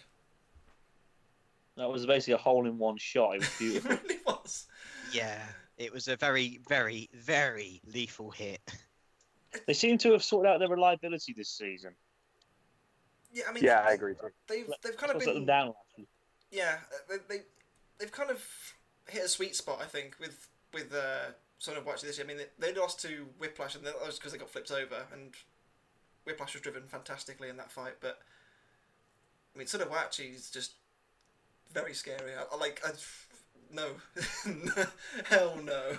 that 1.76 1.88
was 1.90 2.06
basically 2.06 2.34
a 2.34 2.38
hole 2.38 2.66
in 2.66 2.78
one 2.78 2.96
shot. 2.96 3.34
It 3.36 3.40
was 3.40 3.50
beautiful. 3.58 3.92
It 3.92 4.02
really 4.02 4.20
was. 4.26 4.66
Yeah, 5.12 5.40
it 5.76 5.92
was 5.92 6.08
a 6.08 6.16
very, 6.16 6.60
very, 6.68 7.10
very 7.14 7.80
lethal 7.92 8.30
hit. 8.30 8.60
they 9.66 9.74
seem 9.74 9.98
to 9.98 10.12
have 10.12 10.24
sorted 10.24 10.50
out 10.50 10.58
their 10.58 10.68
reliability 10.68 11.34
this 11.36 11.50
season. 11.50 11.92
Yeah, 13.32 13.44
I 13.48 13.52
mean, 13.52 13.64
Yeah, 13.64 13.84
I 13.86 13.92
agree 13.92 14.14
too. 14.14 14.28
They've 14.48 14.66
they've 14.82 14.96
kind 14.96 15.10
of 15.10 15.16
Let's 15.16 15.26
let 15.26 15.32
them 15.34 15.42
been 15.42 15.46
down. 15.46 15.74
Actually. 15.90 16.06
yeah 16.52 16.76
they, 17.08 17.16
they 17.28 17.42
they've 17.98 18.12
kind 18.12 18.30
of 18.30 18.42
hit 19.08 19.24
a 19.24 19.28
sweet 19.28 19.54
spot 19.56 19.80
I 19.82 19.86
think 19.86 20.16
with 20.20 20.48
with 20.72 20.94
uh, 20.94 21.32
Son 21.58 21.76
of 21.76 21.84
Whyachi 21.84 22.02
this 22.02 22.16
year. 22.18 22.24
I 22.24 22.28
mean 22.28 22.38
they, 22.58 22.72
they 22.72 22.80
lost 22.80 23.00
to 23.02 23.26
Whiplash 23.38 23.74
and 23.74 23.84
that 23.84 23.94
was 24.04 24.18
because 24.18 24.32
they 24.32 24.38
got 24.38 24.50
flipped 24.50 24.70
over 24.70 25.06
and 25.12 25.34
Whiplash 26.24 26.54
was 26.54 26.62
driven 26.62 26.82
fantastically 26.88 27.48
in 27.48 27.56
that 27.58 27.70
fight. 27.70 27.94
But 28.00 28.18
I 29.54 29.58
mean 29.58 29.66
Son 29.66 29.80
of 29.80 29.88
Whyachi 29.90 30.34
is 30.34 30.50
just 30.50 30.72
very 31.72 31.94
scary. 31.94 32.32
I, 32.38 32.44
I 32.54 32.56
like 32.58 32.80
I, 32.84 32.90
no 33.72 33.88
hell 35.24 35.58
no. 35.62 35.98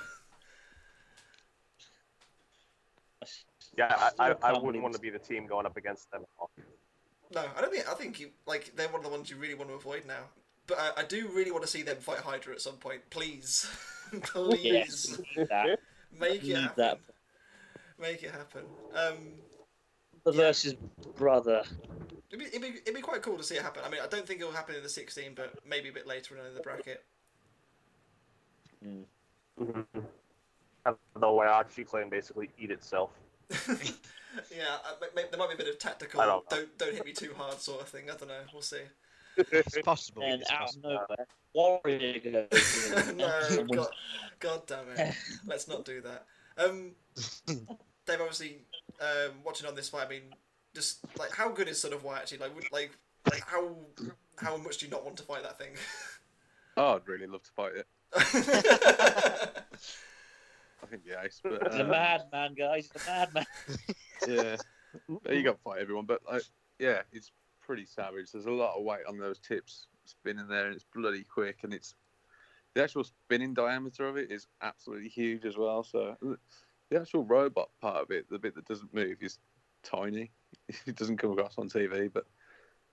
Yeah, 3.77 3.93
I, 4.19 4.29
I, 4.31 4.35
I 4.41 4.57
wouldn't 4.57 4.81
want 4.81 4.95
to 4.95 5.01
be 5.01 5.09
the 5.09 5.19
team 5.19 5.47
going 5.47 5.65
up 5.65 5.75
against 5.75 6.09
them. 6.11 6.23
No, 7.33 7.43
I 7.57 7.61
don't 7.61 7.71
think. 7.73 7.89
I 7.89 7.93
think 7.93 8.19
you 8.19 8.29
like 8.45 8.73
they're 8.75 8.87
one 8.87 8.99
of 8.99 9.03
the 9.03 9.09
ones 9.09 9.29
you 9.29 9.35
really 9.35 9.55
want 9.55 9.69
to 9.69 9.75
avoid 9.75 10.05
now. 10.05 10.29
But 10.67 10.79
I, 10.79 11.01
I 11.01 11.03
do 11.03 11.27
really 11.33 11.51
want 11.51 11.63
to 11.63 11.69
see 11.69 11.81
them 11.81 11.97
fight 11.97 12.19
Hydra 12.19 12.53
at 12.53 12.61
some 12.61 12.77
point. 12.77 13.01
Please, 13.09 13.67
please 14.23 14.63
Yes, 14.63 15.19
that. 15.49 15.79
make 16.17 16.43
it 16.43 16.55
happen. 16.55 16.73
that. 16.77 16.99
Make 17.99 18.23
it 18.23 18.31
happen. 18.31 18.63
Um, 18.93 19.17
Brother 19.17 19.54
versus 20.33 20.75
brother. 21.15 21.63
it'd 22.31 22.39
be, 22.39 22.45
it'd 22.45 22.61
be 22.61 22.67
it'd 22.81 22.95
be 22.95 23.01
quite 23.01 23.21
cool 23.21 23.37
to 23.37 23.43
see 23.43 23.55
it 23.55 23.61
happen. 23.61 23.83
I 23.85 23.89
mean, 23.89 24.01
I 24.03 24.07
don't 24.07 24.25
think 24.27 24.39
it'll 24.41 24.51
happen 24.51 24.75
in 24.75 24.83
the 24.83 24.89
16, 24.89 25.33
but 25.35 25.53
maybe 25.67 25.89
a 25.89 25.93
bit 25.93 26.07
later 26.07 26.35
in 26.37 26.53
the 26.53 26.61
bracket. 26.61 27.03
Mm-hmm. 28.85 29.81
Have 30.85 30.97
the 31.15 31.21
Whyachi 31.21 31.85
clan 31.85 32.09
basically 32.09 32.49
eat 32.59 32.71
itself. 32.71 33.11
yeah, 33.49 34.77
I, 34.83 34.93
may- 35.15 35.25
there 35.29 35.39
might 35.39 35.49
be 35.49 35.55
a 35.55 35.57
bit 35.57 35.67
of 35.67 35.79
tactical. 35.79 36.19
Don't 36.21 36.49
don't 36.49 36.77
don't 36.77 36.93
hit 36.93 37.05
me 37.05 37.13
too 37.13 37.33
hard 37.35 37.59
sort 37.59 37.81
of 37.81 37.87
thing. 37.89 38.09
I 38.09 38.15
don't 38.15 38.27
know. 38.27 38.41
We'll 38.53 38.61
see. 38.61 38.81
It's 39.37 39.77
possible. 39.81 40.23
And 40.23 40.41
It's 40.41 40.51
out 40.51 40.61
of 40.61 40.65
possible. 40.67 40.89
nowhere, 40.91 41.27
Warrior 41.53 42.19
goes 42.19 43.13
no. 43.15 43.65
God, 43.75 43.87
God 44.39 44.61
damn 44.67 44.89
it. 44.95 45.15
Let's 45.45 45.67
not 45.67 45.83
do 45.85 46.01
that. 46.01 46.25
Um, 46.57 46.91
Dave, 47.47 48.21
obviously, 48.21 48.61
um, 49.01 49.33
watching 49.43 49.67
on 49.67 49.75
this 49.75 49.89
fight, 49.89 50.07
I 50.07 50.09
mean, 50.09 50.21
just 50.73 50.99
like 51.17 51.31
how 51.31 51.49
good 51.49 51.67
is 51.67 51.81
Son 51.81 51.93
of 51.93 52.03
White 52.03 52.19
actually? 52.19 52.39
Like, 52.39 52.55
would, 52.55 52.71
like, 52.71 52.91
like 53.31 53.43
how 53.45 53.75
how 54.37 54.57
much 54.57 54.77
do 54.77 54.85
you 54.85 54.91
not 54.91 55.03
want 55.03 55.17
to 55.17 55.23
fight 55.23 55.43
that 55.43 55.57
thing? 55.57 55.71
Oh, 56.77 56.95
I'd 56.95 57.07
really 57.07 57.25
love 57.25 57.41
to 57.43 57.51
fight 57.51 57.71
it. 57.73 57.87
I 60.85 60.87
think 60.87 61.05
the 61.05 61.23
ace. 61.23 61.39
But 61.41 61.71
He's 61.71 61.79
a 61.79 61.83
um, 61.83 61.89
madman, 61.89 62.53
guys. 62.53 62.89
He's 62.91 63.07
a 63.07 63.09
madman. 63.09 63.45
yeah, 64.27 64.57
you 65.33 65.43
got 65.43 65.53
to 65.53 65.61
fight 65.63 65.79
everyone. 65.79 66.05
But 66.05 66.21
like, 66.29 66.43
yeah, 66.79 67.01
it's 67.13 67.31
pretty 67.61 67.85
savage. 67.85 68.31
There's 68.31 68.45
a 68.45 68.51
lot 68.51 68.77
of 68.77 68.83
weight 68.83 69.05
on 69.07 69.17
those 69.17 69.39
tips 69.39 69.87
spinning 70.03 70.49
there, 70.49 70.65
and 70.65 70.75
it's 70.75 70.85
bloody 70.93 71.23
quick, 71.23 71.59
and 71.63 71.73
it's 71.73 71.95
the 72.73 72.83
actual 72.83 73.05
spinning 73.05 73.53
diameter 73.53 74.07
of 74.07 74.17
it 74.17 74.29
is 74.31 74.47
absolutely 74.61 75.09
huge 75.09 75.45
as 75.45 75.57
well. 75.57 75.81
So 75.81 76.17
the 76.89 76.99
actual 76.99 77.23
robot 77.23 77.69
part 77.81 77.97
of 77.97 78.11
it, 78.11 78.29
the 78.29 78.39
bit 78.39 78.55
that 78.55 78.65
doesn't 78.65 78.93
move, 78.93 79.17
is 79.21 79.39
tiny. 79.83 80.31
It 80.87 80.95
doesn't 80.95 81.17
come 81.17 81.31
across 81.31 81.57
on 81.57 81.69
TV, 81.69 82.11
but 82.11 82.25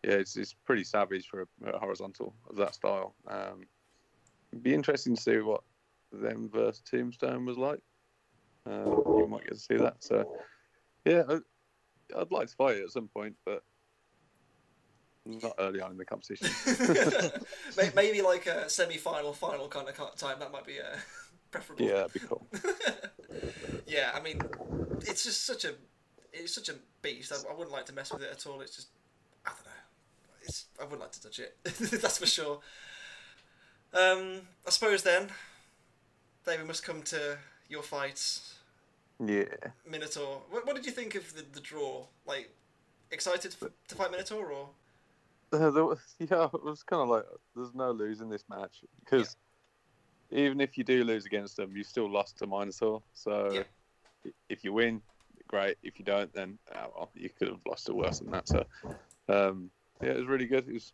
yeah, 0.04 0.14
it's 0.14 0.36
it's 0.36 0.52
pretty 0.52 0.84
savage 0.84 1.26
for 1.28 1.42
a, 1.42 1.70
a 1.70 1.78
horizontal 1.78 2.34
of 2.50 2.56
that 2.56 2.74
style. 2.74 3.14
Um, 3.28 3.66
it'd 4.52 4.62
be 4.62 4.74
interesting 4.74 5.16
to 5.16 5.22
see 5.22 5.38
what 5.38 5.62
them 6.12 6.50
versus 6.52 6.82
Tombstone 6.84 7.46
was 7.46 7.56
like. 7.56 7.80
Uh, 8.68 8.84
you 8.84 9.26
might 9.28 9.44
get 9.44 9.54
to 9.54 9.60
see 9.60 9.76
that. 9.76 10.02
So 10.02 10.36
yeah, 11.04 11.22
I, 11.28 11.38
I'd 12.18 12.30
like 12.30 12.48
to 12.48 12.54
fight 12.54 12.76
it 12.76 12.84
at 12.84 12.90
some 12.90 13.08
point, 13.08 13.36
but 13.46 13.62
not 15.24 15.54
early 15.58 15.80
on 15.80 15.92
in 15.92 15.96
the 15.96 16.04
competition. 16.04 16.48
May- 17.76 17.92
Maybe 17.94 18.22
like 18.22 18.46
a 18.46 18.68
semi-final, 18.68 19.32
final 19.32 19.68
kind 19.68 19.88
of 19.88 20.16
time. 20.16 20.38
That 20.40 20.52
might 20.52 20.66
be 20.66 20.80
uh, 20.80 20.96
preferable. 21.52 21.84
yeah, 21.84 21.92
that'd 21.92 22.12
be 22.12 22.20
cool. 22.20 22.46
yeah, 23.86 24.10
I 24.14 24.20
mean, 24.20 24.40
it's 25.02 25.22
just 25.24 25.46
such 25.46 25.64
a, 25.64 25.74
it's 26.32 26.54
such 26.54 26.68
a 26.68 26.74
beast. 27.02 27.32
I, 27.32 27.48
I 27.48 27.54
wouldn't 27.54 27.72
like 27.72 27.86
to 27.86 27.92
mess 27.92 28.12
with 28.12 28.22
it 28.22 28.30
at 28.32 28.46
all. 28.46 28.60
It's 28.60 28.74
just, 28.74 28.88
I 29.46 29.50
don't 29.50 29.64
know. 29.64 29.70
It's, 30.42 30.66
I 30.80 30.84
wouldn't 30.84 31.00
like 31.00 31.12
to 31.12 31.22
touch 31.22 31.38
it. 31.38 31.56
That's 32.02 32.18
for 32.18 32.26
sure. 32.26 32.60
Um, 33.94 34.40
I 34.66 34.70
suppose 34.70 35.02
then, 35.02 35.28
David 36.44 36.66
must 36.66 36.82
come 36.82 37.02
to 37.02 37.38
your 37.68 37.82
fights. 37.82 38.54
Yeah. 39.24 39.44
Minotaur. 39.88 40.42
What, 40.50 40.66
what 40.66 40.74
did 40.74 40.86
you 40.86 40.92
think 40.92 41.14
of 41.14 41.34
the, 41.34 41.44
the 41.52 41.60
draw? 41.60 42.06
Like, 42.26 42.50
excited 43.10 43.54
f- 43.60 43.70
to 43.88 43.94
fight 43.94 44.10
Minotaur 44.10 44.50
or? 44.50 44.70
Uh, 45.52 45.70
was, 45.70 45.98
yeah, 46.18 46.48
it 46.52 46.64
was 46.64 46.82
kind 46.82 47.02
of 47.02 47.08
like 47.08 47.24
there's 47.54 47.74
no 47.74 47.90
losing 47.90 48.30
this 48.30 48.44
match 48.48 48.78
because 49.04 49.36
even 50.32 50.60
if 50.60 50.78
you 50.78 50.84
do 50.84 51.04
lose 51.04 51.26
against 51.26 51.56
them, 51.56 51.76
you 51.76 51.84
still 51.84 52.10
lost 52.10 52.38
to 52.38 52.46
Minotaur. 52.46 53.02
So 53.12 53.64
Yeah. 54.24 54.32
if 54.48 54.64
you 54.64 54.72
win, 54.72 55.02
great. 55.48 55.76
If 55.82 55.98
you 55.98 56.04
don't, 56.04 56.32
then 56.32 56.58
oh, 56.74 56.92
well, 56.94 57.10
you 57.14 57.30
could 57.30 57.48
have 57.48 57.60
lost 57.66 57.88
it 57.88 57.94
worse 57.94 58.18
than 58.18 58.30
that. 58.30 58.48
So 58.48 58.64
um, 59.28 59.70
yeah, 60.02 60.10
it 60.10 60.18
was 60.18 60.26
really 60.26 60.46
good. 60.46 60.68
It 60.68 60.74
was 60.74 60.92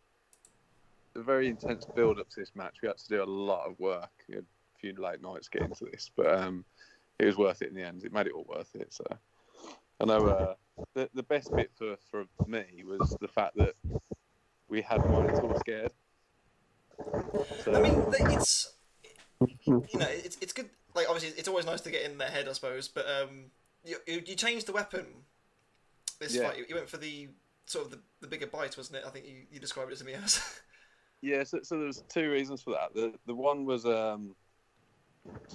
a 1.15 1.21
very 1.21 1.47
intense 1.49 1.85
build 1.95 2.19
up 2.19 2.29
to 2.29 2.39
this 2.39 2.55
match. 2.55 2.77
We 2.81 2.87
had 2.87 2.97
to 2.97 3.07
do 3.07 3.23
a 3.23 3.25
lot 3.25 3.67
of 3.67 3.79
work. 3.79 4.11
We 4.27 4.35
had 4.35 4.43
a 4.43 4.79
few 4.79 4.93
late 4.93 5.21
nights 5.21 5.47
getting 5.47 5.73
to 5.75 5.85
this, 5.85 6.11
but 6.15 6.39
um, 6.39 6.65
it 7.17 7.25
was 7.25 7.37
worth 7.37 7.61
it 7.61 7.69
in 7.69 7.75
the 7.75 7.85
end. 7.85 8.03
It 8.03 8.13
made 8.13 8.27
it 8.27 8.33
all 8.33 8.45
worth 8.47 8.75
it. 8.75 8.93
So 8.93 9.05
I 9.99 10.05
know 10.05 10.27
uh, 10.27 10.53
the 10.93 11.09
the 11.13 11.23
best 11.23 11.55
bit 11.55 11.71
for 11.77 11.95
for 12.11 12.25
me 12.47 12.83
was 12.85 13.17
the 13.19 13.27
fact 13.27 13.55
that 13.55 13.75
we 14.69 14.81
had 14.81 15.01
Minotaur 15.09 15.55
scared. 15.55 15.93
So, 17.63 17.75
I 17.75 17.79
mean, 17.79 18.05
it's 18.29 18.75
you 19.41 19.99
know, 19.99 20.07
it's 20.09 20.37
it's 20.41 20.53
good. 20.53 20.69
Like 20.95 21.07
obviously, 21.07 21.37
it's 21.37 21.47
always 21.47 21.65
nice 21.65 21.81
to 21.81 21.91
get 21.91 22.03
in 22.03 22.17
their 22.17 22.29
head, 22.29 22.47
I 22.47 22.53
suppose. 22.53 22.87
But 22.87 23.05
um, 23.07 23.45
you 23.83 23.97
you, 24.07 24.21
you 24.25 24.35
changed 24.35 24.65
the 24.65 24.73
weapon 24.73 25.05
this 26.19 26.35
Yeah. 26.35 26.49
fight. 26.49 26.65
You, 26.67 26.75
went 26.75 26.89
for 26.89 26.97
the 26.97 27.29
sort 27.65 27.85
of 27.85 27.91
the, 27.91 27.99
the 28.21 28.27
bigger 28.27 28.47
bite, 28.47 28.75
wasn't 28.77 28.97
it? 28.97 29.03
I 29.05 29.09
think 29.09 29.25
you, 29.25 29.43
you 29.51 29.59
described 29.59 29.91
it 29.91 29.97
to 29.99 30.05
me 30.05 30.13
as. 30.13 30.59
yeah, 31.21 31.43
so, 31.43 31.59
so 31.63 31.79
there's 31.79 32.03
two 32.09 32.29
reasons 32.29 32.61
for 32.61 32.71
that. 32.71 32.93
The 32.93 33.13
the 33.25 33.35
one 33.35 33.65
was 33.65 33.85
um, 33.85 34.35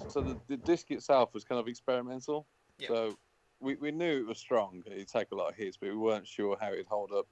so 0.09 0.21
the, 0.21 0.37
the 0.47 0.57
disc 0.57 0.91
itself 0.91 1.33
was 1.33 1.43
kind 1.43 1.59
of 1.59 1.67
experimental. 1.67 2.47
Yeah. 2.79 2.87
So 2.87 3.17
we, 3.59 3.75
we 3.75 3.91
knew 3.91 4.19
it 4.19 4.27
was 4.27 4.37
strong. 4.37 4.83
It'd 4.85 5.07
take 5.07 5.31
a 5.31 5.35
lot 5.35 5.49
of 5.49 5.55
hits, 5.55 5.77
but 5.77 5.89
we 5.89 5.95
weren't 5.95 6.27
sure 6.27 6.57
how 6.59 6.71
it'd 6.71 6.87
hold 6.87 7.11
up 7.11 7.27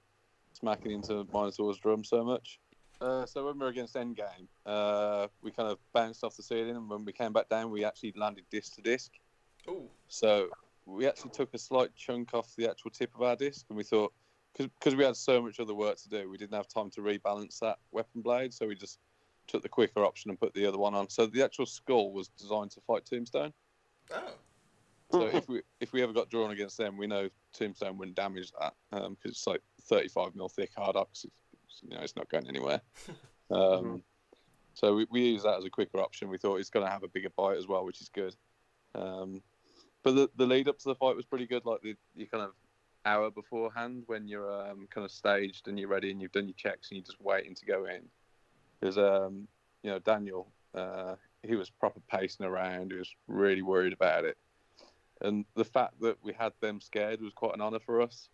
smacking 0.53 0.91
into 0.91 1.27
Minotaur's 1.33 1.77
drum 1.79 2.03
so 2.03 2.23
much. 2.23 2.59
Uh, 3.03 3.25
so 3.25 3.45
when 3.45 3.55
we 3.55 3.65
were 3.65 3.67
against 3.67 3.95
Endgame, 3.95 4.47
uh, 4.65 5.27
we 5.41 5.51
kind 5.51 5.69
of 5.69 5.77
bounced 5.91 6.23
off 6.23 6.37
the 6.37 6.43
ceiling, 6.43 6.77
and 6.77 6.89
when 6.89 7.03
we 7.03 7.11
came 7.11 7.33
back 7.33 7.49
down, 7.49 7.69
we 7.69 7.83
actually 7.83 8.13
landed 8.15 8.45
disc 8.49 8.75
to 8.75 8.81
disc. 8.81 9.11
Ooh, 9.67 9.89
So 10.07 10.47
we 10.85 11.05
actually 11.05 11.31
took 11.31 11.53
a 11.53 11.57
slight 11.57 11.93
chunk 11.97 12.33
off 12.33 12.55
the 12.55 12.69
actual 12.69 12.91
tip 12.91 13.13
of 13.13 13.21
our 13.21 13.35
disc, 13.35 13.65
and 13.67 13.77
we 13.77 13.83
thought 13.83 14.13
because 14.57 14.95
we 14.95 15.03
had 15.03 15.17
so 15.17 15.41
much 15.41 15.59
other 15.59 15.73
work 15.73 15.97
to 15.97 16.09
do, 16.09 16.29
we 16.29 16.37
didn't 16.37 16.53
have 16.53 16.67
time 16.69 16.89
to 16.91 17.01
rebalance 17.01 17.59
that 17.59 17.79
weapon 17.91 18.21
blade, 18.21 18.53
so 18.53 18.67
we 18.67 18.75
just 18.75 18.99
took 19.47 19.63
the 19.63 19.69
quicker 19.69 20.05
option 20.05 20.29
and 20.29 20.39
put 20.39 20.53
the 20.53 20.65
other 20.65 20.77
one 20.77 20.93
on. 20.93 21.09
So 21.09 21.25
the 21.25 21.43
actual 21.43 21.65
skull 21.65 22.13
was 22.13 22.29
designed 22.29 22.71
to 22.71 22.81
fight 22.81 23.05
Tombstone. 23.05 23.51
oh, 24.11 24.33
So 25.11 25.25
if 25.25 25.49
we 25.49 25.61
if 25.81 25.91
we 25.91 26.01
ever 26.03 26.13
got 26.13 26.29
drawn 26.29 26.51
against 26.51 26.77
them, 26.77 26.97
we 26.97 27.07
know 27.07 27.29
Tombstone 27.51 27.97
wouldn't 27.97 28.15
damage 28.15 28.51
that 28.61 28.75
because 28.91 29.31
it's 29.31 29.47
like 29.47 29.61
35 29.81 30.35
mil 30.35 30.47
thick 30.47 30.71
Hardox. 30.77 31.25
It's, 31.25 31.42
you 31.81 31.95
know, 31.95 32.01
it's 32.01 32.15
not 32.15 32.29
going 32.29 32.47
anywhere. 32.47 32.81
Um, 33.51 33.59
Mhm. 33.59 34.01
So 34.73 34.95
we, 34.95 35.05
we 35.11 35.21
use 35.21 35.43
that 35.43 35.57
as 35.57 35.65
a 35.65 35.69
quicker 35.69 35.99
option. 35.99 36.29
We 36.29 36.37
thought 36.37 36.59
it's 36.59 36.69
going 36.69 36.85
to 36.85 36.91
have 36.91 37.03
a 37.03 37.07
bigger 37.07 37.29
bite 37.37 37.57
as 37.57 37.67
well, 37.67 37.85
which 37.85 38.01
is 38.01 38.09
good. 38.09 38.35
Um, 38.95 39.43
but 40.01 40.15
the, 40.15 40.29
the 40.35 40.45
lead 40.47 40.67
up 40.67 40.79
to 40.79 40.89
the 40.89 40.95
fight 40.95 41.15
was 41.15 41.25
pretty 41.25 41.45
good. 41.45 41.65
Like 41.65 41.81
the 41.81 41.95
you 42.15 42.25
kind 42.25 42.43
of 42.43 42.51
hour 43.05 43.29
beforehand 43.29 44.03
when 44.07 44.27
you're 44.27 44.69
um, 44.69 44.87
kind 44.89 45.05
of 45.05 45.11
staged 45.11 45.67
and 45.67 45.77
you're 45.77 45.89
ready 45.89 46.09
and 46.09 46.21
you've 46.21 46.31
done 46.31 46.47
your 46.47 46.55
checks 46.55 46.89
and 46.89 46.97
you're 46.97 47.05
just 47.05 47.21
waiting 47.21 47.53
to 47.53 47.65
go 47.65 47.85
in. 47.85 48.01
There's 48.79 48.97
um, 48.97 49.47
you 49.83 49.91
know 49.91 49.99
Daniel. 49.99 50.47
Uh, 50.73 51.15
he 51.43 51.55
was 51.55 51.69
proper 51.69 51.99
pacing 52.09 52.45
around. 52.45 52.91
He 52.91 52.97
was 52.97 53.13
really 53.27 53.61
worried 53.61 53.93
about 53.93 54.25
it. 54.25 54.37
And 55.21 55.45
the 55.55 55.65
fact 55.65 55.99
that 56.01 56.17
we 56.23 56.33
had 56.33 56.53
them 56.59 56.81
scared 56.81 57.21
was 57.21 57.33
quite 57.33 57.53
an 57.53 57.61
honour 57.61 57.79
for 57.79 58.01
us 58.01 58.29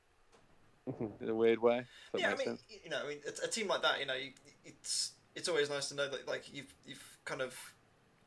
in 1.19 1.29
a 1.29 1.35
weird 1.35 1.59
way. 1.59 1.85
Yeah. 2.17 2.27
I 2.27 2.35
mean, 2.35 2.45
sense. 2.45 2.63
you 2.83 2.89
know, 2.89 3.01
I 3.03 3.07
mean, 3.07 3.19
a, 3.27 3.45
a 3.45 3.49
team 3.49 3.67
like 3.67 3.81
that, 3.81 3.99
you 3.99 4.05
know, 4.05 4.15
you, 4.15 4.31
it's 4.65 5.11
it's 5.35 5.47
always 5.47 5.69
nice 5.69 5.89
to 5.89 5.95
know 5.95 6.09
that 6.09 6.27
like 6.27 6.53
you've 6.53 6.73
you've 6.85 7.17
kind 7.25 7.41
of, 7.41 7.57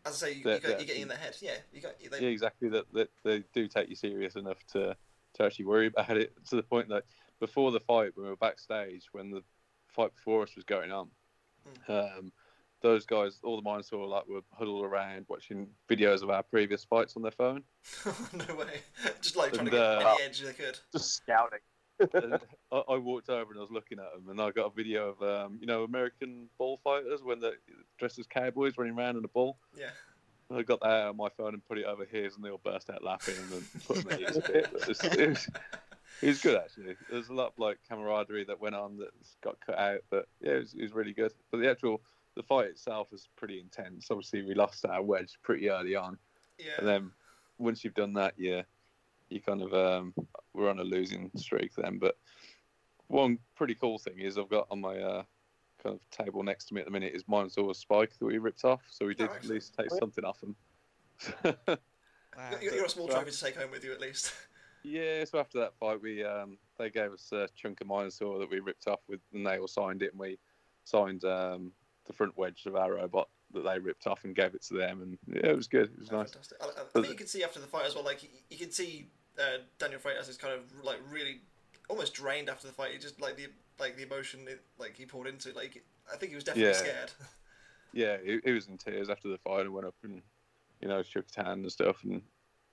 as 0.06 0.22
I 0.22 0.26
say, 0.26 0.32
you, 0.32 0.38
you 0.38 0.44
That- 0.44 0.62
got, 0.62 0.68
that- 0.68 0.78
you're 0.78 0.86
getting 0.86 1.02
in 1.02 1.08
their 1.08 1.18
head. 1.18 1.36
Yeah, 1.40 1.56
you 1.72 1.80
got. 1.80 1.92
They, 1.98 2.20
yeah, 2.20 2.28
exactly. 2.28 2.68
That, 2.68 2.92
that 2.92 3.08
they 3.24 3.44
do 3.52 3.68
take 3.68 3.88
you 3.88 3.96
serious 3.96 4.36
enough 4.36 4.64
to 4.72 4.96
to 5.34 5.42
actually 5.42 5.64
worry 5.64 5.86
about 5.86 6.16
it 6.16 6.32
to 6.50 6.56
the 6.56 6.62
point 6.62 6.88
that 6.90 7.04
before 7.40 7.72
the 7.72 7.80
fight, 7.80 8.12
when 8.14 8.24
we 8.24 8.30
were 8.30 8.36
backstage, 8.36 9.06
when 9.12 9.30
the 9.30 9.42
fight 9.88 10.14
before 10.14 10.42
us 10.42 10.54
was 10.54 10.64
going 10.64 10.92
on, 10.92 11.08
um, 11.88 12.32
those 12.82 13.06
guys, 13.06 13.38
all 13.42 13.56
the 13.56 13.62
miners 13.62 13.90
were 13.92 14.04
like 14.06 14.26
were 14.28 14.42
huddled 14.52 14.84
around 14.84 15.24
watching 15.28 15.68
videos 15.88 16.22
of 16.22 16.30
our 16.30 16.42
previous 16.42 16.84
fights 16.84 17.16
on 17.16 17.22
their 17.22 17.30
phone. 17.32 17.62
no 18.32 18.54
way. 18.56 18.80
Just 19.20 19.36
like 19.36 19.52
trying 19.52 19.66
And, 19.68 19.70
to 19.70 19.76
get 19.76 19.80
uh, 19.80 20.14
any 20.18 20.24
edge 20.24 20.40
they 20.40 20.52
could. 20.52 20.78
Just 20.92 21.14
scouting. 21.14 21.60
And 22.14 22.34
I, 22.72 22.76
I 22.88 22.96
walked 22.96 23.28
over 23.28 23.50
and 23.52 23.58
I 23.58 23.62
was 23.62 23.70
looking 23.70 23.98
at 23.98 24.12
them, 24.14 24.28
and 24.30 24.40
I 24.40 24.50
got 24.50 24.66
a 24.72 24.74
video 24.74 25.10
of 25.18 25.22
um, 25.22 25.58
you 25.60 25.66
know 25.66 25.84
American 25.84 26.48
bullfighters 26.58 27.22
when 27.22 27.40
they're 27.40 27.58
dressed 27.98 28.18
as 28.18 28.26
cowboys 28.26 28.76
running 28.78 28.96
around 28.96 29.16
in 29.16 29.24
a 29.24 29.28
bull. 29.28 29.56
Yeah. 29.76 29.90
And 30.50 30.58
I 30.58 30.62
got 30.62 30.80
that 30.80 30.90
out 30.90 31.08
on 31.10 31.16
my 31.16 31.28
phone 31.30 31.54
and 31.54 31.64
put 31.66 31.78
it 31.78 31.84
over 31.86 32.04
his, 32.04 32.34
and 32.36 32.44
they 32.44 32.50
all 32.50 32.60
burst 32.62 32.90
out 32.90 33.02
laughing 33.02 33.36
and 33.52 33.82
put 33.86 33.96
them 34.04 34.12
at 34.12 34.20
his 34.28 34.38
bit. 34.38 34.66
It 34.72 34.88
was, 34.88 35.04
it, 35.04 35.28
was, 35.30 35.48
it 36.20 36.26
was 36.26 36.40
good 36.42 36.56
actually. 36.56 36.96
There's 37.10 37.28
a 37.28 37.34
lot 37.34 37.48
of 37.48 37.58
like 37.58 37.78
camaraderie 37.88 38.44
that 38.44 38.60
went 38.60 38.74
on 38.74 38.98
that 38.98 39.10
got 39.42 39.56
cut 39.64 39.78
out, 39.78 40.00
but 40.10 40.28
yeah, 40.40 40.52
it 40.52 40.58
was, 40.60 40.74
it 40.74 40.82
was 40.82 40.92
really 40.92 41.12
good. 41.14 41.32
But 41.50 41.60
the 41.60 41.70
actual 41.70 42.02
the 42.34 42.42
fight 42.42 42.66
itself 42.66 43.08
was 43.12 43.28
pretty 43.36 43.60
intense. 43.60 44.08
Obviously, 44.10 44.42
we 44.42 44.54
lost 44.54 44.84
our 44.86 45.02
wedge 45.02 45.38
pretty 45.42 45.68
early 45.70 45.94
on, 45.94 46.18
Yeah. 46.58 46.72
and 46.78 46.86
then 46.88 47.10
once 47.58 47.84
you've 47.84 47.94
done 47.94 48.14
that, 48.14 48.34
yeah, 48.38 48.62
you 49.28 49.40
kind 49.40 49.62
of 49.62 49.72
um, 49.74 50.14
we're 50.54 50.70
on 50.70 50.78
a 50.78 50.84
losing 50.84 51.30
streak 51.36 51.72
then. 51.76 51.98
But 51.98 52.16
one 53.08 53.38
pretty 53.56 53.74
cool 53.74 53.98
thing 53.98 54.18
is 54.18 54.38
I've 54.38 54.48
got 54.48 54.66
on 54.70 54.80
my 54.80 54.98
uh, 54.98 55.22
kind 55.82 55.96
of 55.98 56.00
table 56.10 56.42
next 56.42 56.66
to 56.66 56.74
me 56.74 56.80
at 56.80 56.86
the 56.86 56.90
minute 56.92 57.12
is 57.14 57.24
Minotaur's 57.28 57.78
spike 57.78 58.18
that 58.18 58.24
we 58.24 58.38
ripped 58.38 58.64
off, 58.64 58.82
so 58.90 59.06
we 59.06 59.14
did 59.14 59.30
at 59.30 59.44
least 59.44 59.74
take 59.78 59.88
Oh, 59.92 59.98
something 59.98 60.24
off 60.24 60.40
them. 60.40 60.56
Wow. 61.44 62.56
You're, 62.62 62.74
you're 62.74 62.84
a 62.86 62.88
small 62.88 63.08
Right. 63.08 63.16
trophy 63.16 63.30
to 63.30 63.40
take 63.40 63.56
home 63.56 63.70
with 63.70 63.84
you 63.84 63.92
at 63.92 64.00
least. 64.00 64.32
yeah, 64.82 65.24
so 65.24 65.38
after 65.38 65.58
that 65.60 65.74
fight, 65.78 66.00
we 66.00 66.24
um, 66.24 66.56
they 66.78 66.88
gave 66.90 67.12
us 67.12 67.30
a 67.32 67.48
chunk 67.54 67.80
of 67.82 67.88
Minotaur 67.88 68.38
that 68.38 68.50
we 68.50 68.60
ripped 68.60 68.86
off 68.86 69.00
with, 69.08 69.20
and 69.34 69.46
they 69.46 69.58
all 69.58 69.68
signed 69.68 70.02
it, 70.02 70.12
and 70.12 70.20
we 70.20 70.38
signed 70.84 71.24
um, 71.24 71.72
the 72.06 72.12
front 72.12 72.36
wedge 72.38 72.62
of 72.66 72.74
our 72.74 72.94
robot 72.94 73.28
that 73.52 73.64
they 73.64 73.78
ripped 73.78 74.06
off 74.06 74.24
and 74.24 74.34
gave 74.34 74.54
it 74.54 74.62
to 74.62 74.74
them, 74.74 75.02
and 75.02 75.18
yeah, 75.26 75.50
it 75.50 75.56
was 75.56 75.68
good. 75.68 75.90
It 75.90 75.98
was 75.98 76.08
Oh, 76.10 76.18
nice. 76.20 76.30
Fantastic. 76.32 76.58
I, 76.62 76.64
I, 76.64 76.70
I 76.82 76.84
think 77.02 77.08
you 77.08 77.14
can 77.14 77.26
see 77.26 77.44
after 77.44 77.60
the 77.60 77.66
fight 77.66 77.84
as 77.84 77.94
well. 77.94 78.04
Like 78.04 78.22
you, 78.22 78.30
you 78.48 78.56
can 78.56 78.70
see 78.72 79.10
uh, 79.38 79.58
Daniel 79.78 80.00
Freitas 80.00 80.28
is 80.28 80.36
kind 80.36 80.54
of 80.54 80.60
like 80.84 80.98
really 81.10 81.40
almost 81.88 82.14
drained 82.14 82.48
after 82.48 82.66
the 82.66 82.72
fight. 82.72 82.92
He 82.92 82.98
just 82.98 83.20
like 83.20 83.36
the 83.36 83.46
like 83.78 83.96
the 83.96 84.02
emotion 84.04 84.40
it, 84.48 84.62
like 84.78 84.96
he 84.96 85.06
poured 85.06 85.26
into. 85.26 85.50
it. 85.50 85.56
Like 85.56 85.82
I 86.12 86.16
think 86.16 86.30
he 86.30 86.34
was 86.36 86.44
definitely 86.44 86.70
Yeah. 86.72 86.76
scared. 86.76 87.12
yeah, 87.92 88.16
he, 88.24 88.40
he 88.44 88.52
was 88.52 88.68
in 88.68 88.78
tears 88.78 89.08
after 89.10 89.28
the 89.28 89.38
fight 89.38 89.62
and 89.62 89.72
went 89.72 89.86
up 89.86 89.94
and, 90.02 90.22
you 90.80 90.88
know, 90.88 91.02
shook 91.02 91.26
his 91.26 91.36
hand 91.36 91.62
and 91.62 91.72
stuff. 91.72 91.96
And 92.04 92.22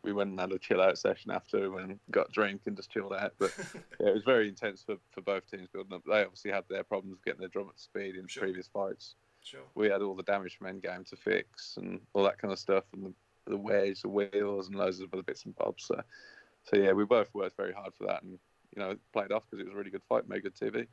we 0.04 0.14
went 0.14 0.30
and 0.32 0.40
had 0.40 0.52
a 0.52 0.60
chill 0.60 0.82
out 0.82 0.98
session 0.98 1.32
after 1.32 1.78
and 1.80 2.00
got 2.12 2.32
drink 2.32 2.62
and 2.66 2.76
just 2.78 2.92
chilled 2.92 3.14
out. 3.14 3.34
But 3.40 3.52
yeah, 4.00 4.08
it 4.10 4.14
was 4.14 4.24
very 4.24 4.48
intense 4.48 4.84
for, 4.84 4.96
for 5.12 5.22
both 5.22 5.50
teams 5.50 5.68
building 5.74 5.94
up. 5.94 6.04
They 6.06 6.24
obviously 6.24 6.52
had 6.52 6.64
their 6.70 6.84
problems 6.84 7.16
with 7.16 7.26
getting 7.26 7.42
their 7.42 7.50
drum 7.50 7.68
up 7.68 7.76
to 7.76 7.82
speed 7.82 8.16
in 8.16 8.28
Sure. 8.28 8.44
previous 8.44 8.68
fights. 8.68 9.16
sure. 9.44 9.62
We 9.76 9.90
had 9.90 10.02
all 10.02 10.16
the 10.16 10.24
damage 10.24 10.58
from 10.58 10.68
Endgame 10.68 11.06
to 11.10 11.16
fix 11.16 11.76
and 11.78 12.00
all 12.14 12.24
that 12.24 12.38
kind 12.38 12.52
of 12.54 12.60
stuff. 12.60 12.84
And 12.94 13.06
the 13.06 13.14
the 13.48 13.58
wedge, 13.58 14.02
the 14.04 14.10
wheels, 14.10 14.68
and 14.68 14.76
loads 14.76 15.00
of 15.00 15.12
other 15.12 15.24
bits 15.24 15.46
and 15.46 15.56
bobs. 15.56 15.86
So, 15.86 16.00
so 16.64 16.78
yeah, 16.78 16.92
we 16.92 17.06
both 17.06 17.34
worked 17.34 17.58
very 17.58 17.74
hard 17.74 17.94
for 17.98 18.06
that, 18.08 18.24
and 18.24 18.40
you 18.76 18.82
know, 18.82 18.96
played 19.14 19.32
off 19.32 19.44
because 19.46 19.60
it 19.60 19.66
was 19.66 19.74
a 19.74 19.78
really 19.78 19.92
good 19.92 20.04
fight, 20.08 20.28
made 20.28 20.44
good 20.44 20.56
TV. 20.56 20.88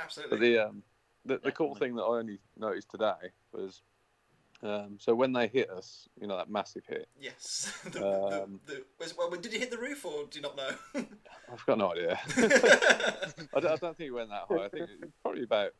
Absolutely. 0.00 0.36
But 0.36 0.42
the 0.42 0.58
um, 0.58 0.82
the, 1.24 1.38
the 1.38 1.52
cool 1.52 1.74
thing 1.74 1.94
that 1.96 2.02
I 2.02 2.18
only 2.18 2.38
noticed 2.56 2.90
today 2.90 3.32
was, 3.52 3.82
um, 4.62 4.96
so 4.98 5.14
when 5.14 5.32
they 5.32 5.46
hit 5.46 5.70
us, 5.70 6.08
you 6.20 6.26
know, 6.26 6.36
that 6.36 6.50
massive 6.50 6.84
hit. 6.86 7.08
yes. 7.20 7.72
the, 7.84 7.90
the, 7.98 8.42
Um, 8.44 8.60
the, 8.66 8.84
was, 8.98 9.16
well, 9.16 9.30
did 9.30 9.52
you 9.52 9.58
hit 9.58 9.70
the 9.70 9.78
roof 9.78 10.04
or 10.04 10.24
do 10.30 10.38
you 10.38 10.42
not 10.42 10.56
know? 10.56 10.70
I've 11.52 11.66
got 11.66 11.78
no 11.78 11.92
idea. 11.92 12.18
I, 12.36 13.60
don't, 13.60 13.72
I 13.72 13.76
don't 13.76 13.96
think 13.96 14.08
it 14.08 14.10
went 14.10 14.30
that 14.30 14.44
high. 14.48 14.64
I 14.64 14.68
think 14.68 14.84
it 14.84 15.00
was 15.00 15.10
probably 15.22 15.42
about 15.42 15.72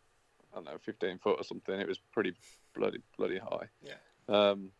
I 0.52 0.56
don't 0.56 0.64
know, 0.64 0.78
15 0.82 1.18
foot 1.18 1.36
or 1.40 1.44
something. 1.44 1.78
It 1.78 1.88
was 1.88 1.98
pretty 2.12 2.34
bloody 2.74 3.00
bloody 3.16 3.38
high. 3.38 3.68
Yeah. 3.82 3.94
Um, 4.28 4.70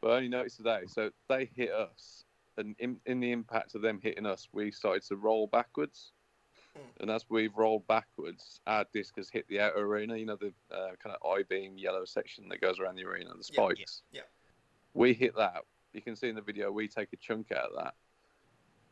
but 0.00 0.10
I 0.10 0.16
only 0.16 0.28
noticed 0.28 0.56
today. 0.58 0.82
So 0.86 1.10
they 1.28 1.50
hit 1.54 1.70
us, 1.70 2.24
and 2.58 2.76
in, 2.78 3.00
in 3.06 3.20
the 3.20 3.32
impact 3.32 3.74
of 3.74 3.82
them 3.82 4.00
hitting 4.02 4.26
us, 4.26 4.48
we 4.52 4.70
started 4.70 5.02
to 5.04 5.16
roll 5.16 5.46
backwards. 5.46 6.12
Hmm. 6.76 6.82
And 7.00 7.10
as 7.10 7.24
we've 7.30 7.56
rolled 7.56 7.86
backwards, 7.86 8.60
our 8.66 8.84
disc 8.92 9.16
has 9.16 9.30
hit 9.30 9.46
the 9.48 9.60
outer 9.60 9.80
arena. 9.80 10.16
You 10.16 10.26
know 10.26 10.36
the 10.36 10.52
uh, 10.70 10.90
kind 11.02 11.16
of 11.18 11.26
I-beam 11.26 11.78
yellow 11.78 12.04
section 12.04 12.48
that 12.50 12.60
goes 12.60 12.78
around 12.78 12.96
the 12.96 13.04
arena, 13.04 13.30
the 13.30 13.36
Yeah, 13.52 13.62
yeah, 13.62 13.68
spikes. 13.74 14.02
yeah. 14.12 14.22
We 14.94 15.14
hit 15.14 15.34
that. 15.36 15.64
You 15.94 16.02
can 16.02 16.16
see 16.16 16.28
in 16.28 16.34
the 16.34 16.42
video 16.42 16.70
we 16.70 16.88
take 16.88 17.12
a 17.12 17.16
chunk 17.16 17.50
out 17.52 17.70
of 17.70 17.76
that, 17.76 17.94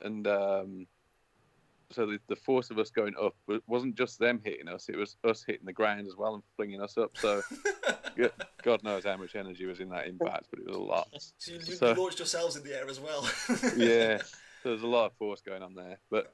and 0.00 0.26
um, 0.26 0.86
so 1.92 2.06
the, 2.06 2.18
the 2.28 2.36
force 2.36 2.70
of 2.70 2.78
us 2.78 2.90
going 2.90 3.14
up 3.20 3.34
wasn't 3.66 3.96
just 3.96 4.18
them 4.18 4.40
hitting 4.44 4.68
us; 4.68 4.88
it 4.88 4.96
was 4.96 5.16
us 5.24 5.44
hitting 5.46 5.66
the 5.66 5.72
ground 5.72 6.06
as 6.06 6.16
well 6.16 6.34
and 6.34 6.42
flinging 6.56 6.80
us 6.82 6.96
up. 6.98 7.16
So 7.16 7.42
God 8.62 8.82
knows 8.82 9.04
how 9.04 9.16
much 9.16 9.34
energy 9.36 9.66
was 9.66 9.80
in 9.80 9.88
that 9.90 10.06
impact, 10.06 10.46
but 10.50 10.60
it 10.60 10.66
was 10.66 10.76
a 10.76 10.80
lot. 10.80 11.08
so 11.38 11.52
you, 11.52 11.60
So- 11.60 11.92
launched 11.92 12.18
yourselves 12.18 12.56
in 12.56 12.64
the 12.64 12.76
air 12.76 12.88
as 12.88 12.98
well. 13.00 13.28
yeah, 13.76 14.18
so 14.62 14.70
there's 14.70 14.82
a 14.82 14.86
lot 14.86 15.06
of 15.06 15.12
force 15.14 15.40
going 15.40 15.62
on 15.62 15.74
there. 15.74 15.98
But 16.10 16.32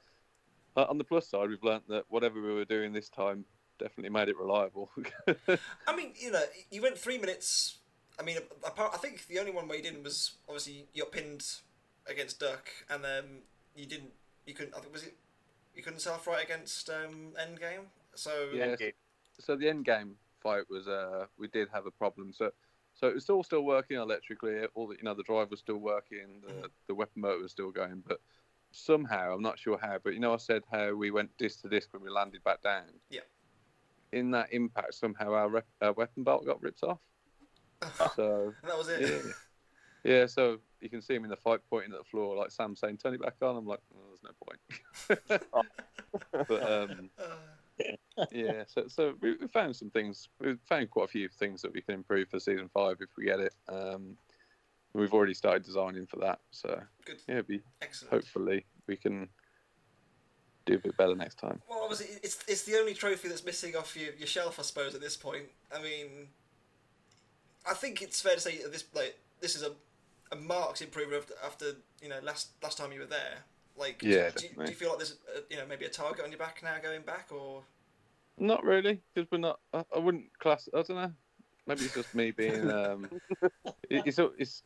uh, 0.76 0.86
on 0.88 0.98
the 0.98 1.05
plus 1.05 1.28
side, 1.28 1.48
we've 1.48 1.62
learnt 1.62 1.88
that 1.88 2.05
whatever 2.09 2.40
we 2.40 2.55
were 2.55 2.64
doing 2.64 2.92
this 2.92 3.09
time 3.09 3.44
definitely 3.78 4.11
made 4.11 4.28
it 4.28 4.38
reliable. 4.38 4.90
I 5.86 5.96
mean, 5.96 6.12
you 6.18 6.30
know, 6.30 6.42
you 6.70 6.82
went 6.82 6.96
three 6.96 7.18
minutes. 7.18 7.78
I 8.18 8.22
mean, 8.22 8.38
apart, 8.64 8.92
I 8.94 8.98
think 8.98 9.26
the 9.26 9.38
only 9.38 9.53
one 9.53 9.68
where 9.68 9.76
you 9.76 9.82
didn't 9.82 10.05
was 10.05 10.32
obviously 10.48 10.86
you 10.92 11.03
got 11.03 11.12
pinned 11.12 11.44
against 12.07 12.40
Duck, 12.40 12.68
and 12.90 13.03
then 13.03 13.24
you 13.74 13.86
didn't. 13.86 14.11
You 14.46 14.55
couldn't. 14.55 14.74
I 14.76 14.80
think 14.80 14.92
was 14.92 15.03
it. 15.05 15.14
You 15.75 15.83
couldn't 15.83 16.01
self 16.01 16.27
right 16.27 16.45
against 16.45 16.89
um, 16.91 17.33
Endgame. 17.41 17.87
So 18.14 18.49
Yeah. 18.53 18.77
Endgame. 18.77 18.93
so 19.39 19.57
the 19.57 19.66
Endgame 19.66 20.14
fight 20.43 20.64
was 20.68 20.89
uh 20.89 21.27
we 21.39 21.49
did 21.49 21.68
have 21.73 21.87
a 21.87 21.91
problem. 21.91 22.33
So 22.33 22.51
so 22.95 23.07
it 23.09 23.14
was 23.14 23.31
all 23.31 23.43
still 23.43 23.62
working 23.64 23.97
electrically. 23.97 24.66
All 24.75 24.87
the 24.89 24.97
you 24.97 25.03
know 25.05 25.14
the 25.14 25.23
drive 25.23 25.51
was 25.51 25.61
still 25.61 25.79
working. 25.79 26.43
The 26.47 26.53
Mhm. 26.53 26.70
the 26.89 26.95
weapon 26.95 27.23
motor 27.23 27.43
was 27.43 27.53
still 27.53 27.70
going, 27.70 28.03
but 28.07 28.20
somehow 28.70 29.35
I'm 29.35 29.43
not 29.43 29.59
sure 29.59 29.79
how. 29.79 29.99
But 30.03 30.14
you 30.14 30.20
know 30.20 30.35
I 30.35 30.39
said 30.39 30.62
how 30.70 30.93
we 30.95 31.11
went 31.11 31.37
disc 31.39 31.62
to 31.62 31.68
disc 31.68 31.93
when 31.93 32.03
we 32.03 32.11
landed 32.11 32.43
back 32.45 32.62
down. 32.62 33.01
Yeah. 33.09 33.20
In 34.12 34.31
that 34.33 34.53
impact, 34.53 34.93
somehow 34.95 35.33
our, 35.33 35.49
rep- 35.49 35.66
our 35.81 35.93
weapon 35.95 36.23
belt 36.23 36.45
got 36.45 36.61
ripped 36.62 36.83
off. 36.83 36.99
So 38.14 38.55
that 38.62 38.77
was 38.77 38.89
it. 38.89 39.01
yeah. 39.01 39.33
Yeah, 40.05 40.26
so 40.26 40.59
you 40.80 40.88
can 40.88 41.00
see 41.00 41.14
him 41.14 41.24
in 41.24 41.30
the 41.30 41.36
fight 41.36 41.61
pointing 41.70 41.92
at 41.92 41.98
the 41.98 42.05
floor, 42.05 42.36
like 42.36 42.50
Sam 42.50 42.74
saying, 42.74 42.96
"Turn 42.96 43.14
it 43.14 43.22
back 43.22 43.36
on." 43.40 43.57
I'm 43.57 43.66
like, 43.66 43.80
oh, 43.94 44.00
"There's 44.11 44.22
no 44.24 45.38
point." 45.38 45.48
but 46.48 46.72
um, 46.72 47.11
yeah, 48.32 48.64
so 48.66 48.88
so 48.88 49.14
we, 49.20 49.36
we 49.36 49.46
found 49.46 49.76
some 49.76 49.90
things. 49.90 50.28
We've 50.40 50.59
found 50.68 50.90
quite 50.90 51.05
a 51.05 51.09
few 51.09 51.28
things 51.28 51.62
that 51.62 51.72
we 51.72 51.82
can 51.82 51.94
improve 51.94 52.28
for 52.28 52.40
season 52.40 52.68
five 52.74 52.96
if 53.00 53.11
we 53.16 53.26
get 53.26 53.38
it. 53.38 53.55
Um, 53.68 54.16
we've 54.92 55.14
already 55.14 55.34
started 55.34 55.62
designing 55.64 56.07
for 56.07 56.16
that, 56.16 56.40
so 56.50 56.80
good. 57.05 57.20
yeah, 57.28 57.42
be 57.42 57.61
Excellent. 57.80 58.12
hopefully 58.12 58.66
we 58.88 58.96
can 58.96 59.28
do 60.66 60.74
a 60.74 60.78
bit 60.78 60.96
better 60.96 61.14
next 61.14 61.36
time. 61.36 61.61
Well, 61.68 61.80
obviously, 61.82 62.16
it's 62.22 62.38
it's 62.48 62.64
the 62.64 62.76
only 62.76 62.94
trophy 62.94 63.28
that's 63.28 63.44
missing 63.44 63.76
off 63.76 63.96
your, 63.96 64.14
your 64.14 64.26
shelf, 64.26 64.59
I 64.59 64.62
suppose. 64.62 64.94
At 64.94 65.00
this 65.00 65.16
point, 65.16 65.44
I 65.72 65.80
mean, 65.80 66.28
I 67.68 67.74
think 67.74 68.03
it's 68.03 68.20
fair 68.20 68.34
to 68.34 68.40
say 68.40 68.62
that 68.62 68.72
this 68.72 68.84
like 68.94 69.16
this 69.40 69.57
is 69.57 69.62
a 69.62 69.72
a 70.33 70.37
marked 70.37 70.83
improvement 70.83 71.22
after, 71.22 71.35
after 71.45 71.78
you 72.01 72.09
know 72.09 72.18
last 72.22 72.49
last 72.62 72.78
time 72.78 72.93
you 72.93 73.01
were 73.01 73.07
there. 73.07 73.39
Like, 73.76 74.03
Yeah, 74.03 74.30
do, 74.37 74.47
you, 74.47 74.55
do 74.55 74.70
you 74.70 74.76
feel 74.76 74.91
like 74.91 74.99
there's 74.99 75.16
a, 75.35 75.41
you 75.51 75.57
know 75.57 75.66
maybe 75.66 75.85
a 75.85 75.89
target 75.89 76.24
on 76.24 76.30
your 76.30 76.39
back 76.39 76.62
now 76.62 76.76
going 76.83 77.03
back, 77.03 77.28
or 77.30 77.62
Not 78.39 78.64
really, 78.64 79.01
because 79.14 79.30
we're 79.30 79.39
not. 79.39 79.61
I, 79.72 79.85
I 79.95 79.99
wouldn't 79.99 80.37
class. 80.39 80.68
I 80.74 80.83
don't 80.83 80.97
know. 80.97 81.12
Maybe 81.66 81.85
it's 81.85 81.95
just 81.95 82.14
me 82.14 82.33
being. 82.33 82.70
Um, 82.70 83.09
it, 83.64 84.03
it's 84.07 84.18
it's 84.39 84.62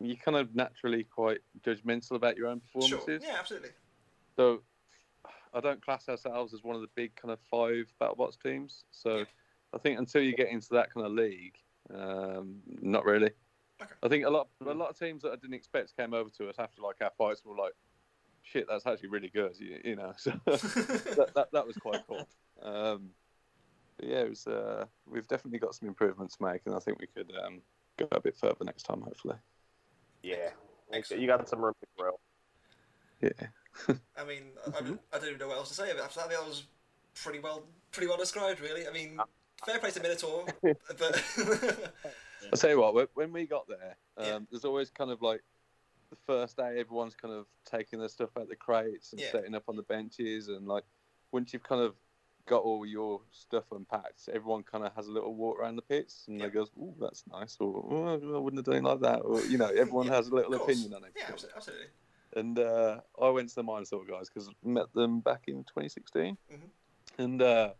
you're 0.00 0.16
kind 0.16 0.36
of 0.36 0.54
naturally 0.54 1.04
quite 1.04 1.38
judgmental 1.64 2.12
about 2.12 2.36
your 2.36 2.48
own 2.48 2.60
performances. 2.60 3.22
sure? 3.22 3.30
Yeah, 3.32 3.38
absolutely. 3.38 3.70
So 4.36 4.62
I 5.54 5.60
don't 5.60 5.82
class 5.82 6.08
ourselves 6.08 6.52
as 6.52 6.62
one 6.62 6.76
of 6.76 6.82
the 6.82 6.88
big 6.94 7.16
kind 7.16 7.32
of 7.32 7.38
five 7.50 7.86
BattleBots 8.00 8.42
teams. 8.42 8.84
So 8.90 9.18
Yeah. 9.18 9.24
I 9.72 9.78
think 9.78 9.98
until 9.98 10.22
you 10.22 10.36
get 10.36 10.48
into 10.48 10.68
that 10.72 10.92
kind 10.92 11.06
of 11.06 11.12
league, 11.12 11.54
um, 11.94 12.60
not 12.66 13.04
really. 13.04 13.30
Okay. 13.82 13.94
I 14.02 14.08
think 14.08 14.24
a 14.24 14.30
lot 14.30 14.48
a 14.66 14.72
lot 14.72 14.90
of 14.90 14.98
teams 14.98 15.22
that 15.22 15.32
I 15.32 15.36
didn't 15.36 15.54
expect 15.54 15.96
came 15.96 16.14
over 16.14 16.30
to 16.30 16.48
us 16.48 16.56
after 16.58 16.82
like 16.82 16.96
our 17.02 17.12
fights 17.18 17.42
were 17.44 17.56
like, 17.56 17.74
shit, 18.42 18.66
that's 18.68 18.86
actually 18.86 19.10
really 19.10 19.28
good. 19.28 19.54
You, 19.58 19.80
you 19.84 19.96
know, 19.96 20.12
so 20.16 20.30
that, 20.46 21.32
that 21.34 21.48
that 21.52 21.66
was 21.66 21.76
quite 21.76 22.02
cool. 22.06 22.26
Um, 22.62 23.10
but 23.96 24.08
yeah, 24.08 24.20
it 24.20 24.30
was. 24.30 24.46
Uh, 24.46 24.86
we've 25.06 25.28
definitely 25.28 25.58
got 25.58 25.74
some 25.74 25.88
improvements 25.88 26.36
to 26.36 26.44
make, 26.44 26.62
and 26.66 26.74
I 26.74 26.78
think 26.78 26.98
we 26.98 27.06
could 27.06 27.32
um, 27.44 27.60
go 27.98 28.08
a 28.12 28.20
bit 28.20 28.36
further 28.36 28.64
next 28.64 28.84
time, 28.84 29.00
hopefully. 29.02 29.36
Yeah. 30.22 30.50
Excellent. 30.92 31.22
You 31.22 31.28
got 31.28 31.48
some 31.48 31.60
room 31.60 31.74
to 31.80 31.86
grow. 31.96 32.18
Yeah. 33.20 33.48
I 34.16 34.24
mean, 34.24 34.42
I, 34.66 34.78
I, 34.78 34.80
don't, 34.80 35.00
I 35.12 35.18
don't 35.18 35.28
even 35.28 35.38
know 35.38 35.48
what 35.48 35.58
else 35.58 35.68
to 35.68 35.74
say. 35.74 35.90
But 35.94 36.04
after 36.04 36.20
that, 36.20 36.30
that 36.30 36.46
was 36.46 36.64
pretty 37.14 37.38
well 37.40 37.64
pretty 37.92 38.08
well 38.08 38.16
described, 38.16 38.60
really. 38.60 38.86
I 38.86 38.92
mean, 38.92 39.18
fair 39.64 39.78
play 39.78 39.90
to 39.90 40.00
Minotaur, 40.00 40.44
but 40.62 41.24
I'll 42.44 42.58
tell 42.58 42.70
you 42.70 42.80
what, 42.80 43.14
when- 43.14 43.32
we 43.32 43.46
got 43.46 43.66
there, 43.68 43.96
um, 44.16 44.24
Yeah. 44.26 44.38
there's 44.50 44.64
always 44.64 44.90
kind 44.90 45.10
of 45.10 45.22
like 45.22 45.42
the 46.10 46.16
first 46.16 46.56
day, 46.56 46.78
everyone's 46.78 47.16
kind 47.16 47.34
of 47.34 47.46
taking 47.64 47.98
their 47.98 48.08
stuff 48.08 48.30
out 48.38 48.48
the 48.48 48.54
crates 48.56 49.12
and 49.12 49.20
Yeah. 49.20 49.30
setting 49.32 49.54
up 49.54 49.64
on 49.68 49.76
the 49.76 49.82
benches. 49.82 50.48
And 50.48 50.66
like, 50.66 50.84
once 51.32 51.52
you've 51.52 51.64
kind 51.64 51.82
of 51.82 51.96
got 52.46 52.62
all 52.62 52.86
your 52.86 53.22
stuff 53.32 53.64
unpacked, 53.72 54.28
everyone 54.32 54.62
kind 54.62 54.84
of 54.84 54.94
has 54.94 55.08
a 55.08 55.12
little 55.12 55.34
walk 55.34 55.58
around 55.58 55.74
the 55.74 55.82
pits 55.82 56.28
and 56.28 56.38
Yeah. 56.38 56.46
they 56.46 56.52
goes, 56.52 56.70
"Oh, 56.80 56.94
that's 57.00 57.26
nice," 57.26 57.56
or 57.58 57.84
oh, 57.90 58.34
"I 58.36 58.38
wouldn't 58.38 58.58
have 58.58 58.64
done 58.72 58.84
it 58.86 58.88
like 58.88 59.00
that," 59.00 59.22
or 59.22 59.40
you 59.46 59.58
know, 59.58 59.66
everyone 59.66 60.06
Yeah, 60.06 60.14
has 60.14 60.28
a 60.28 60.34
little 60.34 60.54
opinion 60.54 60.94
on 60.94 61.02
it. 61.04 61.12
yeah, 61.16 61.32
absolutely. 61.56 61.88
And 62.34 62.58
uh, 62.58 63.00
I 63.20 63.28
went 63.30 63.48
to 63.48 63.54
the 63.56 63.62
Minotaur 63.64 64.04
guys 64.04 64.28
because 64.28 64.48
met 64.62 64.92
them 64.92 65.20
back 65.20 65.48
in 65.48 65.64
2016, 65.64 66.38
Mhm. 66.52 66.70
and 67.18 67.42
uh, 67.42 67.74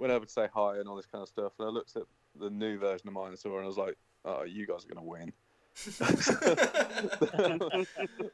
went 0.00 0.12
over 0.12 0.24
to 0.24 0.30
say 0.30 0.48
hi 0.52 0.78
and 0.78 0.88
all 0.88 0.96
this 0.96 1.06
kind 1.06 1.22
of 1.22 1.28
stuff. 1.28 1.52
And 1.58 1.68
I 1.68 1.70
looked 1.70 1.94
at 1.96 2.04
the 2.38 2.50
new 2.50 2.78
version 2.78 3.08
of 3.08 3.14
Minotaur 3.14 3.58
and 3.58 3.64
I 3.64 3.68
was 3.68 3.76
like, 3.76 3.96
"Oh, 4.24 4.44
you 4.44 4.66
guys 4.66 4.84
are 4.84 4.88
gonna 4.94 5.06
win." 5.06 5.32
that 5.98 6.10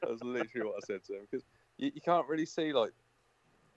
was 0.08 0.22
literally 0.22 0.66
what 0.66 0.76
I 0.76 0.86
said 0.86 1.04
to 1.04 1.14
him 1.14 1.26
because 1.30 1.44
you, 1.76 1.92
you 1.94 2.00
can't 2.00 2.26
really 2.26 2.46
see 2.46 2.72
like 2.72 2.92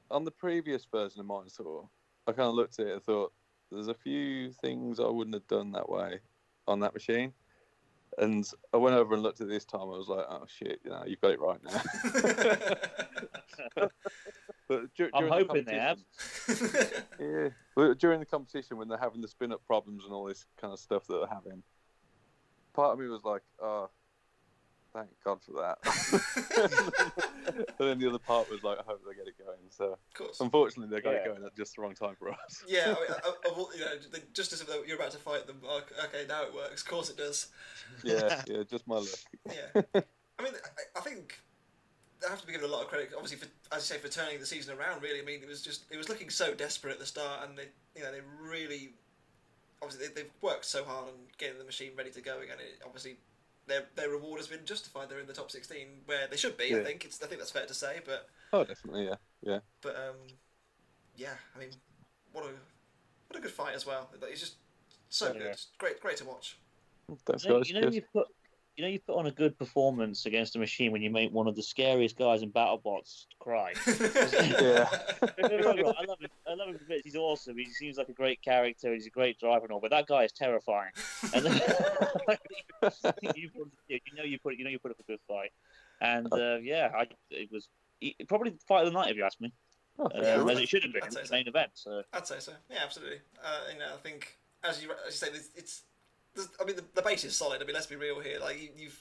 on 0.09 0.23
the 0.23 0.31
previous 0.31 0.85
version 0.85 1.19
of 1.19 1.25
Minotaur. 1.25 1.89
I 2.27 2.31
kind 2.31 2.47
of 2.47 2.55
looked 2.55 2.79
at 2.79 2.87
it 2.87 2.93
and 2.93 3.03
thought 3.03 3.33
there's 3.71 3.87
a 3.87 3.93
few 3.93 4.51
things 4.51 4.99
I 4.99 5.07
wouldn't 5.07 5.35
have 5.35 5.47
done 5.47 5.71
that 5.73 5.89
way 5.89 6.19
on 6.67 6.79
that 6.81 6.93
machine. 6.93 7.33
And 8.19 8.47
I 8.73 8.77
went 8.77 8.95
over 8.95 9.13
and 9.13 9.23
looked 9.23 9.39
at 9.41 9.47
it 9.47 9.49
this 9.49 9.65
time. 9.65 9.81
I 9.81 9.97
was 9.97 10.07
like, 10.09 10.25
"Oh 10.29 10.43
shit, 10.47 10.81
you 10.83 10.91
know, 10.91 11.03
you've 11.05 11.21
got 11.21 11.31
it 11.31 11.39
right 11.39 11.59
now." 11.63 11.81
but 14.67 14.93
dur- 14.95 15.09
I'm 15.13 15.27
during 15.27 15.29
the 15.29 15.47
hoping 15.47 15.63
they 15.63 15.79
have. 15.79 15.99
yeah. 17.19 17.49
Well, 17.75 17.93
during 17.93 18.19
the 18.19 18.25
competition, 18.25 18.77
when 18.77 18.89
they're 18.89 18.97
having 18.97 19.21
the 19.21 19.27
spin 19.27 19.53
up 19.53 19.65
problems 19.65 20.03
and 20.03 20.13
all 20.13 20.25
this 20.25 20.45
kind 20.59 20.73
of 20.73 20.79
stuff 20.79 21.07
that 21.07 21.13
they're 21.19 21.33
having, 21.33 21.63
part 22.73 22.93
of 22.93 22.99
me 22.99 23.07
was 23.07 23.23
like, 23.23 23.41
oh, 23.61 23.89
thank 24.93 25.09
God 25.23 25.39
for 25.43 25.53
that. 25.53 25.77
and 27.79 27.87
then 27.87 27.99
the 27.99 28.07
other 28.07 28.19
part 28.19 28.49
was 28.49 28.63
like, 28.63 28.79
I 28.79 28.83
hope 28.85 29.01
they 29.07 29.15
get 29.15 29.27
it 29.27 29.37
going. 29.37 29.57
So 29.69 29.93
of 29.93 30.13
course. 30.13 30.39
unfortunately, 30.39 30.95
they 30.95 31.01
got 31.01 31.13
it 31.13 31.25
going 31.25 31.43
at 31.43 31.55
just 31.55 31.75
the 31.75 31.81
wrong 31.81 31.93
time 31.93 32.15
for 32.17 32.29
us. 32.29 32.63
Yeah, 32.67 32.83
I 32.85 32.87
mean, 32.87 32.95
I, 33.09 33.27
I, 33.27 33.51
I, 33.51 33.65
you 33.75 33.79
know, 33.79 34.19
just 34.33 34.53
as 34.53 34.61
if 34.61 34.69
you're 34.87 34.97
about 34.97 35.11
to 35.11 35.17
fight 35.17 35.47
them. 35.47 35.61
Okay, 35.65 36.25
now 36.27 36.43
it 36.43 36.53
works. 36.53 36.81
Of 36.81 36.87
course 36.87 37.09
it 37.09 37.17
does. 37.17 37.47
yeah, 38.03 38.41
yeah, 38.47 38.63
just 38.69 38.87
my 38.87 38.95
luck. 38.95 39.07
Yeah. 39.45 39.81
I 40.39 40.43
mean, 40.43 40.53
I, 40.53 40.99
I 40.99 41.01
think 41.01 41.39
they 42.21 42.27
have 42.27 42.41
to 42.41 42.47
be 42.47 42.53
given 42.53 42.69
a 42.69 42.71
lot 42.71 42.81
of 42.81 42.87
credit, 42.87 43.11
obviously, 43.15 43.37
for 43.37 43.47
as 43.75 43.89
you 43.89 43.95
say, 43.95 44.01
for 44.01 44.09
turning 44.09 44.39
the 44.39 44.45
season 44.45 44.77
around. 44.77 45.01
Really, 45.01 45.19
I 45.19 45.23
mean, 45.23 45.41
it 45.41 45.47
was 45.47 45.61
just 45.61 45.85
it 45.91 45.97
was 45.97 46.09
looking 46.09 46.29
so 46.29 46.53
desperate 46.53 46.93
at 46.93 46.99
the 46.99 47.05
start, 47.05 47.47
and 47.47 47.57
they, 47.57 47.67
you 47.95 48.03
know, 48.03 48.11
they 48.11 48.21
really, 48.41 48.93
obviously, 49.81 50.07
they, 50.07 50.13
they've 50.13 50.31
worked 50.41 50.65
so 50.65 50.83
hard 50.83 51.07
on 51.07 51.13
getting 51.37 51.57
the 51.57 51.65
machine 51.65 51.91
ready 51.97 52.11
to 52.11 52.21
go 52.21 52.39
again. 52.39 52.57
It, 52.59 52.81
obviously, 52.85 53.17
their 53.69 53.85
their 53.95 54.09
reward 54.09 54.39
has 54.39 54.47
been 54.47 54.65
justified. 54.65 55.09
They're 55.09 55.19
in 55.19 55.27
the 55.27 55.33
top 55.33 55.51
sixteen 55.51 56.01
where 56.05 56.27
they 56.27 56.37
should 56.37 56.57
be. 56.57 56.75
I 56.75 56.79
think 56.79 57.05
it's 57.05 57.21
I 57.23 57.27
think 57.27 57.39
that's 57.39 57.51
fair 57.51 57.65
to 57.65 57.73
say, 57.73 58.01
but 58.05 58.27
Oh, 58.51 58.63
definitely, 58.63 59.05
yeah, 59.05 59.15
yeah. 59.41 59.59
but 59.81 59.95
um, 59.95 60.15
yeah, 61.17 61.35
I 61.55 61.59
mean, 61.59 61.69
what 62.33 62.45
a 62.45 62.49
what 63.27 63.39
a 63.39 63.41
good 63.41 63.51
fight 63.51 63.75
as 63.75 63.85
well. 63.85 64.09
It's 64.23 64.39
just 64.41 64.55
so 65.09 65.33
Yeah. 65.33 65.33
good, 65.33 65.57
great 65.77 66.01
great 66.01 66.17
to 66.17 66.25
watch. 66.25 66.57
Thanks, 67.25 67.43
You 67.43 67.49
know, 67.49 67.61
you 67.63 67.73
know 67.73 67.81
Cheers. 67.81 67.95
you've 67.95 68.11
got 68.13 68.27
you 68.79 68.85
know 68.85 68.89
you 68.91 68.99
put 69.01 69.17
on 69.17 69.25
a 69.27 69.31
good 69.31 69.57
performance 69.57 70.25
against 70.25 70.55
a 70.55 70.59
machine 70.59 70.93
when 70.93 71.01
you 71.01 71.09
make 71.09 71.33
one 71.33 71.47
of 71.49 71.55
the 71.57 71.61
scariest 71.61 72.17
guys 72.17 72.43
in 72.43 72.49
BattleBots 72.49 73.25
cry. 73.37 73.73
Yeah. 73.89 74.87
Don't 75.19 75.37
get 75.37 75.51
me 75.51 75.65
wrong, 75.65 75.93
I 75.99 76.05
love 76.05 76.19
him. 76.21 76.29
I 76.47 76.53
love 76.53 76.69
him 76.69 76.79
to 76.79 76.85
bits. 76.85 77.01
He's 77.03 77.17
awesome. 77.17 77.57
He 77.57 77.65
seems 77.65 77.97
like 77.97 78.07
a 78.07 78.13
great 78.13 78.41
character. 78.41 78.93
He's 78.93 79.05
a 79.05 79.09
great 79.09 79.37
driver 79.37 79.65
and 79.65 79.73
all, 79.73 79.81
but 79.81 79.91
that 79.91 80.07
guy 80.07 80.23
is 80.23 80.31
terrifying. 80.31 80.91
And 81.33 81.43
you, 83.35 83.49
put, 83.51 83.59
you 83.89 83.99
know 84.15 84.23
you 84.23 84.39
put 84.39 84.55
you 84.57 84.63
know 84.63 84.69
you 84.69 84.79
put 84.79 84.91
up 84.91 84.99
a 85.01 85.03
good 85.03 85.19
fight, 85.27 85.51
and 85.99 86.31
uh, 86.31 86.57
yeah, 86.61 86.89
I, 86.97 87.07
it 87.31 87.51
was 87.51 87.67
he- 87.99 88.15
probably 88.29 88.51
the 88.51 88.59
fight 88.65 88.85
of 88.87 88.93
the 88.93 88.97
night 88.97 89.11
if 89.11 89.17
you 89.17 89.25
ask 89.25 89.41
me, 89.41 89.51
Oh, 89.99 90.09
yeah. 90.15 90.41
as 90.49 90.59
it 90.59 90.69
should 90.69 90.83
have 90.83 90.93
been 90.93 91.03
I'd 91.03 91.11
say 91.13 91.21
the 91.23 91.27
so. 91.27 91.35
main 91.35 91.47
event. 91.49 91.71
So 91.73 92.01
I'd 92.13 92.25
say 92.27 92.39
so. 92.39 92.53
Yeah, 92.69 92.77
absolutely. 92.83 93.17
Uh, 93.43 93.73
you 93.73 93.79
know, 93.79 93.87
I 93.93 93.97
think 93.97 94.37
as 94.63 94.81
you 94.81 94.89
as 95.05 95.05
you 95.07 95.11
say, 95.11 95.27
it's, 95.27 95.37
it's 95.37 95.53
there's- 95.55 95.83
I 96.37 96.65
mean 96.65 96.75
the, 96.75 96.85
the 96.95 97.01
base 97.01 97.23
is 97.23 97.35
solid. 97.35 97.61
I 97.61 97.65
mean, 97.65 97.73
let's 97.73 97.87
be 97.87 97.95
real 97.95 98.19
here. 98.19 98.39
Like 98.39 98.61
you, 98.61 98.69
you've 98.77 98.99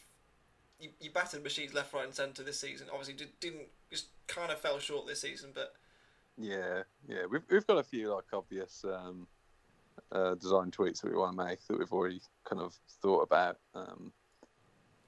you, 0.81 0.91
you 1.01 1.11
battered 1.11 1.43
machines 1.43 1.75
left, 1.75 1.93
right, 1.93 2.05
and 2.05 2.15
centre 2.15 2.43
this 2.43 2.61
season. 2.61 2.87
Obviously, 2.91 3.15
did, 3.15 3.29
didn't 3.41 3.69
just 3.91 4.07
kind 4.27 4.51
of 4.51 4.59
fell 4.59 4.79
short 4.79 5.07
this 5.07 5.21
season, 5.21 5.51
but 5.55 5.75
Yeah, 6.37 6.83
yeah. 7.09 7.27
We've 7.31 7.43
we've 7.51 7.67
got 7.67 7.79
a 7.79 7.85
few 7.85 8.15
like 8.15 8.25
obvious 8.33 8.85
um, 8.85 9.27
uh, 10.13 10.35
design 10.35 10.71
tweaks 10.71 11.01
that 11.01 11.11
we 11.11 11.19
want 11.19 11.37
to 11.37 11.45
make 11.45 11.67
that 11.67 11.79
we've 11.79 11.93
already 11.93 12.21
kind 12.45 12.63
of 12.63 12.75
thought 13.03 13.23
about. 13.23 13.59
Um, 13.75 14.13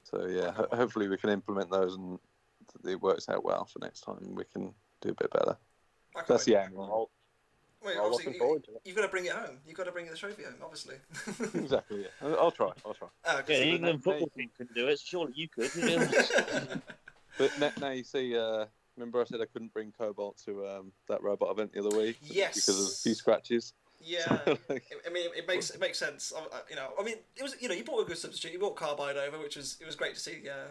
so 0.02 0.26
yeah, 0.26 0.50
ho- 0.52 0.68
hopefully 0.72 1.08
we 1.08 1.16
can 1.16 1.30
implement 1.30 1.70
those 1.70 1.94
and 1.94 2.18
it 2.86 3.00
works 3.00 3.28
out 3.28 3.44
well 3.44 3.64
for 3.64 3.78
next 3.80 4.00
time. 4.00 4.18
We 4.34 4.44
can 4.52 4.74
do 5.00 5.10
a 5.10 5.14
bit 5.14 5.30
better. 5.30 5.56
That's 6.26 6.44
the 6.44 6.56
aim. 6.56 7.08
We're 7.82 7.90
all, 7.90 7.92
Wait, 7.92 7.96
we're 7.96 8.00
all 8.02 8.06
obviously, 8.14 8.24
looking 8.26 8.32
you, 8.34 8.38
forward 8.46 8.64
to 8.64 8.70
it. 8.72 8.80
you've 8.84 8.96
got 8.96 9.02
to 9.02 9.08
bring 9.08 9.24
it 9.26 9.32
home. 9.32 9.56
You've 9.66 9.76
got 9.76 9.84
to 9.84 9.92
bring 9.92 10.06
the 10.06 10.16
trophy 10.16 10.42
home, 10.44 10.54
obviously. 10.62 10.96
exactly. 11.62 12.02
Yeah. 12.02 12.06
I'll, 12.22 12.38
I'll 12.40 12.50
try. 12.50 12.70
I'll 12.84 12.94
try. 12.94 13.08
Ah, 13.24 13.36
yeah, 13.38 13.42
the 13.58 13.68
England 13.68 13.98
that- 13.98 14.04
football 14.04 14.28
team 14.36 14.50
couldn't 14.56 14.74
do 14.74 14.88
it. 14.88 14.98
Surely 15.00 15.32
you 15.36 15.48
could. 15.48 15.70
But 17.38 17.58
now, 17.58 17.70
now 17.80 17.90
you 17.90 18.04
see. 18.04 18.36
Uh, 18.36 18.66
remember 18.96 19.20
I 19.20 19.24
said 19.24 19.40
I 19.40 19.46
couldn't 19.46 19.72
bring 19.72 19.92
Cobalt 19.96 20.36
to 20.44 20.66
um, 20.66 20.92
that 21.08 21.22
robot 21.22 21.50
event 21.52 21.72
the 21.72 21.78
other 21.86 21.96
week 21.96 22.18
Yes. 22.22 22.54
because 22.56 22.68
of 22.80 22.86
a 22.86 22.96
few 23.02 23.14
scratches. 23.14 23.72
yeah. 24.04 24.26
I 24.46 24.58
I 25.06 25.10
mean, 25.10 25.30
it 25.34 25.46
makes 25.48 25.70
it 25.70 25.80
makes 25.80 25.98
sense. 25.98 26.32
I- 26.36 26.40
I- 26.56 26.60
You 26.68 26.76
know, 26.76 26.88
I 26.98 27.02
mean, 27.02 27.16
it 27.36 27.42
was 27.42 27.56
you 27.60 27.68
know, 27.68 27.74
you 27.74 27.84
bought 27.84 28.00
a 28.02 28.04
good 28.04 28.18
substitute. 28.18 28.52
You 28.52 28.58
bought 28.58 28.76
Carbide 28.76 29.16
over, 29.16 29.38
which 29.38 29.56
was 29.56 29.78
it 29.80 29.86
was 29.86 29.94
great 29.96 30.14
to 30.14 30.20
see. 30.20 30.42
Uh, 30.50 30.66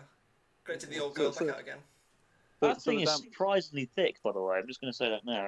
great 0.63 0.79
to 0.81 0.85
see 0.85 0.93
the 0.93 1.01
old 1.03 1.15
So- 1.15 1.23
girl 1.23 1.31
so- 1.31 1.45
back 1.45 1.55
out 1.55 1.61
again. 1.61 1.77
That 2.61 2.81
so 2.81 2.91
thing 2.91 2.99
is 3.01 3.09
dam- 3.09 3.19
surprisingly 3.19 3.85
thick, 3.85 4.17
by 4.23 4.31
the 4.31 4.41
way. 4.41 4.57
I'm 4.57 4.67
just 4.67 4.81
going 4.81 4.91
to 4.91 4.97
say 4.97 5.09
that 5.09 5.25
now. 5.25 5.47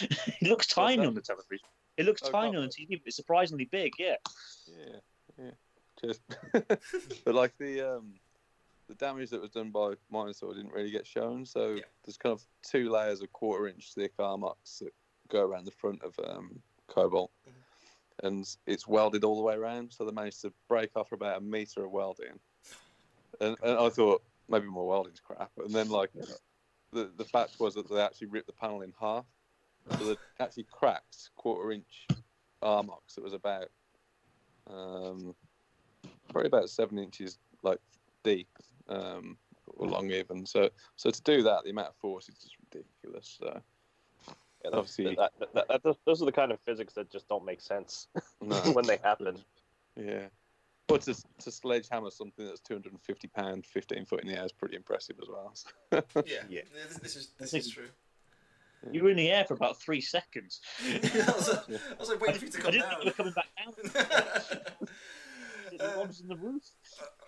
it 0.40 0.48
looks 0.48 0.66
tiny 0.66 0.96
that? 1.02 1.06
on 1.06 1.14
the 1.14 1.20
television. 1.20 1.66
It 1.96 2.04
looks 2.04 2.22
Oh, 2.24 2.30
tiny 2.30 2.56
on 2.56 2.62
the 2.64 2.68
TV, 2.68 2.90
but 2.90 3.06
it's 3.06 3.16
surprisingly 3.16 3.64
big. 3.66 3.92
Yeah. 3.98 4.16
Yeah, 4.66 4.96
yeah. 5.38 5.50
Just, 6.04 6.20
but 7.24 7.34
like 7.34 7.56
the 7.58 7.80
um, 7.96 8.14
the 8.88 8.94
damage 8.96 9.30
that 9.30 9.40
was 9.40 9.50
done 9.50 9.70
by 9.70 9.94
Minotaur 10.10 10.52
didn't 10.54 10.72
really 10.72 10.90
get 10.90 11.06
shown. 11.06 11.46
So 11.46 11.70
Yeah. 11.74 11.82
there's 12.04 12.18
kind 12.18 12.32
of 12.34 12.42
two 12.62 12.90
layers 12.90 13.22
of 13.22 13.32
quarter 13.32 13.66
inch 13.68 13.92
thick 13.94 14.12
armox 14.18 14.80
that 14.80 14.92
go 15.28 15.42
around 15.42 15.64
the 15.64 15.70
front 15.70 16.02
of 16.02 16.14
um, 16.28 16.60
Cobalt, 16.88 17.30
Mm-hmm. 17.48 18.26
and 18.26 18.56
it's 18.66 18.86
welded 18.86 19.24
all 19.24 19.36
the 19.36 19.42
way 19.42 19.54
around. 19.54 19.92
So 19.92 20.04
they 20.04 20.12
managed 20.12 20.42
to 20.42 20.52
break 20.68 20.90
off 20.96 21.12
about 21.12 21.38
a 21.38 21.40
meter 21.40 21.84
of 21.84 21.90
welding, 21.92 22.38
and, 23.40 23.56
and 23.62 23.78
I 23.78 23.88
thought 23.88 24.22
maybe 24.48 24.66
more 24.66 24.86
welding's 24.86 25.20
crap. 25.20 25.50
And 25.58 25.70
then 25.70 25.88
like 25.88 26.10
the 26.92 27.10
the 27.16 27.24
fact 27.24 27.58
was 27.60 27.74
that 27.74 27.88
they 27.90 28.00
actually 28.00 28.28
ripped 28.28 28.46
the 28.46 28.52
panel 28.52 28.82
in 28.82 28.92
half, 29.00 29.24
so 29.98 30.04
they 30.06 30.16
actually 30.40 30.66
cracked 30.70 31.30
quarter 31.36 31.72
inch 31.72 32.06
armox 32.62 33.14
that 33.14 33.24
was 33.24 33.32
about 33.34 33.68
um, 34.68 35.34
probably 36.30 36.48
about 36.48 36.68
seven 36.70 36.98
inches 36.98 37.38
like 37.62 37.78
deep 38.24 38.48
um, 38.88 39.36
or 39.66 39.86
long 39.88 40.10
even. 40.10 40.46
So 40.46 40.70
so 40.96 41.10
to 41.10 41.22
do 41.22 41.42
that, 41.42 41.64
the 41.64 41.70
amount 41.70 41.88
of 41.88 41.96
force 41.96 42.28
is 42.28 42.36
just 42.36 42.56
ridiculous. 42.72 43.36
So 43.40 43.60
Yeah, 44.64 44.70
Obviously- 44.72 45.14
that, 45.16 45.32
that, 45.38 45.54
that, 45.68 45.82
that- 45.84 45.96
those 46.04 46.22
are 46.22 46.24
the 46.24 46.32
kind 46.32 46.50
of 46.52 46.58
physics 46.60 46.94
that 46.94 47.10
just 47.10 47.28
don't 47.28 47.44
make 47.44 47.60
sense 47.60 48.08
no, 48.40 48.56
when 48.72 48.86
they 48.86 48.96
happen. 49.02 49.36
yeah. 49.96 50.26
But 50.88 51.02
to, 51.02 51.14
to 51.40 51.50
sledgehammer 51.50 52.10
something 52.10 52.46
that's 52.46 52.60
250 52.60 53.28
pound, 53.28 53.66
15 53.66 54.04
foot 54.06 54.20
in 54.22 54.28
the 54.28 54.38
air 54.38 54.44
is 54.44 54.52
pretty 54.52 54.76
impressive 54.76 55.16
as 55.20 55.28
well. 55.28 55.52
Yeah, 56.26 56.42
Yeah. 56.48 56.60
This, 56.88 56.98
this 56.98 57.16
is 57.16 57.28
this 57.38 57.54
is 57.54 57.68
true. 57.72 57.88
You 58.92 59.02
were 59.02 59.10
in 59.10 59.16
the 59.16 59.30
air 59.30 59.44
for 59.44 59.54
about 59.54 59.80
three 59.80 60.00
seconds. 60.00 60.60
I, 60.84 61.32
was, 61.34 61.48
uh, 61.48 61.62
I 61.68 61.98
was 61.98 62.08
like 62.08 62.20
waiting 62.20 62.38
for 62.38 62.44
you 62.44 62.50
to 62.52 62.58
I 62.58 62.60
come 62.60 62.72
didn't 62.72 62.88
think 62.88 63.02
you 63.04 63.08
were 63.08 63.14
coming 63.14 63.32
back 63.32 63.46
down. 63.56 63.74
The 65.72 66.00
Uh, 66.00 66.08
in 66.22 66.28
the 66.28 66.36
roof. 66.36 66.62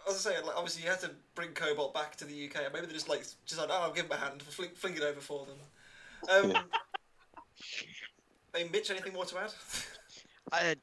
I 0.06 0.10
was 0.10 0.20
saying, 0.20 0.46
like, 0.46 0.56
obviously 0.56 0.84
you 0.84 0.88
had 0.90 1.00
to 1.00 1.10
bring 1.34 1.50
Cobalt 1.50 1.92
back 1.92 2.14
to 2.16 2.24
the 2.24 2.46
UK. 2.46 2.72
Maybe 2.72 2.86
they 2.86 2.92
just 2.92 3.08
like 3.08 3.20
just 3.44 3.58
like, 3.58 3.68
oh, 3.70 3.80
I'll 3.82 3.92
give 3.92 4.06
him 4.06 4.12
a 4.12 4.16
hand, 4.16 4.40
fling, 4.42 4.70
fling 4.74 4.94
it 4.96 5.02
over 5.02 5.20
for 5.20 5.46
them. 5.46 5.56
Um, 6.30 6.50
Yeah. 6.50 6.62
hey, 8.54 8.68
Mitch, 8.72 8.90
anything 8.90 9.12
more 9.14 9.24
to 9.24 9.38
add? 9.38 9.52
I, 10.52 10.76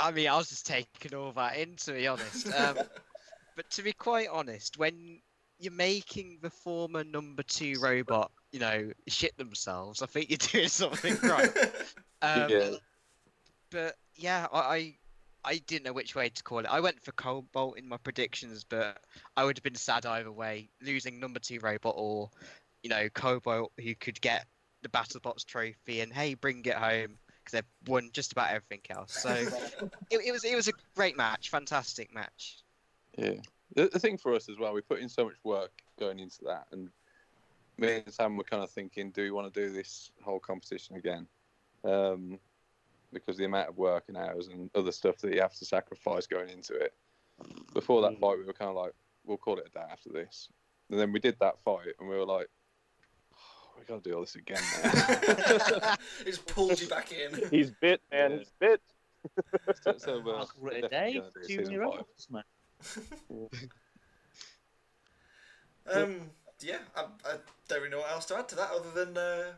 I 0.00 0.10
mean, 0.10 0.28
I 0.28 0.36
was 0.36 0.48
just 0.48 0.66
taking 0.66 1.14
all 1.14 1.32
that 1.32 1.56
in, 1.56 1.76
to 1.76 1.92
be 1.92 2.06
honest. 2.06 2.52
Um, 2.54 2.78
but 3.56 3.70
to 3.70 3.82
be 3.82 3.92
quite 3.92 4.28
honest, 4.28 4.78
when 4.78 5.20
you're 5.58 5.72
making 5.72 6.38
the 6.42 6.50
former 6.50 7.04
number 7.04 7.42
two 7.42 7.74
robot, 7.80 8.30
you 8.52 8.60
know, 8.60 8.92
shit 9.06 9.36
themselves, 9.36 10.02
I 10.02 10.06
think 10.06 10.30
you're 10.30 10.38
doing 10.38 10.68
something 10.68 11.16
right. 11.22 11.56
Um, 12.22 12.50
yeah, 12.50 12.70
But 13.70 13.94
yeah, 14.16 14.46
I, 14.52 14.58
I 14.58 14.94
I 15.44 15.58
didn't 15.66 15.84
know 15.84 15.92
which 15.92 16.14
way 16.14 16.28
to 16.28 16.42
call 16.42 16.58
it. 16.60 16.66
I 16.66 16.80
went 16.80 17.02
for 17.02 17.12
Cobalt 17.12 17.78
in 17.78 17.88
my 17.88 17.96
predictions, 17.96 18.64
but 18.64 18.98
I 19.36 19.44
would 19.44 19.56
have 19.56 19.62
been 19.62 19.74
sad 19.74 20.04
either 20.04 20.32
way, 20.32 20.68
losing 20.82 21.20
number 21.20 21.38
two 21.38 21.60
robot 21.60 21.94
or, 21.96 22.28
you 22.82 22.90
know, 22.90 23.08
Cobalt 23.14 23.72
who 23.82 23.94
could 23.94 24.20
get 24.20 24.46
the 24.82 24.88
BattleBots 24.88 25.44
trophy 25.46 26.00
and 26.00 26.12
hey, 26.12 26.34
bring 26.34 26.64
it 26.64 26.74
home 26.74 27.18
because 27.48 27.62
they've 27.62 27.92
won 27.92 28.10
just 28.12 28.32
about 28.32 28.50
everything 28.50 28.80
else. 28.90 29.12
So 29.12 29.30
it, 30.10 30.20
it 30.26 30.32
was 30.32 30.44
it 30.44 30.54
was 30.54 30.68
a 30.68 30.72
great 30.94 31.16
match, 31.16 31.50
fantastic 31.50 32.14
match. 32.14 32.62
Yeah. 33.16 33.34
The, 33.74 33.88
the 33.88 33.98
thing 33.98 34.16
for 34.16 34.34
us 34.34 34.48
as 34.48 34.58
well, 34.58 34.72
we 34.72 34.80
put 34.80 35.00
in 35.00 35.08
so 35.08 35.24
much 35.24 35.36
work 35.44 35.72
going 35.98 36.18
into 36.18 36.38
that, 36.46 36.66
and 36.72 36.88
me 37.76 38.02
and 38.04 38.12
Sam 38.12 38.36
were 38.36 38.44
kind 38.44 38.62
of 38.62 38.70
thinking, 38.70 39.10
do 39.10 39.22
we 39.22 39.30
want 39.30 39.52
to 39.52 39.60
do 39.60 39.72
this 39.72 40.10
whole 40.22 40.40
competition 40.40 40.96
again? 40.96 41.26
Um, 41.84 42.38
because 43.12 43.36
the 43.36 43.44
amount 43.44 43.68
of 43.68 43.78
work 43.78 44.04
and 44.08 44.16
hours 44.16 44.48
and 44.48 44.70
other 44.74 44.92
stuff 44.92 45.18
that 45.18 45.32
you 45.32 45.40
have 45.40 45.54
to 45.54 45.64
sacrifice 45.64 46.26
going 46.26 46.50
into 46.50 46.74
it. 46.74 46.92
Before 47.72 48.02
that 48.02 48.12
Mm. 48.12 48.20
fight, 48.20 48.38
we 48.38 48.44
were 48.44 48.52
kind 48.52 48.68
of 48.68 48.76
like, 48.76 48.92
we'll 49.24 49.38
call 49.38 49.58
it 49.58 49.66
a 49.66 49.70
day 49.70 49.84
after 49.90 50.10
this. 50.10 50.48
And 50.90 50.98
then 50.98 51.12
we 51.12 51.20
did 51.20 51.38
that 51.40 51.60
fight, 51.60 51.94
and 51.98 52.08
we 52.08 52.16
were 52.16 52.26
like, 52.26 52.48
oh, 53.78 53.80
we 53.80 53.86
got 53.94 54.02
to 54.04 54.10
do 54.10 54.14
all 54.16 54.20
this 54.22 54.34
again 54.34 54.58
now. 54.82 55.94
it 56.26 56.40
pulled 56.46 56.80
you 56.80 56.88
back 56.88 57.12
in. 57.12 57.48
He's 57.50 57.70
bit, 57.70 58.00
man. 58.10 58.30
Yeah. 58.32 58.38
He's 58.38 58.50
bit. 58.58 58.80
so, 59.82 59.94
so 59.98 60.22
I'll 60.26 60.42
uh, 60.42 60.46
call 60.46 60.68
it 60.70 60.84
a 60.84 60.88
definitely 60.88 61.12
day. 61.12 61.18
gonna 61.18 61.30
do 61.34 61.40
Two 61.40 61.46
season 61.46 61.66
zero. 61.66 61.90
five. 61.92 62.44
man. 63.30 63.48
Um, 65.90 66.20
yeah, 66.60 66.78
I, 66.96 67.02
I 67.24 67.34
don't 67.68 67.78
really 67.78 67.90
know 67.90 67.98
what 67.98 68.10
else 68.10 68.26
to 68.26 68.36
add 68.36 68.48
to 68.48 68.56
that 68.56 68.70
other 68.70 68.90
than 69.04 69.16
uh, 69.16 69.52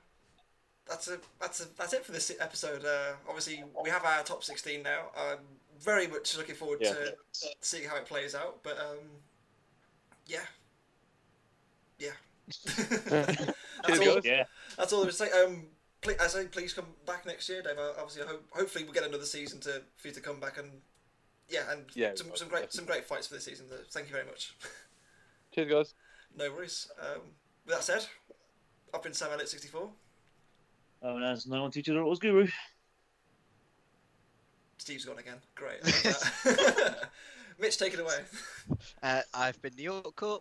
that's 0.88 1.08
a 1.08 1.18
that's 1.40 1.60
a 1.60 1.64
that's 1.76 1.92
it 1.92 2.04
for 2.04 2.12
this 2.12 2.32
episode. 2.40 2.84
Uh, 2.84 3.12
obviously, 3.28 3.64
we 3.82 3.90
have 3.90 4.04
our 4.04 4.22
top 4.22 4.44
sixteen 4.44 4.82
now. 4.82 5.06
I'm 5.18 5.38
very 5.80 6.06
much 6.06 6.36
looking 6.36 6.54
forward 6.54 6.78
Yeah. 6.80 6.92
to 6.92 7.14
seeing 7.60 7.88
how 7.88 7.96
it 7.96 8.06
plays 8.06 8.34
out. 8.34 8.62
But 8.62 8.78
um, 8.78 8.98
yeah, 10.26 10.40
yeah. 11.98 12.12
that's, 13.86 13.98
Cheers, 13.98 14.08
all, 14.08 14.14
guys. 14.16 14.24
Yeah. 14.24 14.44
that's 14.76 14.92
all 14.92 15.00
there 15.00 15.10
is 15.10 15.18
to 15.18 15.26
say. 15.26 15.42
Um, 15.44 15.66
please, 16.00 16.16
I 16.20 16.26
say 16.26 16.46
please 16.46 16.72
come 16.72 16.86
back 17.06 17.26
next 17.26 17.48
year, 17.48 17.62
Dave. 17.62 17.78
Uh, 17.78 17.92
Obviously, 17.98 18.22
I 18.22 18.26
hope, 18.26 18.44
hopefully 18.50 18.84
we'll 18.84 18.92
get 18.94 19.04
another 19.04 19.24
season 19.24 19.60
to 19.60 19.82
for 19.96 20.08
you 20.08 20.14
to 20.14 20.20
come 20.20 20.40
back 20.40 20.58
and 20.58 20.70
yeah, 21.48 21.70
and 21.70 21.84
Yeah, 21.94 22.12
some, 22.14 22.28
some 22.34 22.48
will, 22.48 22.58
great 22.58 22.72
some 22.72 22.84
great 22.84 23.04
fights 23.04 23.26
for 23.26 23.34
this 23.34 23.44
season. 23.44 23.66
So 23.68 23.76
thank 23.90 24.06
you 24.06 24.12
very 24.12 24.26
much. 24.26 24.54
Cheers, 25.54 25.70
guys. 25.70 25.94
No 26.36 26.50
worries. 26.52 26.88
Um, 27.00 27.22
with 27.66 27.74
that 27.74 27.84
said, 27.84 28.06
I've 28.94 29.02
been 29.02 29.12
Sam 29.14 29.30
Elliott 29.32 29.48
sixty 29.48 29.68
four. 29.68 29.90
Oh, 31.02 31.16
and 31.16 31.24
as 31.24 31.46
no 31.46 31.62
one 31.62 31.70
teaches 31.70 31.94
her 31.94 32.00
it 32.00 32.04
was 32.04 32.18
Guru. 32.18 32.46
Steve's 34.78 35.04
gone 35.04 35.18
again. 35.18 35.36
Great. 35.54 35.78
I 35.84 36.08
like. 36.08 36.96
Mitch, 37.58 37.76
take 37.78 37.92
it 37.92 38.00
away. 38.00 38.18
Uh, 39.02 39.20
I've 39.34 39.60
been 39.60 39.72
TheOrcCorp. 39.72 40.40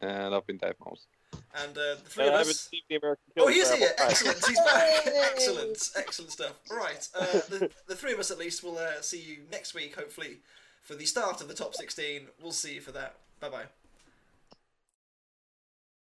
And 0.00 0.34
I've 0.34 0.46
been 0.46 0.56
Dave 0.58 0.74
Moulds. 0.84 1.06
And 1.54 1.76
uh, 1.76 1.94
the 1.94 1.96
three 2.10 2.24
And 2.24 2.34
of 2.34 2.40
us. 2.48 2.70
The 2.88 2.96
American 2.96 3.22
Oh, 3.36 3.42
Killer 3.42 3.52
he's 3.52 3.72
here! 3.72 3.88
Apple 3.98 4.06
Excellent, 4.10 4.46
he's 4.46 4.58
back! 4.58 5.06
Yay! 5.06 5.12
Excellent, 5.32 5.90
excellent 5.96 6.32
stuff. 6.32 6.52
Right, 6.70 7.08
uh, 7.18 7.26
the, 7.48 7.70
the 7.86 7.94
three 7.96 8.12
of 8.12 8.18
us 8.18 8.30
at 8.30 8.38
least 8.38 8.62
will 8.64 8.78
uh, 8.78 9.00
see 9.00 9.20
you 9.20 9.38
next 9.50 9.74
week, 9.74 9.94
hopefully, 9.96 10.38
for 10.82 10.94
the 10.94 11.06
start 11.06 11.40
of 11.40 11.48
the 11.48 11.54
top 11.54 11.74
16. 11.74 12.28
We'll 12.42 12.52
see 12.52 12.74
you 12.74 12.80
for 12.80 12.92
that. 12.92 13.16
Bye 13.40 13.48
bye. 13.48 13.64